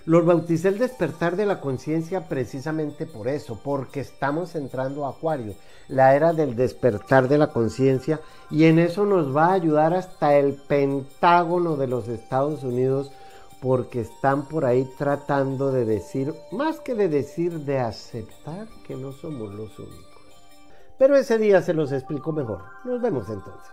Los 0.06 0.24
bauticé 0.24 0.68
el 0.68 0.78
despertar 0.78 1.36
de 1.36 1.44
la 1.44 1.60
conciencia 1.60 2.26
precisamente 2.26 3.04
por 3.04 3.28
eso, 3.28 3.60
porque 3.62 4.00
estamos 4.00 4.54
entrando 4.54 5.04
a 5.04 5.10
Acuario, 5.10 5.52
la 5.88 6.16
era 6.16 6.32
del 6.32 6.56
despertar 6.56 7.28
de 7.28 7.36
la 7.36 7.48
conciencia, 7.48 8.22
y 8.50 8.64
en 8.64 8.78
eso 8.78 9.04
nos 9.04 9.36
va 9.36 9.48
a 9.48 9.52
ayudar 9.52 9.92
hasta 9.92 10.38
el 10.38 10.54
Pentágono 10.54 11.76
de 11.76 11.88
los 11.88 12.08
Estados 12.08 12.64
Unidos, 12.64 13.12
porque 13.60 14.00
están 14.00 14.46
por 14.46 14.64
ahí 14.64 14.88
tratando 14.96 15.72
de 15.72 15.84
decir, 15.84 16.34
más 16.52 16.80
que 16.80 16.94
de 16.94 17.08
decir, 17.08 17.60
de 17.60 17.78
aceptar 17.78 18.68
que 18.86 18.94
no 18.94 19.12
somos 19.12 19.52
los 19.54 19.78
únicos. 19.78 20.04
Pero 20.98 21.16
ese 21.16 21.38
día 21.38 21.62
se 21.62 21.74
los 21.74 21.92
explico 21.92 22.32
mejor. 22.32 22.62
Nos 22.84 23.00
vemos 23.00 23.28
entonces. 23.28 23.72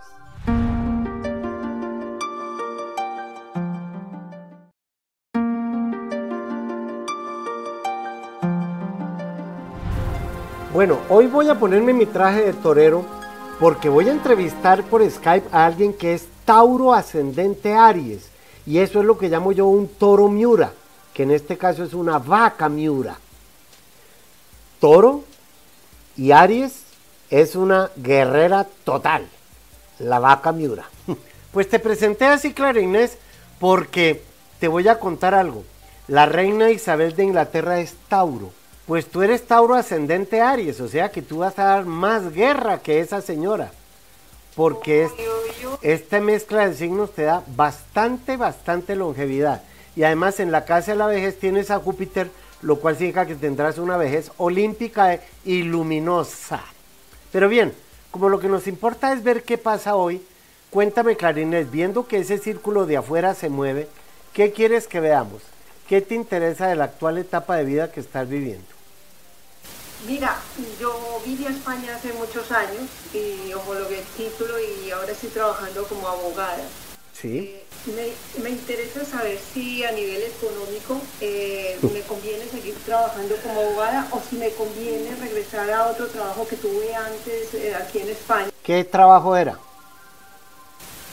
Bueno, 10.75 10.99
hoy 11.07 11.27
voy 11.27 11.47
a 11.47 11.57
ponerme 11.57 11.93
mi 11.93 12.05
traje 12.05 12.43
de 12.43 12.53
torero 12.53 13.05
porque 13.61 13.88
voy 13.88 14.09
a 14.09 14.11
entrevistar 14.11 14.83
por 14.83 15.09
Skype 15.09 15.47
a 15.51 15.65
alguien 15.65 15.93
que 15.93 16.13
es 16.13 16.27
Tauro 16.43 16.93
ascendente 16.93 17.73
Aries. 17.73 18.34
Y 18.66 18.80
eso 18.80 18.99
es 18.99 19.05
lo 19.05 19.18
que 19.18 19.30
llamo 19.30 19.51
yo 19.51 19.66
un 19.68 19.88
toro 19.88 20.28
miura, 20.28 20.74
que 21.13 21.24
en 21.24 21.32
este 21.32 21.57
caso 21.57 21.84
es 21.84 21.93
una 21.93 22.20
vaca 22.20 22.70
miura. 22.70 23.18
Toro 24.80 25.24
y 26.18 26.32
Aries 26.32 26.84
es 27.30 27.55
una 27.55 27.91
guerrera 27.95 28.68
total, 28.84 29.28
la 29.99 30.20
vaca 30.20 30.51
miura. 30.51 30.86
Pues 31.55 31.70
te 31.70 31.80
presenté 31.80 32.26
así, 32.26 32.53
Clara 32.53 32.82
Inés, 32.82 33.18
porque 33.61 34.22
te 34.59 34.68
voy 34.68 34.89
a 34.89 34.99
contar 34.99 35.34
algo. 35.34 35.63
La 36.09 36.26
reina 36.26 36.70
Isabel 36.70 37.16
de 37.16 37.24
Inglaterra 37.24 37.80
es 37.80 37.93
Tauro 38.09 38.51
pues 38.86 39.07
tú 39.07 39.24
eres 39.24 39.47
Tauro 39.47 39.76
ascendente 39.76 40.41
Aries, 40.41 40.80
o 40.80 40.88
sea 40.88 41.09
que 41.09 41.22
tú 41.22 41.39
vas 41.39 41.57
a 41.57 41.66
dar 41.66 41.86
más 41.86 42.32
guerra 42.32 42.80
que 42.80 42.99
esa 42.99 43.22
señora. 43.22 43.72
Porque 44.56 45.10
esta 45.82 46.20
mezcla 46.22 46.68
de 46.68 46.76
signos 46.76 47.12
te 47.12 47.24
da 47.24 47.43
bastante, 47.56 48.38
bastante 48.38 48.95
longevidad. 48.95 49.62
Y 49.95 50.03
además 50.03 50.39
en 50.39 50.51
la 50.51 50.66
casa 50.66 50.91
de 50.91 50.97
la 50.97 51.08
vejez 51.08 51.38
tienes 51.39 51.72
a 51.72 51.80
Júpiter, 51.80 52.30
lo 52.62 52.78
cual 52.80 52.95
significa 52.95 53.26
que 53.26 53.36
tendrás 53.36 53.78
una 53.78 53.97
vejez 53.97 54.32
olímpica 54.38 55.20
y 55.43 55.64
luminosa. 55.64 56.64
Pero 57.32 57.49
bien, 57.49 57.74
como 58.12 58.30
lo 58.30 58.39
que 58.39 58.47
nos 58.47 58.68
importa 58.68 59.12
es 59.14 59.24
ver 59.24 59.43
qué 59.43 59.58
pasa 59.58 59.95
hoy, 59.95 60.22
cuéntame 60.70 61.18
Clarines, 61.18 61.70
viendo 61.70 62.08
que 62.08 62.20
ese 62.20 62.38
círculo 62.38 62.86
de 62.86 62.97
afuera 62.97 63.34
se 63.34 63.49
mueve, 63.49 63.88
¿qué 64.34 64.51
quieres 64.51 64.88
que 64.88 65.01
veamos? 65.01 65.41
¿Qué 65.88 66.01
te 66.01 66.16
interesa 66.16 66.68
de 66.68 66.76
la 66.76 66.86
actual 66.86 67.18
etapa 67.18 67.58
de 67.58 67.66
vida 67.66 67.91
que 67.91 67.99
estás 67.99 68.28
viviendo? 68.28 68.74
Mira, 70.07 70.37
yo 70.79 71.21
vine 71.25 71.47
a 71.47 71.51
España 71.51 71.95
hace 71.95 72.13
muchos 72.13 72.51
años 72.51 72.83
y 73.13 73.51
homologué 73.53 73.99
el 73.99 74.05
título 74.05 74.53
y 74.59 74.91
ahora 74.91 75.11
estoy 75.11 75.29
trabajando 75.29 75.83
como 75.85 76.07
abogada. 76.07 76.63
Sí. 77.13 77.55
Eh, 77.87 78.13
me, 78.41 78.49
interesa 78.49 79.05
saber 79.05 79.39
si 79.53 79.83
a 79.83 79.91
nivel 79.91 80.23
económico 80.23 80.99
eh, 81.21 81.77
me 81.81 82.01
conviene 82.01 82.45
seguir 82.45 82.75
trabajando 82.85 83.35
como 83.37 83.61
abogada 83.61 84.07
o 84.11 84.21
si 84.27 84.35
me 84.35 84.49
conviene 84.51 85.15
regresar 85.15 85.69
a 85.71 85.87
otro 85.87 86.07
trabajo 86.07 86.47
que 86.47 86.55
tuve 86.55 86.93
antes 86.93 87.53
eh, 87.53 87.73
aquí 87.75 87.99
en 87.99 88.09
España. 88.09 88.49
¿Qué 88.63 88.83
trabajo 88.83 89.35
era? 89.35 89.57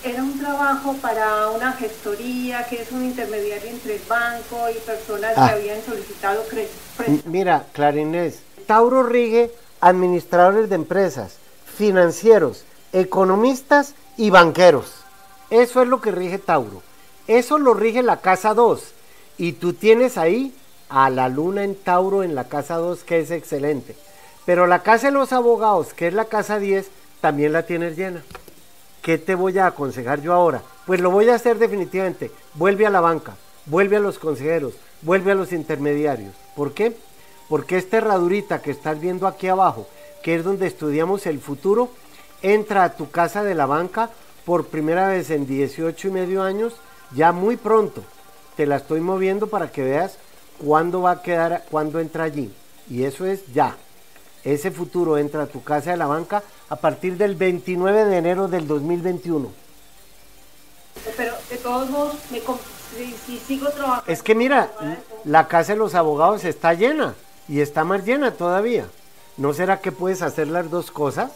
Era 0.04 0.22
un 0.22 0.38
trabajo 0.38 0.94
para 0.94 1.48
una 1.50 1.72
gestoría 1.74 2.66
que 2.66 2.82
es 2.82 2.90
un 2.90 3.04
intermediario 3.04 3.70
entre 3.70 3.96
el 3.96 4.02
banco 4.08 4.68
y 4.68 4.78
personas 4.80 5.34
que 5.34 5.40
ah. 5.40 5.52
habían 5.54 5.80
solicitado 5.84 6.42
crédito. 6.48 6.72
Mira, 7.26 7.66
Clarinés, 7.72 8.40
Tauro 8.72 9.02
rige 9.02 9.50
administradores 9.82 10.70
de 10.70 10.76
empresas, 10.76 11.36
financieros, 11.76 12.64
economistas 12.94 13.94
y 14.16 14.30
banqueros. 14.30 14.94
Eso 15.50 15.82
es 15.82 15.88
lo 15.88 16.00
que 16.00 16.10
rige 16.10 16.38
Tauro. 16.38 16.80
Eso 17.26 17.58
lo 17.58 17.74
rige 17.74 18.02
la 18.02 18.22
casa 18.22 18.54
2. 18.54 18.82
Y 19.36 19.52
tú 19.52 19.74
tienes 19.74 20.16
ahí 20.16 20.54
a 20.88 21.10
la 21.10 21.28
luna 21.28 21.64
en 21.64 21.74
Tauro 21.74 22.22
en 22.22 22.34
la 22.34 22.44
casa 22.44 22.76
2, 22.76 23.04
que 23.04 23.20
es 23.20 23.30
excelente. 23.30 23.94
Pero 24.46 24.66
la 24.66 24.82
casa 24.82 25.08
de 25.08 25.12
los 25.12 25.34
abogados, 25.34 25.92
que 25.92 26.06
es 26.06 26.14
la 26.14 26.24
casa 26.24 26.58
10, 26.58 26.88
también 27.20 27.52
la 27.52 27.64
tienes 27.64 27.94
llena. 27.94 28.22
¿Qué 29.02 29.18
te 29.18 29.34
voy 29.34 29.58
a 29.58 29.66
aconsejar 29.66 30.22
yo 30.22 30.32
ahora? 30.32 30.62
Pues 30.86 30.98
lo 31.02 31.10
voy 31.10 31.28
a 31.28 31.34
hacer 31.34 31.58
definitivamente. 31.58 32.30
Vuelve 32.54 32.86
a 32.86 32.90
la 32.90 33.02
banca, 33.02 33.36
vuelve 33.66 33.96
a 33.96 34.00
los 34.00 34.18
consejeros, 34.18 34.72
vuelve 35.02 35.32
a 35.32 35.34
los 35.34 35.52
intermediarios. 35.52 36.32
¿Por 36.56 36.72
qué? 36.72 36.96
Porque 37.53 37.76
esta 37.76 37.98
herradurita 37.98 38.62
que 38.62 38.70
estás 38.70 38.98
viendo 38.98 39.26
aquí 39.26 39.46
abajo, 39.46 39.86
que 40.22 40.36
es 40.36 40.42
donde 40.42 40.66
estudiamos 40.66 41.26
el 41.26 41.38
futuro, 41.38 41.90
entra 42.40 42.82
a 42.82 42.96
tu 42.96 43.11
casa 43.11 43.44
de 43.44 43.55
la 43.55 43.66
banca 43.66 44.09
por 44.46 44.68
primera 44.68 45.09
vez 45.09 45.28
en 45.28 45.46
18 45.46 46.09
y 46.09 46.11
medio 46.11 46.42
años, 46.42 46.72
ya 47.14 47.30
muy 47.30 47.59
pronto. 47.59 48.03
Te 48.57 48.64
la 48.64 48.76
estoy 48.76 49.03
moviendo 49.03 49.48
para 49.48 49.70
que 49.70 49.82
veas 49.82 50.16
cuándo 50.64 51.03
va 51.03 51.11
a 51.11 51.20
quedar, 51.20 51.66
cuándo 51.70 52.00
entra 52.00 52.24
allí. 52.24 52.50
Y 52.88 53.05
eso 53.05 53.26
es 53.26 53.44
ya. 53.53 53.76
Ese 54.44 54.70
futuro 54.70 55.18
entra 55.18 55.42
a 55.42 55.46
tu 55.46 55.62
casa 55.62 55.90
de 55.90 55.98
la 55.98 56.07
banca 56.07 56.42
a 56.70 56.76
partir 56.76 57.18
del 57.18 57.34
29 57.34 58.07
de 58.07 58.16
enero 58.16 58.48
del 58.48 58.66
2021. 58.66 59.53
Pero 61.18 61.34
de 61.50 61.59
todos 61.59 61.90
modos, 61.90 62.14
si, 63.26 63.38
sigo 63.40 63.68
trabajando... 63.68 64.11
Es 64.11 64.22
que 64.22 64.34
mira, 64.34 64.70
la 65.24 65.48
casa 65.48 65.74
de 65.74 65.78
los 65.78 65.94
abogados 65.94 66.46
está 66.46 66.72
llena 66.72 67.14
y 67.49 67.61
está 67.61 67.84
más 67.84 68.05
llena 68.05 68.32
todavía. 68.32 68.86
¿No 69.36 69.53
será 69.55 69.80
que 69.80 69.93
puedes 69.93 70.22
hacer 70.22 70.49
las 70.49 70.70
dos 70.70 70.90
cosas? 70.90 71.30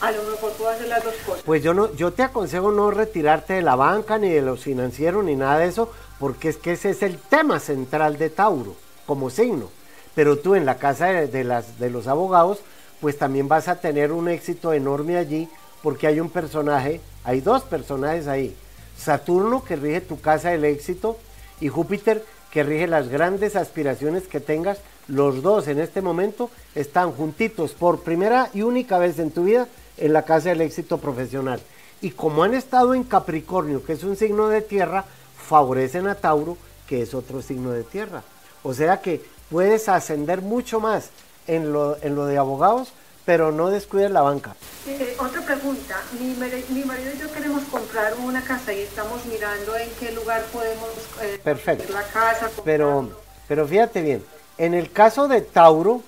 A 0.00 0.10
lo 0.10 0.22
mejor 0.24 0.52
puedo 0.52 0.70
hacer 0.70 0.88
las 0.88 1.04
dos 1.04 1.14
cosas. 1.24 1.42
Pues 1.44 1.62
yo 1.62 1.74
no, 1.74 1.94
yo 1.94 2.12
te 2.12 2.22
aconsejo 2.22 2.72
no 2.72 2.90
retirarte 2.90 3.54
de 3.54 3.62
la 3.62 3.76
banca, 3.76 4.18
ni 4.18 4.30
de 4.30 4.42
los 4.42 4.60
financieros, 4.64 5.24
ni 5.24 5.36
nada 5.36 5.58
de 5.58 5.66
eso, 5.66 5.90
porque 6.18 6.48
es 6.48 6.56
que 6.56 6.72
ese 6.72 6.90
es 6.90 7.02
el 7.02 7.18
tema 7.18 7.60
central 7.60 8.18
de 8.18 8.28
Tauro, 8.28 8.74
como 9.06 9.30
signo. 9.30 9.70
Pero 10.14 10.38
tú 10.38 10.54
en 10.54 10.66
la 10.66 10.76
casa 10.76 11.06
de, 11.06 11.44
las, 11.44 11.78
de 11.78 11.88
los 11.88 12.06
abogados, 12.06 12.58
pues 13.00 13.16
también 13.16 13.48
vas 13.48 13.68
a 13.68 13.76
tener 13.76 14.12
un 14.12 14.28
éxito 14.28 14.72
enorme 14.72 15.16
allí, 15.16 15.48
porque 15.82 16.06
hay 16.06 16.20
un 16.20 16.30
personaje, 16.30 17.00
hay 17.24 17.40
dos 17.40 17.62
personajes 17.62 18.26
ahí. 18.26 18.56
Saturno, 18.98 19.64
que 19.64 19.76
rige 19.76 20.00
tu 20.00 20.20
casa 20.20 20.50
del 20.50 20.64
éxito, 20.64 21.16
y 21.60 21.68
Júpiter, 21.68 22.24
que 22.52 22.62
rige 22.62 22.86
las 22.86 23.08
grandes 23.08 23.56
aspiraciones 23.56 24.28
que 24.28 24.38
tengas. 24.38 24.78
Los 25.08 25.42
dos 25.42 25.66
en 25.68 25.80
este 25.80 26.02
momento 26.02 26.50
están 26.74 27.10
juntitos 27.12 27.72
por 27.72 28.02
primera 28.02 28.50
y 28.54 28.62
única 28.62 28.98
vez 28.98 29.18
en 29.18 29.30
tu 29.30 29.44
vida 29.44 29.66
en 29.96 30.12
la 30.12 30.24
casa 30.24 30.50
del 30.50 30.60
éxito 30.60 30.98
profesional. 30.98 31.60
Y 32.02 32.10
como 32.10 32.44
han 32.44 32.54
estado 32.54 32.94
en 32.94 33.04
Capricornio, 33.04 33.82
que 33.82 33.94
es 33.94 34.04
un 34.04 34.16
signo 34.16 34.48
de 34.48 34.60
tierra, 34.60 35.04
favorecen 35.36 36.06
a 36.06 36.14
Tauro, 36.14 36.56
que 36.86 37.02
es 37.02 37.14
otro 37.14 37.40
signo 37.40 37.70
de 37.70 37.84
tierra. 37.84 38.22
O 38.62 38.74
sea 38.74 39.00
que 39.00 39.24
puedes 39.50 39.88
ascender 39.88 40.42
mucho 40.42 40.78
más 40.78 41.10
en 41.46 41.72
lo, 41.72 41.96
en 42.02 42.14
lo 42.14 42.26
de 42.26 42.38
abogados, 42.38 42.92
pero 43.24 43.52
no 43.52 43.70
descuides 43.70 44.10
la 44.10 44.22
banca. 44.22 44.54
Eh, 44.86 45.16
otra 45.18 45.42
pregunta, 45.42 46.00
mi, 46.18 46.34
mi, 46.70 46.84
marido 46.84 47.10
y 47.14 47.18
yo 47.18 47.32
queremos 47.32 47.62
comprar 47.64 48.14
una 48.14 48.42
casa 48.42 48.72
y 48.72 48.80
estamos 48.80 49.24
mirando 49.26 49.76
en 49.76 49.88
qué 50.00 50.12
lugar 50.12 50.42
podemos 50.52 50.88
eh, 51.20 51.40
Perfecto. 51.42 51.92
la 51.92 52.02
casa. 52.02 52.50
Pero, 52.64 53.10
pero 53.46 53.66
fíjate 53.66 54.02
bien, 54.02 54.24
en 54.58 54.74
el 54.74 54.90
caso 54.90 55.28
de 55.28 55.40
Tauro, 55.40 56.02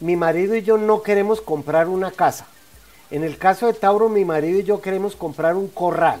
mi 0.00 0.16
marido 0.16 0.56
y 0.56 0.62
yo 0.62 0.78
no 0.78 1.02
queremos 1.02 1.40
comprar 1.40 1.88
una 1.88 2.10
casa. 2.10 2.46
En 3.10 3.24
el 3.24 3.38
caso 3.38 3.66
de 3.66 3.74
Tauro, 3.74 4.08
mi 4.08 4.24
marido 4.24 4.58
y 4.58 4.64
yo 4.64 4.80
queremos 4.80 5.16
comprar 5.16 5.56
un 5.56 5.68
corral, 5.68 6.20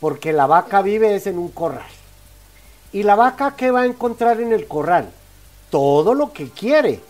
porque 0.00 0.32
la 0.32 0.46
vaca 0.46 0.82
vive 0.82 1.14
es 1.14 1.26
en 1.26 1.38
un 1.38 1.48
corral. 1.48 1.88
¿Y 2.92 3.04
la 3.04 3.14
vaca 3.14 3.54
qué 3.56 3.70
va 3.70 3.82
a 3.82 3.86
encontrar 3.86 4.40
en 4.40 4.52
el 4.52 4.66
corral? 4.66 5.10
Todo 5.70 6.14
lo 6.14 6.32
que 6.32 6.50
quiere. 6.50 7.00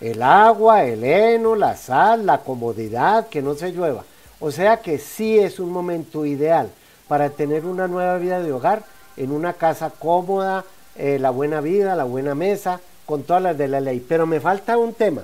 El 0.00 0.22
agua, 0.22 0.84
el 0.84 1.04
heno, 1.04 1.54
la 1.54 1.76
sal, 1.76 2.24
la 2.26 2.38
comodidad, 2.38 3.28
que 3.28 3.42
no 3.42 3.54
se 3.54 3.72
llueva. 3.72 4.04
O 4.40 4.50
sea 4.50 4.78
que 4.78 4.98
sí 4.98 5.38
es 5.38 5.60
un 5.60 5.70
momento 5.70 6.24
ideal 6.24 6.70
para 7.08 7.30
tener 7.30 7.66
una 7.66 7.86
nueva 7.86 8.16
vida 8.16 8.40
de 8.40 8.52
hogar 8.52 8.84
en 9.16 9.32
una 9.32 9.52
casa 9.52 9.90
cómoda, 9.90 10.64
eh, 10.96 11.18
la 11.18 11.30
buena 11.30 11.60
vida, 11.60 11.94
la 11.94 12.04
buena 12.04 12.34
mesa, 12.34 12.80
con 13.04 13.24
todas 13.24 13.42
las 13.42 13.58
de 13.58 13.68
la 13.68 13.80
ley. 13.80 14.04
Pero 14.08 14.26
me 14.26 14.40
falta 14.40 14.78
un 14.78 14.94
tema. 14.94 15.22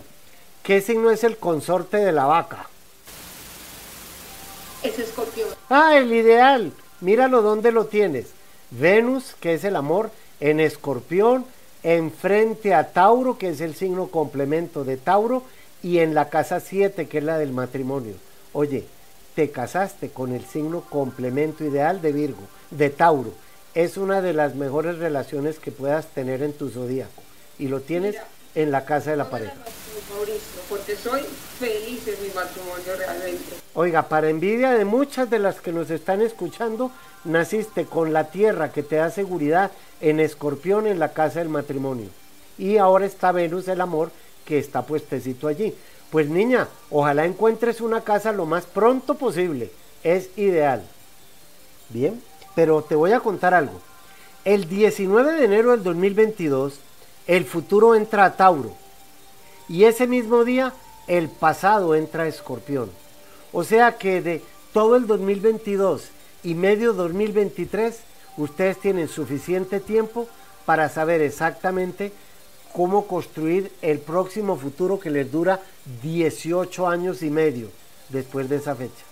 ¿Qué 0.62 0.81
signo 0.81 1.11
es 1.11 1.24
el 1.24 1.39
consorte 1.39 1.97
de 1.97 2.12
la 2.12 2.27
vaca? 2.27 2.66
es 4.83 4.99
escorpión. 4.99 5.49
Ah, 5.68 5.97
el 5.97 6.12
ideal. 6.12 6.72
Míralo 7.01 7.43
dónde 7.43 7.72
lo 7.72 7.87
tienes. 7.87 8.27
Venus, 8.70 9.35
que 9.41 9.55
es 9.55 9.64
el 9.64 9.77
amor, 9.77 10.11
en 10.41 10.61
escorpión, 10.61 11.45
enfrente 11.87 12.74
a 12.74 12.93
Tauro, 12.93 13.39
que 13.39 13.51
es 13.51 13.61
el 13.61 13.76
signo 13.76 14.09
complemento 14.09 14.82
de 14.82 14.97
Tauro, 14.97 15.45
y 15.84 16.01
en 16.01 16.14
la 16.14 16.28
casa 16.30 16.59
7, 16.59 17.07
que 17.07 17.18
es 17.18 17.24
la 17.24 17.39
del 17.39 17.53
matrimonio. 17.53 18.14
Oye, 18.53 18.84
te 19.37 19.53
casaste 19.53 20.09
con 20.09 20.32
el 20.32 20.45
signo 20.45 20.80
complemento 20.80 21.62
ideal 21.62 22.03
de 22.03 22.11
Virgo, 22.11 22.43
de 22.72 22.91
Tauro. 22.91 23.32
Es 23.72 23.99
una 23.99 24.20
de 24.20 24.32
las 24.32 24.57
mejores 24.57 24.99
relaciones 24.99 25.61
que 25.61 25.70
puedas 25.70 26.09
tener 26.09 26.43
en 26.43 26.55
tu 26.55 26.70
zodíaco. 26.70 27.22
Y 27.57 27.68
lo 27.68 27.80
tienes 27.80 28.16
en 28.57 28.72
la 28.72 28.84
casa 28.84 29.12
de 29.12 29.18
la 29.18 29.30
pareja. 29.30 29.55
Mauricio, 30.12 30.62
porque 30.68 30.97
soy 30.97 31.20
feliz 31.59 32.09
en 32.09 32.22
mi 32.22 32.34
matrimonio 32.34 32.97
realmente. 32.99 33.45
Oiga, 33.74 34.09
para 34.09 34.28
envidia 34.28 34.72
de 34.72 34.84
muchas 34.84 35.30
de 35.30 35.39
las 35.39 35.61
que 35.61 35.72
nos 35.72 35.91
están 35.91 36.20
escuchando, 36.20 36.91
naciste 37.24 37.84
con 37.84 38.12
la 38.12 38.30
tierra 38.30 38.72
que 38.72 38.82
te 38.82 38.97
da 38.97 39.11
seguridad 39.11 39.70
en 40.01 40.20
escorpión 40.20 40.86
en 40.86 40.99
la 40.99 41.12
casa 41.12 41.40
del 41.40 41.49
matrimonio. 41.49 42.09
Y 42.59 42.78
ahora 42.78 43.07
está 43.07 43.32
Venus 43.32 43.68
el 43.68 43.80
amor 43.80 44.11
que 44.44 44.59
está 44.59 44.82
puestecito 44.82 45.49
allí. 45.49 45.74
Pues 46.11 46.28
niña, 46.28 46.68
ojalá 46.90 47.24
encuentres 47.24 47.80
una 47.80 48.03
casa 48.03 48.32
lo 48.32 48.47
más 48.47 48.64
pronto 48.64 49.14
posible. 49.14 49.70
Es 50.03 50.30
ideal. 50.36 50.82
Bien, 51.88 52.22
pero 52.55 52.82
te 52.82 52.94
voy 52.94 53.12
a 53.12 53.20
contar 53.20 53.55
algo. 53.55 53.80
El 54.44 54.68
19 54.68 55.32
de 55.32 55.44
enero 55.44 55.72
del 55.72 55.82
2022 55.82 56.80
el 57.26 57.44
futuro 57.44 57.97
entra 57.97 58.24
a 58.24 58.36
Tauro 58.36 58.72
y 59.68 59.84
ese 59.84 60.07
mismo 60.07 60.44
día 60.44 60.72
el 61.09 61.28
pasado 61.28 61.97
entra 61.97 62.22
a 62.22 62.28
Escorpión. 62.28 62.90
O 63.53 63.64
sea 63.64 63.99
que 63.99 64.22
de 64.22 64.42
todo 64.72 64.97
el 64.97 65.07
2022 65.09 66.09
y 66.44 66.55
medio 66.55 66.92
2023 66.92 67.99
ustedes 68.37 68.78
tienen 68.78 69.09
suficiente 69.09 69.80
tiempo 69.80 70.28
para 70.64 70.89
saber 70.89 71.20
exactamente 71.22 72.12
cómo 72.72 73.07
construir 73.07 73.72
el 73.80 73.99
próximo 74.01 74.57
futuro 74.57 75.01
que 75.01 75.11
les 75.11 75.30
dura 75.32 75.61
18 76.03 76.89
años 76.89 77.22
y 77.22 77.30
medio 77.30 77.68
después 78.11 78.49
de 78.49 78.57
esa 78.57 78.74
fecha. 78.74 79.05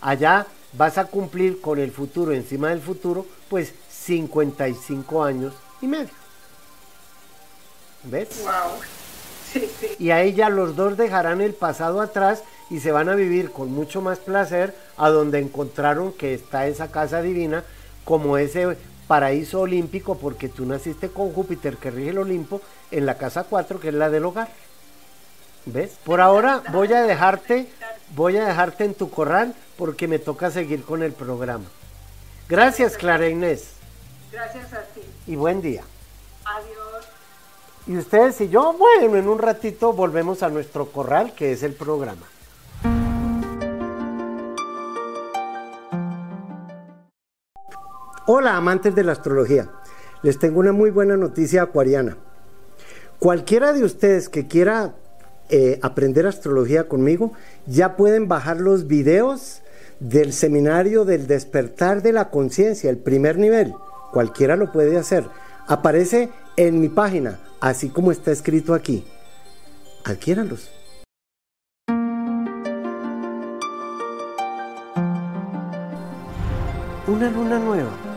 Allá 0.00 0.46
vas 0.74 0.98
a 0.98 1.06
cumplir 1.06 1.60
con 1.60 1.78
el 1.78 1.90
futuro 1.90 2.32
encima 2.32 2.68
del 2.68 2.80
futuro, 2.80 3.26
pues 3.48 3.72
55 3.90 5.24
años 5.24 5.54
y 5.80 5.86
medio. 5.88 6.10
¿Ves? 8.04 8.28
Wow. 8.42 8.80
Y 9.98 10.10
ahí 10.10 10.34
ya 10.34 10.50
los 10.50 10.76
dos 10.76 10.96
dejarán 10.96 11.40
el 11.40 11.54
pasado 11.54 12.00
atrás 12.00 12.42
y 12.70 12.80
se 12.80 12.92
van 12.92 13.08
a 13.08 13.14
vivir 13.14 13.50
con 13.50 13.72
mucho 13.72 14.02
más 14.02 14.18
placer 14.18 14.76
a 14.96 15.08
donde 15.08 15.38
encontraron 15.38 16.12
que 16.12 16.34
está 16.34 16.66
esa 16.66 16.90
casa 16.90 17.22
divina 17.22 17.64
como 18.08 18.38
ese 18.38 18.78
paraíso 19.06 19.60
olímpico 19.60 20.16
porque 20.16 20.48
tú 20.48 20.64
naciste 20.64 21.10
con 21.10 21.30
Júpiter 21.30 21.76
que 21.76 21.90
rige 21.90 22.08
el 22.08 22.16
Olimpo 22.16 22.62
en 22.90 23.04
la 23.04 23.18
casa 23.18 23.44
4 23.44 23.80
que 23.80 23.88
es 23.88 23.94
la 23.94 24.08
del 24.08 24.24
hogar. 24.24 24.48
¿Ves? 25.66 25.90
Por 26.04 26.22
ahora 26.22 26.62
voy 26.72 26.90
a 26.94 27.02
dejarte, 27.02 27.68
voy 28.16 28.38
a 28.38 28.46
dejarte 28.46 28.84
en 28.84 28.94
tu 28.94 29.10
corral 29.10 29.54
porque 29.76 30.08
me 30.08 30.18
toca 30.18 30.50
seguir 30.50 30.84
con 30.84 31.02
el 31.02 31.12
programa. 31.12 31.66
Gracias, 32.48 32.96
Clara 32.96 33.28
Inés. 33.28 33.72
Gracias 34.32 34.72
a 34.72 34.80
ti. 34.84 35.02
Y 35.26 35.36
buen 35.36 35.60
día. 35.60 35.82
Adiós. 36.46 37.04
Y 37.88 37.98
ustedes 37.98 38.40
y 38.40 38.48
yo, 38.48 38.72
bueno, 38.72 39.16
en 39.16 39.28
un 39.28 39.38
ratito 39.38 39.92
volvemos 39.92 40.42
a 40.42 40.48
nuestro 40.48 40.86
corral, 40.90 41.34
que 41.34 41.52
es 41.52 41.62
el 41.62 41.74
programa. 41.74 42.26
Hola, 48.30 48.58
amantes 48.58 48.94
de 48.94 49.04
la 49.04 49.12
astrología. 49.12 49.70
Les 50.22 50.38
tengo 50.38 50.60
una 50.60 50.72
muy 50.72 50.90
buena 50.90 51.16
noticia 51.16 51.62
acuariana. 51.62 52.18
Cualquiera 53.18 53.72
de 53.72 53.82
ustedes 53.84 54.28
que 54.28 54.46
quiera 54.46 54.96
eh, 55.48 55.78
aprender 55.80 56.26
astrología 56.26 56.88
conmigo, 56.88 57.32
ya 57.64 57.96
pueden 57.96 58.28
bajar 58.28 58.60
los 58.60 58.86
videos 58.86 59.62
del 59.98 60.34
seminario 60.34 61.06
del 61.06 61.26
despertar 61.26 62.02
de 62.02 62.12
la 62.12 62.28
conciencia, 62.28 62.90
el 62.90 62.98
primer 62.98 63.38
nivel. 63.38 63.72
Cualquiera 64.12 64.56
lo 64.56 64.72
puede 64.72 64.98
hacer. 64.98 65.24
Aparece 65.66 66.28
en 66.58 66.82
mi 66.82 66.90
página 66.90 67.40
así 67.62 67.88
como 67.88 68.12
está 68.12 68.30
escrito 68.30 68.74
aquí. 68.74 69.06
Adquiéralos. 70.04 70.70
Una 77.06 77.30
luna 77.30 77.58
nueva. 77.58 78.07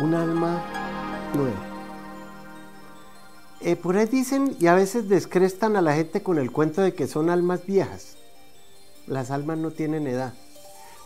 Un 0.00 0.14
alma 0.14 0.62
nueva. 1.34 1.70
Eh, 3.60 3.76
por 3.76 3.96
ahí 3.96 4.06
dicen 4.06 4.56
y 4.58 4.66
a 4.66 4.74
veces 4.74 5.08
descrestan 5.08 5.76
a 5.76 5.82
la 5.82 5.94
gente 5.94 6.22
con 6.22 6.38
el 6.38 6.50
cuento 6.50 6.80
de 6.80 6.94
que 6.94 7.06
son 7.06 7.28
almas 7.28 7.66
viejas. 7.66 8.16
Las 9.06 9.30
almas 9.30 9.58
no 9.58 9.70
tienen 9.70 10.06
edad. 10.06 10.32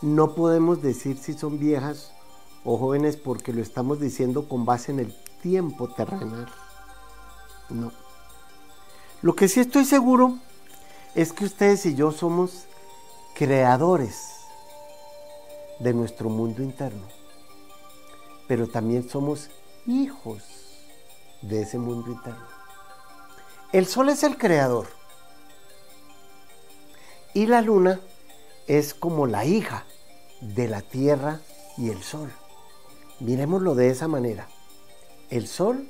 No 0.02 0.34
podemos 0.34 0.80
decir 0.80 1.18
si 1.18 1.34
son 1.34 1.58
viejas 1.58 2.12
o 2.64 2.78
jóvenes 2.78 3.16
porque 3.16 3.52
lo 3.52 3.62
estamos 3.62 4.00
diciendo 4.00 4.48
con 4.48 4.64
base 4.64 4.92
en 4.92 5.00
el 5.00 5.14
tiempo 5.42 5.88
terrenal. 5.88 6.46
No. 7.70 7.90
Lo 9.22 9.34
que 9.34 9.48
sí 9.48 9.60
estoy 9.60 9.84
seguro 9.84 10.38
es 11.14 11.32
que 11.32 11.44
ustedes 11.44 11.84
y 11.86 11.94
yo 11.94 12.12
somos 12.12 12.66
creadores 13.34 14.34
de 15.80 15.92
nuestro 15.92 16.28
mundo 16.28 16.62
interno, 16.62 17.02
pero 18.46 18.68
también 18.68 19.08
somos 19.08 19.50
hijos 19.86 20.42
de 21.42 21.62
ese 21.62 21.78
mundo 21.78 22.10
interno. 22.10 22.46
El 23.72 23.86
sol 23.86 24.08
es 24.08 24.22
el 24.22 24.38
creador 24.38 24.86
y 27.32 27.46
la 27.46 27.60
luna 27.60 28.00
es 28.66 28.94
como 28.94 29.26
la 29.26 29.44
hija 29.44 29.84
de 30.40 30.68
la 30.68 30.80
tierra 30.80 31.40
y 31.76 31.90
el 31.90 32.02
sol. 32.02 32.30
Miremoslo 33.20 33.74
de 33.74 33.90
esa 33.90 34.08
manera. 34.08 34.48
El 35.30 35.48
sol 35.48 35.88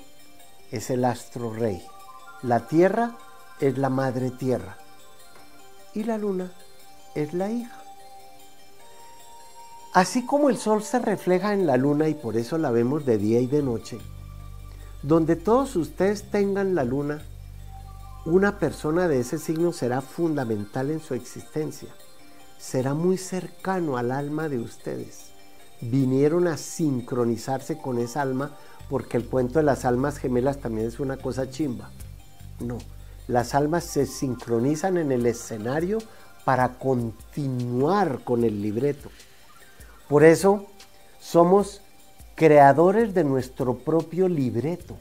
es 0.71 0.91
el 0.91 1.05
astro 1.05 1.53
rey, 1.53 1.85
la 2.43 2.67
tierra 2.67 3.17
es 3.61 3.79
la 3.79 3.91
madre 3.91 4.31
tierra 4.31 4.79
y 5.93 6.05
la 6.05 6.19
luna 6.19 6.53
es 7.15 7.35
la 7.35 7.51
hija. 7.51 7.84
Así 9.95 10.27
como 10.27 10.51
el 10.51 10.57
sol 10.57 10.83
se 10.83 10.99
refleja 10.99 11.55
en 11.55 11.69
la 11.69 11.77
luna 11.77 12.09
y 12.09 12.15
por 12.15 12.37
eso 12.37 12.59
la 12.59 12.73
vemos 12.73 13.07
de 13.07 13.17
día 13.17 13.39
y 13.39 13.47
de 13.47 13.63
noche, 13.63 13.99
donde 15.05 15.37
todos 15.37 15.77
ustedes 15.77 16.33
tengan 16.33 16.75
la 16.75 16.83
luna, 16.83 17.23
una 18.25 18.59
persona 18.59 19.07
de 19.07 19.21
ese 19.21 19.39
signo 19.39 19.73
será 19.73 20.01
fundamental 20.01 20.91
en 20.91 20.99
su 20.99 21.15
existencia. 21.15 21.91
Será 22.59 22.93
muy 22.93 23.17
cercano 23.19 23.97
al 23.97 24.11
alma 24.11 24.49
de 24.49 24.59
ustedes. 24.59 25.27
Vinieron 25.81 26.49
a 26.49 26.57
sincronizarse 26.57 27.79
con 27.79 27.99
esa 27.99 28.23
alma 28.23 28.51
porque 28.91 29.17
el 29.17 29.29
cuento 29.29 29.61
de 29.61 29.65
las 29.65 29.85
almas 29.85 30.19
gemelas 30.19 30.59
también 30.59 30.89
es 30.89 30.99
una 30.99 31.19
cosa 31.19 31.51
chimba. 31.51 31.91
No, 32.59 32.79
las 33.29 33.55
almas 33.55 33.85
se 33.85 34.07
sincronizan 34.07 34.97
en 34.97 35.13
el 35.13 35.25
escenario 35.25 35.99
para 36.45 36.81
continuar 36.81 38.25
con 38.25 38.43
el 38.43 38.61
libreto. 38.61 39.09
Por 40.09 40.25
eso 40.25 40.67
somos 41.21 41.81
creadores 42.35 43.15
de 43.15 43.25
nuestro 43.25 43.79
propio 43.79 44.29
libreto, 44.29 44.97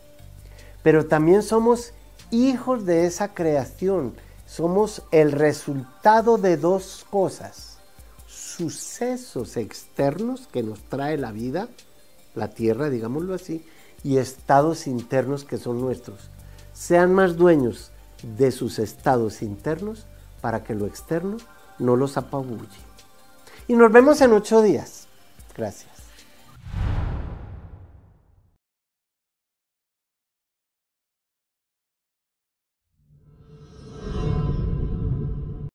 pero 0.81 1.05
también 1.05 1.43
somos 1.43 1.93
hijos 2.31 2.85
de 2.85 3.05
esa 3.05 3.33
creación. 3.33 4.15
Somos 4.45 5.03
el 5.11 5.31
resultado 5.31 6.37
de 6.37 6.57
dos 6.57 7.05
cosas, 7.09 7.77
sucesos 8.27 9.57
externos 9.57 10.47
que 10.51 10.61
nos 10.61 10.79
trae 10.83 11.17
la 11.17 11.31
vida, 11.31 11.69
la 12.35 12.49
tierra, 12.49 12.89
digámoslo 12.89 13.33
así, 13.33 13.65
y 14.03 14.17
estados 14.17 14.85
internos 14.85 15.43
que 15.43 15.57
son 15.57 15.81
nuestros. 15.81 16.29
Sean 16.73 17.13
más 17.13 17.35
dueños 17.35 17.91
de 18.21 18.51
sus 18.51 18.79
estados 18.79 19.41
internos 19.41 20.05
para 20.41 20.63
que 20.63 20.75
lo 20.75 20.85
externo 20.85 21.37
no 21.79 21.95
los 21.95 22.17
apabulle. 22.17 22.92
Y 23.67 23.73
nos 23.73 23.91
vemos 23.91 24.21
en 24.21 24.33
ocho 24.33 24.61
días. 24.61 25.07
Gracias. 25.55 25.92